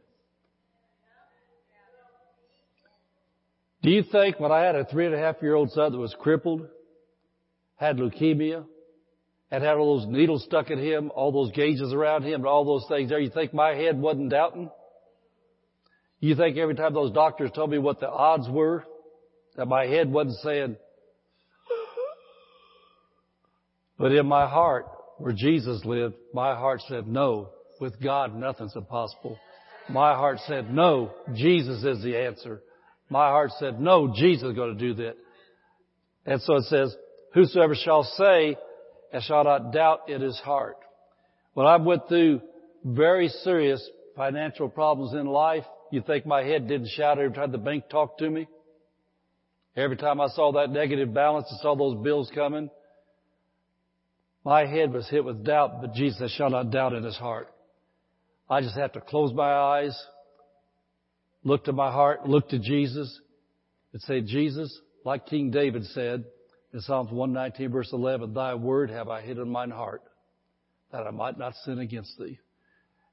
Do 3.82 3.90
you 3.90 4.02
think 4.02 4.40
when 4.40 4.50
I 4.50 4.62
had 4.62 4.74
a 4.74 4.84
three 4.86 5.07
and 5.07 5.14
a 5.14 5.18
half 5.18 5.36
year 5.42 5.54
old 5.54 5.70
son 5.70 5.92
that 5.92 5.98
was 5.98 6.14
crippled, 6.18 6.66
had 7.76 7.98
leukemia, 7.98 8.64
and 9.50 9.62
had 9.62 9.76
all 9.76 9.98
those 9.98 10.09
needles 10.09 10.42
stuck 10.44 10.70
in 10.70 10.78
him, 10.78 11.12
all 11.14 11.30
those 11.30 11.52
gauges 11.52 11.92
around 11.92 12.24
him, 12.24 12.40
and 12.40 12.46
all 12.46 12.64
those 12.64 12.86
things 12.88 13.11
there, 13.11 13.20
you 13.20 13.30
think 13.30 13.54
my 13.54 13.74
head 13.74 14.00
wasn't 14.00 14.30
doubting? 14.30 14.70
You 16.18 16.34
think 16.34 16.57
every 16.57 16.74
time 16.74 16.94
those 16.94 17.12
doctors 17.12 17.50
told 17.54 17.70
me 17.70 17.78
what 17.78 18.00
the 18.00 18.09
odds 18.09 18.48
were, 18.48 18.84
that 19.57 19.66
my 19.66 19.86
head 19.86 20.11
wasn't 20.11 20.36
saying, 20.38 20.76
but 23.98 24.12
in 24.12 24.26
my 24.26 24.46
heart, 24.46 24.86
where 25.18 25.32
Jesus 25.32 25.82
lived, 25.84 26.14
my 26.34 26.54
heart 26.54 26.82
said, 26.88 27.07
no, 27.07 27.50
with 27.80 28.00
God 28.02 28.34
nothing's 28.34 28.76
impossible. 28.76 29.38
My 29.88 30.14
heart 30.14 30.38
said, 30.46 30.72
no, 30.72 31.12
Jesus 31.34 31.82
is 31.84 32.02
the 32.02 32.18
answer. 32.18 32.61
My 33.09 33.28
heart 33.28 33.52
said, 33.59 33.80
no, 33.80 34.12
Jesus 34.14 34.50
is 34.50 34.57
going 34.57 34.76
to 34.76 34.78
do 34.78 34.94
that. 34.94 35.14
And 36.26 36.42
so 36.42 36.57
it 36.57 36.64
says, 36.64 36.94
whosoever 37.32 37.74
shall 37.74 38.02
say 38.02 38.57
and 39.12 39.22
shall 39.22 39.44
not 39.44 39.72
doubt 39.72 40.09
in 40.09 40.20
his 40.20 40.38
heart. 40.40 40.76
When 41.54 41.66
I 41.66 41.76
went 41.76 42.09
through 42.09 42.42
very 42.84 43.28
serious 43.28 43.88
financial 44.16 44.68
problems 44.68 45.14
in 45.14 45.26
life, 45.26 45.64
you 45.90 46.02
think 46.02 46.26
my 46.26 46.42
head 46.42 46.68
didn't 46.68 46.88
shout 46.88 47.18
every 47.18 47.32
time 47.34 47.52
the 47.52 47.59
bank 47.59 47.88
talked 47.88 48.18
to 48.18 48.28
me? 48.28 48.48
Every 49.77 49.97
time 49.97 50.20
I 50.20 50.29
saw 50.29 50.53
that 50.53 50.70
negative 50.70 51.12
balance 51.12 51.47
and 51.51 51.61
saw 51.61 51.77
those 51.77 52.03
bills 52.03 52.31
coming, 52.35 52.70
my 54.45 54.64
head 54.64 54.93
was 54.93 55.09
hit 55.09 55.24
with 55.24 55.45
doubt, 55.45 55.81
but 55.81 55.95
Jesus 55.95 56.33
shall 56.33 56.51
not 56.51 56.70
doubt 56.70 56.95
in 56.95 57.03
his 57.03 57.16
heart. 57.16 57.49
I 58.49 58.61
just 58.61 58.77
have 58.77 58.93
to 58.93 59.01
close 59.01 59.33
my 59.35 59.53
eyes 59.53 59.97
look 61.47 61.64
to 61.64 61.72
my 61.72 61.93
heart, 61.93 62.29
look 62.29 62.49
to 62.49 62.59
Jesus, 62.59 63.20
and 63.93 64.03
say, 64.03 64.20
Jesus, 64.20 64.79
like 65.05 65.27
King 65.27 65.53
David 65.53 65.85
said 65.87 66.24
in 66.74 66.81
Psalms 66.81 67.11
119 67.12 67.70
verse 67.70 67.91
11, 67.93 68.35
Thy 68.35 68.55
word 68.55 68.91
have 68.91 69.09
I 69.09 69.22
hid 69.22 69.39
in 69.39 69.49
mine 69.49 69.70
heart, 69.70 70.03
that 70.91 71.07
I 71.07 71.11
might 71.12 71.39
not 71.39 71.55
sin 71.64 71.79
against 71.79 72.18
Thee. 72.18 72.41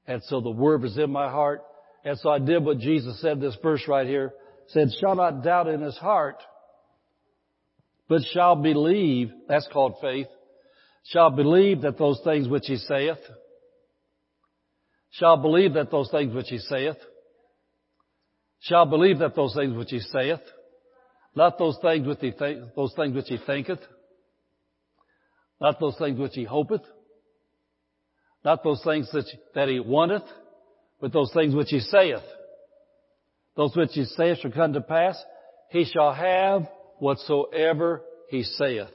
And 0.06 0.20
so 0.24 0.40
the 0.40 0.50
word 0.50 0.82
was 0.82 0.98
in 0.98 1.10
my 1.10 1.30
heart, 1.30 1.62
and 2.04 2.18
so 2.18 2.28
I 2.28 2.40
did 2.40 2.64
what 2.64 2.78
Jesus 2.78 3.20
said 3.22 3.40
this 3.40 3.56
verse 3.62 3.86
right 3.86 4.06
here, 4.06 4.32
said, 4.68 4.88
shall 5.00 5.14
not 5.14 5.44
doubt 5.44 5.68
in 5.68 5.80
his 5.80 5.96
heart, 5.96 6.36
but 8.08 8.22
shall 8.32 8.56
believe, 8.56 9.30
that's 9.48 9.68
called 9.72 9.96
faith, 10.00 10.26
shall 11.04 11.30
believe 11.30 11.82
that 11.82 11.98
those 11.98 12.20
things 12.24 12.48
which 12.48 12.66
he 12.66 12.76
saith, 12.76 13.18
shall 15.10 15.36
believe 15.36 15.74
that 15.74 15.90
those 15.90 16.10
things 16.10 16.34
which 16.34 16.48
he 16.48 16.58
saith, 16.58 16.96
shall 18.60 18.86
believe 18.86 19.18
that 19.18 19.34
those 19.34 19.54
things 19.54 19.76
which 19.76 19.90
he 19.90 20.00
saith, 20.00 20.40
not 21.34 21.58
those 21.58 21.78
things 21.82 22.06
which 22.06 22.20
he 22.20 22.30
th- 22.30 22.58
those 22.76 22.94
things 22.94 23.14
which 23.14 23.28
he 23.28 23.38
thinketh, 23.46 23.80
not 25.60 25.80
those 25.80 25.96
things 25.98 26.18
which 26.18 26.34
he 26.34 26.44
hopeth, 26.44 26.82
not 28.44 28.62
those 28.62 28.82
things 28.84 29.10
that, 29.12 29.24
that 29.54 29.68
he 29.68 29.80
wanteth, 29.80 30.24
but 31.00 31.12
those 31.12 31.32
things 31.32 31.54
which 31.54 31.70
he 31.70 31.80
saith. 31.80 32.22
Those 33.56 33.74
which 33.76 33.90
he 33.92 34.04
saith 34.04 34.38
shall 34.38 34.50
come 34.50 34.72
to 34.72 34.80
pass. 34.80 35.16
He 35.70 35.84
shall 35.84 36.12
have 36.12 36.66
whatsoever 37.04 38.00
he 38.30 38.42
saith. 38.42 38.88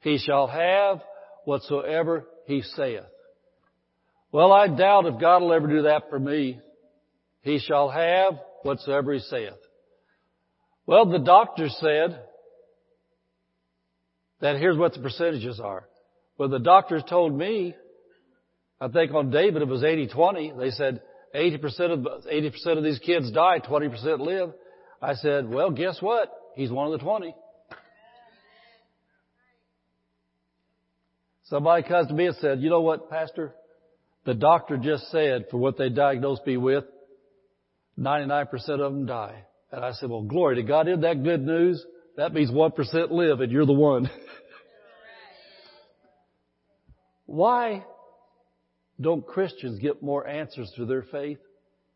He 0.00 0.18
shall 0.18 0.48
have 0.48 1.00
whatsoever 1.44 2.26
he 2.46 2.62
saith. 2.62 3.04
Well, 4.32 4.50
I 4.50 4.66
doubt 4.66 5.06
if 5.06 5.20
God 5.20 5.40
will 5.40 5.52
ever 5.52 5.68
do 5.68 5.82
that 5.82 6.10
for 6.10 6.18
me. 6.18 6.58
He 7.42 7.60
shall 7.60 7.90
have 7.90 8.40
whatsoever 8.62 9.12
he 9.12 9.20
saith. 9.20 9.54
Well, 10.84 11.06
the 11.06 11.20
doctor 11.20 11.68
said 11.68 12.24
that 14.40 14.56
here's 14.56 14.76
what 14.76 14.92
the 14.92 15.00
percentages 15.00 15.60
are. 15.60 15.86
Well, 16.38 16.48
the 16.48 16.58
doctors 16.58 17.04
told 17.08 17.32
me, 17.32 17.76
I 18.80 18.88
think 18.88 19.14
on 19.14 19.30
David 19.30 19.62
it 19.62 19.68
was 19.68 19.82
80-20. 19.82 20.58
They 20.58 20.70
said 20.70 21.02
80% 21.36 21.92
of, 21.92 22.24
80% 22.24 22.78
of 22.78 22.82
these 22.82 22.98
kids 22.98 23.30
die, 23.30 23.60
20% 23.60 24.18
live. 24.18 24.50
I 25.00 25.14
said, 25.14 25.48
well, 25.48 25.70
guess 25.70 26.02
what? 26.02 26.32
He's 26.54 26.70
one 26.70 26.86
of 26.86 26.92
the 26.92 27.04
20. 27.04 27.34
Somebody 31.44 31.82
comes 31.82 32.06
to 32.08 32.14
me 32.14 32.26
and 32.26 32.36
said, 32.36 32.60
you 32.60 32.70
know 32.70 32.80
what, 32.80 33.10
Pastor? 33.10 33.54
The 34.24 34.34
doctor 34.34 34.76
just 34.76 35.10
said 35.10 35.46
for 35.50 35.56
what 35.56 35.76
they 35.76 35.88
diagnosed 35.88 36.46
me 36.46 36.56
with, 36.56 36.84
99% 37.98 38.52
of 38.68 38.78
them 38.78 39.06
die. 39.06 39.44
And 39.72 39.84
I 39.84 39.92
said, 39.92 40.10
well, 40.10 40.22
glory 40.22 40.56
to 40.56 40.62
God. 40.62 40.88
Isn't 40.88 41.00
that 41.00 41.24
good 41.24 41.44
news? 41.44 41.84
That 42.16 42.32
means 42.32 42.50
1% 42.50 43.10
live 43.10 43.40
and 43.40 43.50
you're 43.50 43.66
the 43.66 43.72
one. 43.72 44.08
Why 47.26 47.84
don't 49.00 49.26
Christians 49.26 49.78
get 49.78 50.02
more 50.02 50.26
answers 50.26 50.72
to 50.76 50.84
their 50.84 51.02
faith? 51.02 51.38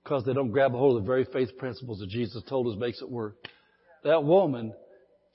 Because 0.02 0.24
they 0.24 0.32
don't 0.32 0.50
grab 0.50 0.74
a 0.74 0.78
hold 0.78 0.96
of 0.96 1.02
the 1.02 1.06
very 1.06 1.24
faith 1.24 1.56
principles 1.58 2.00
that 2.00 2.08
Jesus 2.08 2.42
told 2.48 2.66
us 2.68 2.78
makes 2.78 3.00
it 3.02 3.10
work. 3.10 3.36
That 4.04 4.22
woman, 4.22 4.74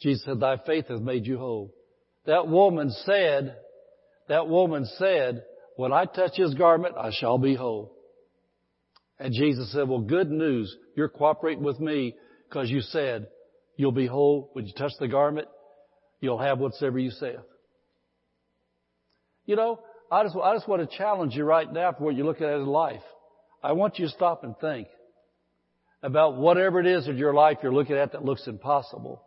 Jesus 0.01 0.23
said, 0.25 0.39
thy 0.39 0.57
faith 0.65 0.87
has 0.87 1.01
made 1.01 1.25
you 1.25 1.37
whole. 1.37 1.73
That 2.25 2.47
woman 2.47 2.91
said, 2.91 3.55
that 4.27 4.47
woman 4.47 4.85
said, 4.97 5.43
when 5.75 5.91
I 5.91 6.05
touch 6.05 6.35
his 6.35 6.53
garment, 6.53 6.95
I 6.97 7.11
shall 7.11 7.37
be 7.37 7.55
whole. 7.55 7.95
And 9.17 9.33
Jesus 9.33 9.71
said, 9.71 9.89
well, 9.89 9.99
good 9.99 10.29
news. 10.29 10.73
You're 10.95 11.09
cooperating 11.09 11.63
with 11.63 11.79
me 11.79 12.15
because 12.47 12.69
you 12.69 12.81
said 12.81 13.27
you'll 13.75 13.91
be 13.91 14.07
whole 14.07 14.49
when 14.53 14.65
you 14.65 14.73
touch 14.73 14.93
the 14.99 15.07
garment. 15.07 15.47
You'll 16.21 16.37
have 16.37 16.59
whatsoever 16.59 16.99
you 16.99 17.11
saith. 17.11 17.39
You 19.45 19.55
know, 19.55 19.79
I 20.11 20.23
just, 20.23 20.35
I 20.35 20.53
just 20.53 20.67
want 20.67 20.87
to 20.87 20.97
challenge 20.97 21.33
you 21.33 21.43
right 21.43 21.71
now 21.71 21.93
for 21.93 22.03
what 22.03 22.15
you're 22.15 22.25
looking 22.25 22.45
at 22.45 22.53
in 22.53 22.65
life. 22.65 23.01
I 23.63 23.71
want 23.71 23.99
you 23.99 24.05
to 24.05 24.11
stop 24.11 24.43
and 24.43 24.55
think 24.59 24.87
about 26.01 26.37
whatever 26.37 26.79
it 26.79 26.87
is 26.87 27.07
in 27.07 27.17
your 27.17 27.33
life 27.33 27.57
you're 27.61 27.73
looking 27.73 27.95
at 27.95 28.13
that 28.13 28.23
looks 28.23 28.47
impossible. 28.47 29.21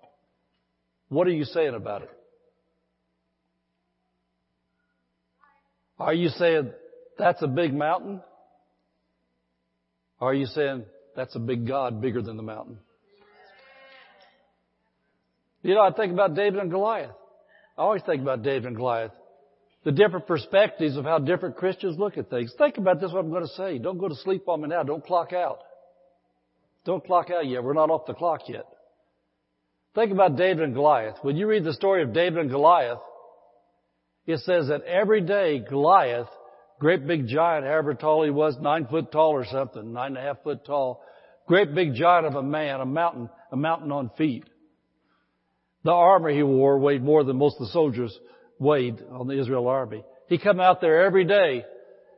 What 1.09 1.27
are 1.27 1.33
you 1.33 1.45
saying 1.45 1.75
about 1.75 2.03
it? 2.03 2.11
Are 5.99 6.15
you 6.15 6.31
saying, 6.31 6.73
that's 7.19 7.43
a 7.43 7.47
big 7.47 7.75
mountain? 7.75 8.23
Or 10.19 10.31
are 10.31 10.35
you 10.35 10.47
saying, 10.47 10.85
that's 11.15 11.37
a 11.37 11.39
big 11.39 11.67
God 11.67 12.01
bigger 12.01 12.23
than 12.23 12.37
the 12.37 12.43
mountain? 12.43 12.79
You 15.63 15.75
know, 15.75 15.83
I 15.83 15.93
think 15.93 16.13
about 16.13 16.35
David 16.35 16.61
and 16.61 16.71
Goliath. 16.71 17.15
I 17.77 17.83
always 17.83 18.03
think 18.03 18.23
about 18.23 18.43
David 18.43 18.67
and 18.67 18.77
Goliath. 18.77 19.13
The 19.85 19.93
different 19.93 20.27
perspectives 20.27 20.97
of 20.97 21.05
how 21.05 21.19
different 21.19 21.57
Christians 21.57 21.99
look 21.99 22.17
at 22.17 22.31
things. 22.31 22.53
Think 22.57 22.79
about 22.79 23.01
this, 23.01 23.13
what 23.13 23.21
I'm 23.21 23.31
going 23.31 23.43
to 23.43 23.55
say. 23.55 23.79
Don't 23.79 23.99
go 23.99 24.09
to 24.09 24.15
sleep 24.17 24.49
on 24.49 24.63
me 24.63 24.69
now. 24.69 24.83
Don't 24.83 25.05
clock 25.05 25.33
out. 25.33 25.59
Don't 26.85 27.05
clock 27.05 27.31
out 27.31 27.47
yet. 27.47 27.63
We're 27.63 27.75
not 27.75 27.91
off 27.91 28.07
the 28.07 28.15
clock 28.15 28.49
yet. 28.49 28.67
Think 29.95 30.11
about 30.11 30.37
David 30.37 30.65
and 30.65 30.75
Goliath. 30.75 31.17
When 31.23 31.37
you 31.37 31.47
read 31.47 31.65
the 31.65 31.75
story 31.75 32.03
of 32.03 32.13
David 32.13 32.39
and 32.39 32.51
Goliath, 32.51 32.99
it 34.27 34.41
says 34.41 34.69
that 34.69 34.85
every 34.85 35.21
day 35.21 35.59
Goliath, 35.59 36.29
great 36.79 37.07
big 37.07 37.27
giant, 37.27 37.67
however 37.67 37.95
tall 37.95 38.25
he 38.25 38.31
was, 38.31 38.57
nine 38.61 38.87
foot 38.87 39.13
tall 39.13 39.31
or 39.31 39.45
something, 39.45 39.93
nine 39.93 40.17
and 40.17 40.19
a 40.19 40.23
half 40.23 40.43
foot 40.43 40.65
tall, 40.65 41.03
great 41.47 41.75
big 41.75 41.95
giant 41.95 42.27
of 42.27 42.35
a 42.35 42.43
man, 42.43 42.81
a 42.81 42.87
mountain, 42.87 43.29
a 43.51 43.57
mountain 43.57 43.93
on 43.93 44.11
feet. 44.17 44.45
The 45.85 45.93
armor 45.93 46.31
he 46.31 46.43
wore 46.43 46.79
weighed 46.79 47.03
more 47.03 47.25
than 47.25 47.37
most 47.37 47.61
of 47.61 47.67
the 47.67 47.73
soldiers 47.73 48.17
weighed 48.59 49.03
on 49.11 49.27
the 49.27 49.39
Israel 49.39 49.67
army. 49.67 50.05
He 50.29 50.39
come 50.39 50.61
out 50.61 50.81
there 50.81 51.05
every 51.05 51.25
day, 51.25 51.65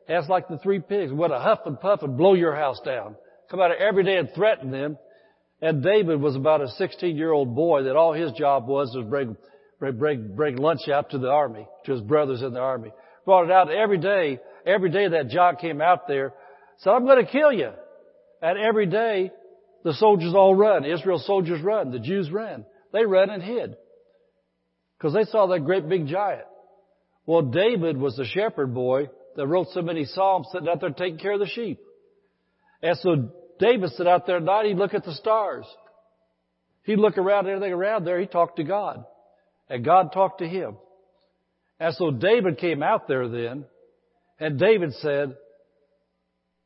as 0.09 0.29
like 0.29 0.49
the 0.49 0.59
three 0.59 0.81
pigs, 0.81 1.12
would 1.12 1.31
a 1.31 1.41
huff 1.41 1.61
and 1.65 1.81
puff 1.81 2.03
and 2.03 2.17
blow 2.17 2.35
your 2.35 2.55
house 2.55 2.79
down. 2.85 3.17
Come 3.51 3.61
out 3.61 3.76
every 3.76 4.05
day 4.05 4.16
and 4.16 4.30
threaten 4.34 4.70
them. 4.70 4.99
And 5.61 5.82
David 5.82 6.20
was 6.20 6.36
about 6.36 6.61
a 6.61 6.68
16 6.68 7.16
year 7.16 7.32
old 7.32 7.55
boy 7.55 7.84
that 7.84 7.97
all 7.97 8.12
his 8.12 8.32
job 8.32 8.66
was 8.66 8.95
was 8.95 9.07
bring 9.07 9.36
bring, 9.92 10.34
bring 10.34 10.57
lunch 10.57 10.88
out 10.88 11.11
to 11.11 11.18
the 11.18 11.30
army, 11.30 11.66
to 11.84 11.92
his 11.92 12.01
brothers 12.01 12.42
in 12.42 12.53
the 12.53 12.61
army. 12.61 12.90
Brought 13.24 13.45
it 13.45 13.51
out 13.51 13.70
every 13.70 13.99
day. 13.99 14.40
Every 14.66 14.90
day 14.90 15.09
that 15.09 15.28
John 15.28 15.57
came 15.57 15.80
out 15.80 16.09
there, 16.09 16.32
said, 16.78 16.90
I'm 16.90 17.05
going 17.05 17.24
to 17.24 17.30
kill 17.30 17.53
you. 17.53 17.70
And 18.40 18.59
every 18.59 18.86
day, 18.86 19.30
the 19.84 19.92
soldiers 19.95 20.34
all 20.34 20.55
run. 20.55 20.84
Israel 20.84 21.18
soldiers 21.18 21.61
run. 21.62 21.90
The 21.90 21.99
Jews 21.99 22.30
ran. 22.30 22.64
They 22.92 23.05
ran 23.05 23.30
and 23.30 23.42
hid. 23.42 23.76
Because 24.99 25.12
they 25.12 25.24
saw 25.24 25.47
that 25.49 25.66
great 25.66 25.88
big 25.88 26.07
giant. 26.07 26.47
Well, 27.26 27.42
David 27.42 27.99
was 27.99 28.16
the 28.16 28.24
shepherd 28.24 28.74
boy 28.74 29.09
that 29.36 29.47
wrote 29.47 29.68
so 29.72 29.82
many 29.82 30.05
psalms 30.05 30.49
sitting 30.53 30.68
out 30.68 30.80
there 30.80 30.90
taking 30.90 31.18
care 31.18 31.32
of 31.32 31.40
the 31.40 31.47
sheep. 31.47 31.80
And 32.83 32.99
so 32.99 33.31
David 33.59 33.91
sat 33.93 34.07
out 34.07 34.27
there 34.27 34.37
at 34.37 34.43
night, 34.43 34.66
he'd 34.66 34.77
look 34.77 34.95
at 34.95 35.05
the 35.05 35.14
stars. 35.14 35.64
He'd 36.85 36.99
look 36.99 37.16
around 37.16 37.47
everything 37.47 37.72
around 37.72 38.05
there, 38.05 38.20
he 38.20 38.27
talked 38.27 38.57
to 38.57 38.64
God. 38.64 39.05
And 39.68 39.85
God 39.85 40.12
talked 40.12 40.41
to 40.41 40.49
him. 40.49 40.77
And 41.81 41.95
so 41.95 42.11
David 42.11 42.59
came 42.59 42.83
out 42.83 43.09
there 43.09 43.29
then, 43.29 43.64
and 44.39 44.59
David 44.59 44.93
said, 44.95 45.37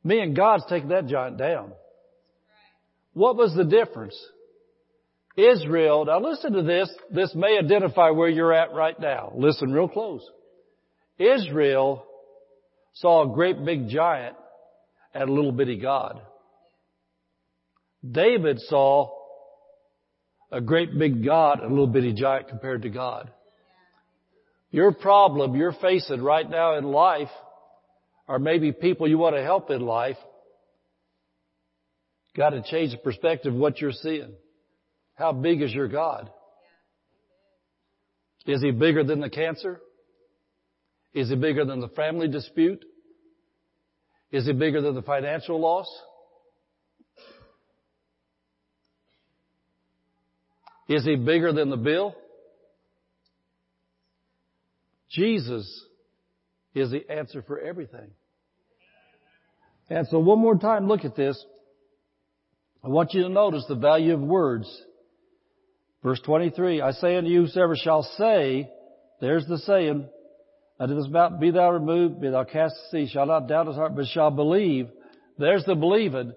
me 0.05 0.21
and 0.21 0.37
God's 0.37 0.65
taking 0.69 0.89
that 0.89 1.07
giant 1.07 1.39
down. 1.39 1.73
What 3.13 3.37
was 3.37 3.55
the 3.55 3.65
difference? 3.65 4.17
Israel, 5.37 6.05
now 6.05 6.21
listen 6.21 6.53
to 6.53 6.63
this, 6.63 6.91
this 7.13 7.33
may 7.35 7.59
identify 7.59 8.11
where 8.11 8.29
you're 8.29 8.53
at 8.53 8.73
right 8.73 8.99
now. 8.99 9.33
Listen 9.37 9.73
real 9.73 9.89
close. 9.89 10.23
Israel 11.19 12.05
saw 12.95 13.23
a 13.23 13.35
great 13.35 13.65
big 13.65 13.89
giant 13.89 14.37
and 15.15 15.29
a 15.29 15.33
little 15.33 15.53
bitty 15.53 15.79
God. 15.79 16.21
David 18.09 18.61
saw 18.61 19.11
a 20.51 20.61
great 20.61 20.97
big 20.99 21.25
God 21.25 21.61
a 21.61 21.69
little 21.69 21.87
bitty 21.87 22.15
giant 22.15 22.49
compared 22.49 22.83
to 22.83 22.89
God. 22.89 23.31
Your 24.71 24.93
problem 24.93 25.57
you're 25.57 25.73
facing 25.73 26.23
right 26.23 26.49
now 26.49 26.77
in 26.77 26.85
life, 26.85 27.31
or 28.27 28.39
maybe 28.39 28.73
people 28.73 29.09
you 29.09 29.19
want 29.19 29.35
to 29.37 29.43
help 29.43 29.71
in 29.71 29.81
life, 29.81 30.17
got 32.37 32.51
to 32.51 32.63
change 32.63 32.93
the 32.93 32.99
perspective 32.99 33.55
of 33.55 33.59
what 33.59 33.81
you're 33.81 33.93
seeing. 33.93 34.33
How 35.15 35.33
big 35.33 35.63
is 35.63 35.73
your 35.73 35.89
God? 35.89 36.31
Is 38.47 38.63
he 38.63 38.71
bigger 38.71 39.05
than 39.05 39.21
the 39.21 39.31
cancer? 39.31 39.81
Is 41.13 41.29
he 41.29 41.35
bigger 41.37 41.65
than 41.65 41.81
the 41.81 41.89
family 41.89 42.29
dispute? 42.29 42.85
Is 44.31 44.47
he 44.47 44.53
bigger 44.53 44.81
than 44.81 44.95
the 44.95 45.03
financial 45.03 45.61
loss? 45.61 45.89
Is 50.89 51.05
he 51.05 51.17
bigger 51.17 51.53
than 51.53 51.71
the 51.71 51.77
bill? 51.77 52.15
Jesus 55.11 55.85
is 56.75 56.91
the 56.91 57.11
answer 57.11 57.43
for 57.43 57.59
everything. 57.59 58.11
And 59.91 60.07
so 60.09 60.19
one 60.19 60.39
more 60.39 60.57
time, 60.57 60.87
look 60.87 61.05
at 61.05 61.17
this. 61.17 61.43
I 62.85 62.89
want 62.89 63.15
you 63.15 63.23
to 63.23 63.29
notice 63.29 63.65
the 63.69 63.75
value 63.75 64.15
of 64.15 64.21
words. 64.21 64.71
Verse 66.03 66.21
23, 66.25 66.81
I 66.81 66.93
say 66.93 67.17
unto 67.17 67.31
you, 67.31 67.43
whosoever 67.43 67.75
shall 67.75 68.03
say, 68.03 68.71
there's 69.21 69.47
the 69.47 69.59
saying, 69.59 70.09
unto 70.79 70.95
this 70.95 71.09
mountain, 71.09 71.41
be 71.41 71.51
thou 71.51 71.71
removed, 71.71 72.21
be 72.21 72.31
thou 72.31 72.45
cast 72.45 72.75
to 72.75 72.91
sea, 72.91 73.11
shall 73.11 73.27
not 73.27 73.49
doubt 73.49 73.67
his 73.67 73.77
heart, 73.77 73.97
but 73.97 74.07
shall 74.07 74.31
believe. 74.31 74.89
There's 75.39 75.65
the 75.65 75.75
believing. 75.75 76.33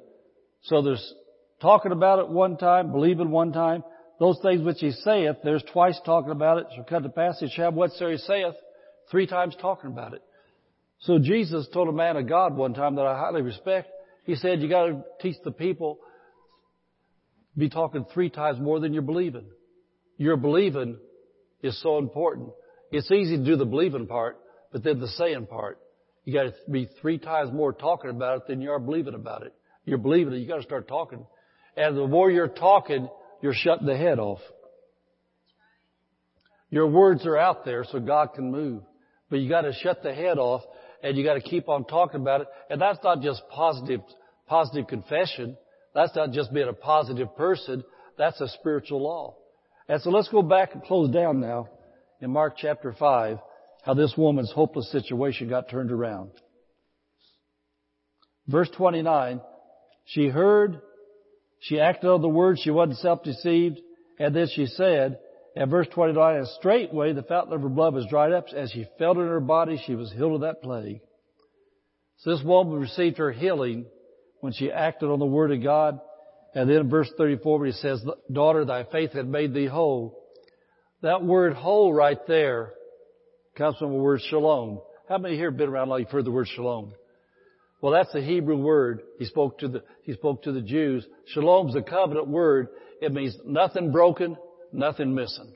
So 0.64 0.82
there's 0.82 1.14
talking 1.62 1.92
about 1.92 2.20
it 2.20 2.30
one 2.30 2.58
time, 2.58 2.92
believing 2.92 3.30
one 3.30 3.52
time, 3.54 3.84
those 4.20 4.40
things 4.42 4.62
which 4.62 4.78
he 4.80 4.92
saith, 4.92 5.38
there's 5.44 5.64
twice 5.72 6.00
talking 6.06 6.32
about 6.32 6.60
it, 6.60 6.68
shall 6.76 6.84
come 6.84 7.04
to 7.04 7.10
pass, 7.10 7.40
he 7.40 7.50
shall 7.50 7.72
whatsoever 7.72 8.12
he 8.12 8.18
saith, 8.20 8.54
three 9.10 9.26
times 9.26 9.56
talking 9.60 9.90
about 9.90 10.14
it. 10.14 10.22
So 11.00 11.18
Jesus 11.18 11.68
told 11.74 11.88
a 11.88 11.92
man 11.92 12.18
of 12.18 12.30
God 12.30 12.56
one 12.56 12.76
time 12.76 12.96
that 12.96 13.06
I 13.06 13.18
highly 13.18 13.42
respect, 13.42 13.90
he 14.26 14.36
said, 14.36 14.62
you 14.62 14.70
gotta 14.70 15.04
teach 15.22 15.38
the 15.44 15.52
people, 15.52 15.98
be 17.58 17.70
talking 17.70 18.06
three 18.14 18.30
times 18.30 18.60
more 18.60 18.80
than 18.80 18.94
you're 18.94 19.02
believing. 19.02 19.46
Your 20.18 20.38
believing 20.38 20.98
is 21.64 21.82
so 21.82 21.98
important. 21.98 22.52
It's 22.92 23.10
easy 23.10 23.38
to 23.38 23.44
do 23.44 23.56
the 23.56 23.66
believing 23.66 24.08
part, 24.08 24.38
but 24.72 24.84
then 24.84 25.00
the 25.00 25.08
saying 25.08 25.48
part. 25.48 25.80
You 26.26 26.34
gotta 26.34 26.54
be 26.70 26.90
three 27.02 27.18
times 27.18 27.52
more 27.52 27.74
talking 27.74 28.10
about 28.10 28.38
it 28.38 28.48
than 28.48 28.62
you 28.62 28.72
are 28.72 28.80
believing 28.80 29.16
about 29.16 29.44
it. 29.44 29.54
You're 29.86 29.98
believing 29.98 30.34
it, 30.34 30.38
you 30.38 30.48
gotta 30.48 30.64
start 30.64 30.88
talking. 30.88 31.26
And 31.76 31.98
the 31.98 32.08
more 32.08 32.30
you're 32.30 32.48
talking, 32.48 33.10
you're 33.42 33.54
shutting 33.56 33.88
the 33.88 33.98
head 33.98 34.20
off. 34.20 34.42
Your 36.70 36.88
words 36.88 37.26
are 37.26 37.38
out 37.38 37.66
there 37.66 37.86
so 37.90 38.00
God 38.00 38.34
can 38.36 38.52
move. 38.52 38.84
But 39.30 39.40
you 39.40 39.50
gotta 39.50 39.74
shut 39.74 40.04
the 40.04 40.14
head 40.14 40.38
off 40.38 40.62
and 41.02 41.18
you 41.18 41.24
gotta 41.24 41.42
keep 41.42 41.70
on 41.70 41.86
talking 41.86 42.22
about 42.22 42.42
it. 42.42 42.48
And 42.70 42.82
that's 42.82 43.00
not 43.04 43.22
just 43.22 43.42
positive, 43.50 44.02
positive 44.48 44.88
confession. 44.88 45.58
That's 45.96 46.16
not 46.16 46.32
just 46.32 46.54
being 46.54 46.68
a 46.68 46.74
positive 46.74 47.36
person. 47.36 47.84
That's 48.18 48.40
a 48.42 48.50
spiritual 48.50 49.02
law. 49.02 49.36
And 49.88 50.02
so 50.02 50.10
let's 50.10 50.28
go 50.28 50.42
back 50.42 50.74
and 50.74 50.84
close 50.84 51.10
down 51.10 51.40
now 51.40 51.70
in 52.22 52.32
Mark 52.32 52.56
chapter 52.58 52.94
5, 52.98 53.38
how 53.84 53.94
this 53.94 54.14
woman's 54.16 54.52
hopeless 54.52 54.92
situation 54.92 55.50
got 55.50 55.70
turned 55.70 55.92
around. 55.92 56.32
Verse 58.48 58.70
29, 58.78 59.42
she 60.06 60.28
heard, 60.28 60.82
she 61.60 61.80
acted 61.80 62.10
on 62.10 62.22
the 62.22 62.30
word, 62.30 62.58
she 62.60 62.72
wasn't 62.72 63.00
self-deceived, 63.00 63.80
and 64.20 64.36
then 64.36 64.48
she 64.54 64.68
said, 64.68 65.18
and 65.56 65.70
verse 65.70 65.88
29, 65.94 66.36
and 66.38 66.48
straightway 66.60 67.14
the 67.14 67.24
fountain 67.24 67.54
of 67.54 67.62
her 67.62 67.70
blood 67.70 67.94
was 67.94 68.06
dried 68.08 68.32
up. 68.32 68.46
As 68.56 68.72
she 68.72 68.88
felt 68.98 69.18
it 69.18 69.22
in 69.22 69.28
her 69.28 69.42
body, 69.42 69.82
she 69.86 69.96
was 69.96 70.12
healed 70.12 70.36
of 70.36 70.42
that 70.42 70.62
plague. 70.62 71.02
So 72.20 72.32
this 72.32 72.44
woman 72.44 72.80
received 72.80 73.18
her 73.18 73.32
healing 73.32 73.86
when 74.40 74.54
she 74.54 74.72
acted 74.72 75.10
on 75.10 75.20
the 75.20 75.26
word 75.26 75.52
of 75.52 75.62
God. 75.62 76.00
And 76.54 76.70
then 76.70 76.78
in 76.78 76.90
verse 76.90 77.12
34, 77.18 77.60
where 77.60 77.68
he 77.68 77.74
says, 77.74 78.04
daughter, 78.32 78.64
thy 78.64 78.84
faith 78.86 79.12
had 79.12 79.28
made 79.28 79.54
thee 79.54 79.66
whole. 79.66 80.21
That 81.02 81.24
word 81.24 81.54
whole 81.54 81.94
right 81.94 82.20
there 82.28 82.74
comes 83.58 83.78
from 83.78 83.92
the 83.92 83.98
word 83.98 84.22
shalom. 84.30 84.82
How 85.10 85.18
many 85.18 85.36
here 85.36 85.50
have 85.50 85.58
been 85.58 85.70
around 85.70 85.90
like 85.90 86.02
you've 86.02 86.12
heard 86.12 86.26
the 86.26 86.32
word 86.32 86.48
shalom? 86.48 86.94
Well, 87.82 87.94
that's 87.94 88.14
the 88.14 88.22
Hebrew 88.22 88.58
word. 88.58 89.02
He 89.18 89.26
spoke 89.26 89.58
to 89.60 89.68
the, 89.68 89.84
he 90.04 90.14
spoke 90.14 90.44
to 90.44 90.52
the 90.52 90.62
Jews. 90.62 91.06
Shalom's 91.34 91.76
a 91.76 91.82
covenant 91.82 92.28
word. 92.28 92.68
It 93.02 93.12
means 93.12 93.36
nothing 93.44 93.92
broken, 93.92 94.38
nothing 94.72 95.16
missing. 95.16 95.54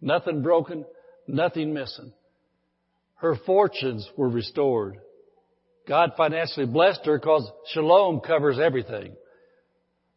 Nothing 0.00 0.42
broken, 0.42 0.84
nothing 1.26 1.74
missing. 1.74 2.12
Her 3.16 3.36
fortunes 3.44 4.08
were 4.16 4.28
restored. 4.28 4.98
God 5.88 6.12
financially 6.16 6.66
blessed 6.66 7.00
her 7.06 7.18
because 7.18 7.50
shalom 7.72 8.20
covers 8.20 8.60
everything. 8.60 9.16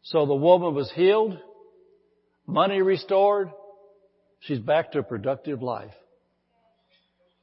So 0.02 0.26
the 0.26 0.34
woman 0.34 0.74
was 0.74 0.92
healed, 0.92 1.36
money 2.46 2.80
restored, 2.80 3.50
she's 4.42 4.58
back 4.58 4.92
to 4.92 5.00
a 5.00 5.02
productive 5.02 5.62
life, 5.62 5.94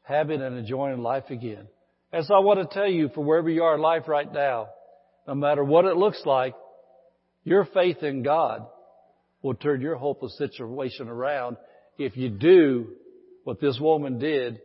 having 0.04 0.42
and 0.42 0.58
enjoying 0.58 1.02
life 1.02 1.30
again. 1.30 1.68
And 2.12 2.26
so 2.26 2.34
I 2.34 2.40
want 2.40 2.60
to 2.60 2.74
tell 2.74 2.90
you, 2.90 3.10
for 3.14 3.24
wherever 3.24 3.50
you 3.50 3.64
are 3.64 3.76
in 3.76 3.82
life 3.82 4.08
right 4.08 4.32
now, 4.32 4.70
no 5.28 5.36
matter 5.36 5.64
what 5.64 5.86
it 5.86 5.96
looks 5.96 6.22
like, 6.26 6.56
your 7.44 7.66
faith 7.66 8.02
in 8.04 8.24
God 8.24 8.66
will 9.42 9.54
turn 9.54 9.82
your 9.82 9.96
hopeless 9.96 10.38
situation 10.38 11.08
around. 11.08 11.58
If 11.98 12.18
you 12.18 12.30
do 12.30 12.88
what 13.44 13.62
this 13.62 13.80
woman 13.80 14.20
did, 14.20 14.60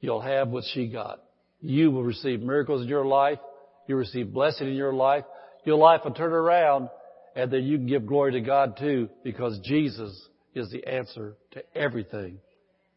you'll 0.00 0.20
have 0.20 0.48
what 0.48 0.64
she 0.72 0.88
got. 0.88 1.20
You 1.60 1.90
will 1.90 2.04
receive 2.04 2.40
miracles 2.40 2.82
in 2.82 2.88
your 2.88 3.06
life. 3.06 3.38
You'll 3.86 3.98
receive 3.98 4.32
blessing 4.32 4.68
in 4.68 4.74
your 4.74 4.92
life. 4.92 5.24
Your 5.64 5.76
life 5.76 6.02
will 6.04 6.12
turn 6.12 6.32
around 6.32 6.88
and 7.34 7.50
then 7.50 7.64
you 7.64 7.78
can 7.78 7.86
give 7.86 8.06
glory 8.06 8.32
to 8.32 8.40
God 8.40 8.76
too 8.78 9.08
because 9.24 9.58
Jesus 9.64 10.28
is 10.54 10.70
the 10.70 10.86
answer 10.86 11.34
to 11.52 11.62
everything 11.74 12.38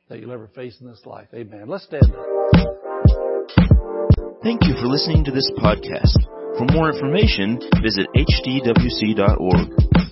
that 0.10 0.20
you'll 0.20 0.32
ever 0.32 0.48
face 0.56 0.80
in 0.80 0.88
this 0.88 1.06
life. 1.06 1.28
Amen. 1.34 1.68
Let's 1.68 1.84
stand 1.86 2.04
up. 2.04 2.26
Thank 4.44 4.64
you 4.64 4.74
for 4.80 4.88
listening 4.88 5.26
to 5.26 5.32
this 5.32 5.52
podcast. 5.58 6.16
For 6.58 6.66
more 6.72 6.90
information, 6.90 7.60
visit 7.82 8.08
hdwc.org. 8.16 10.07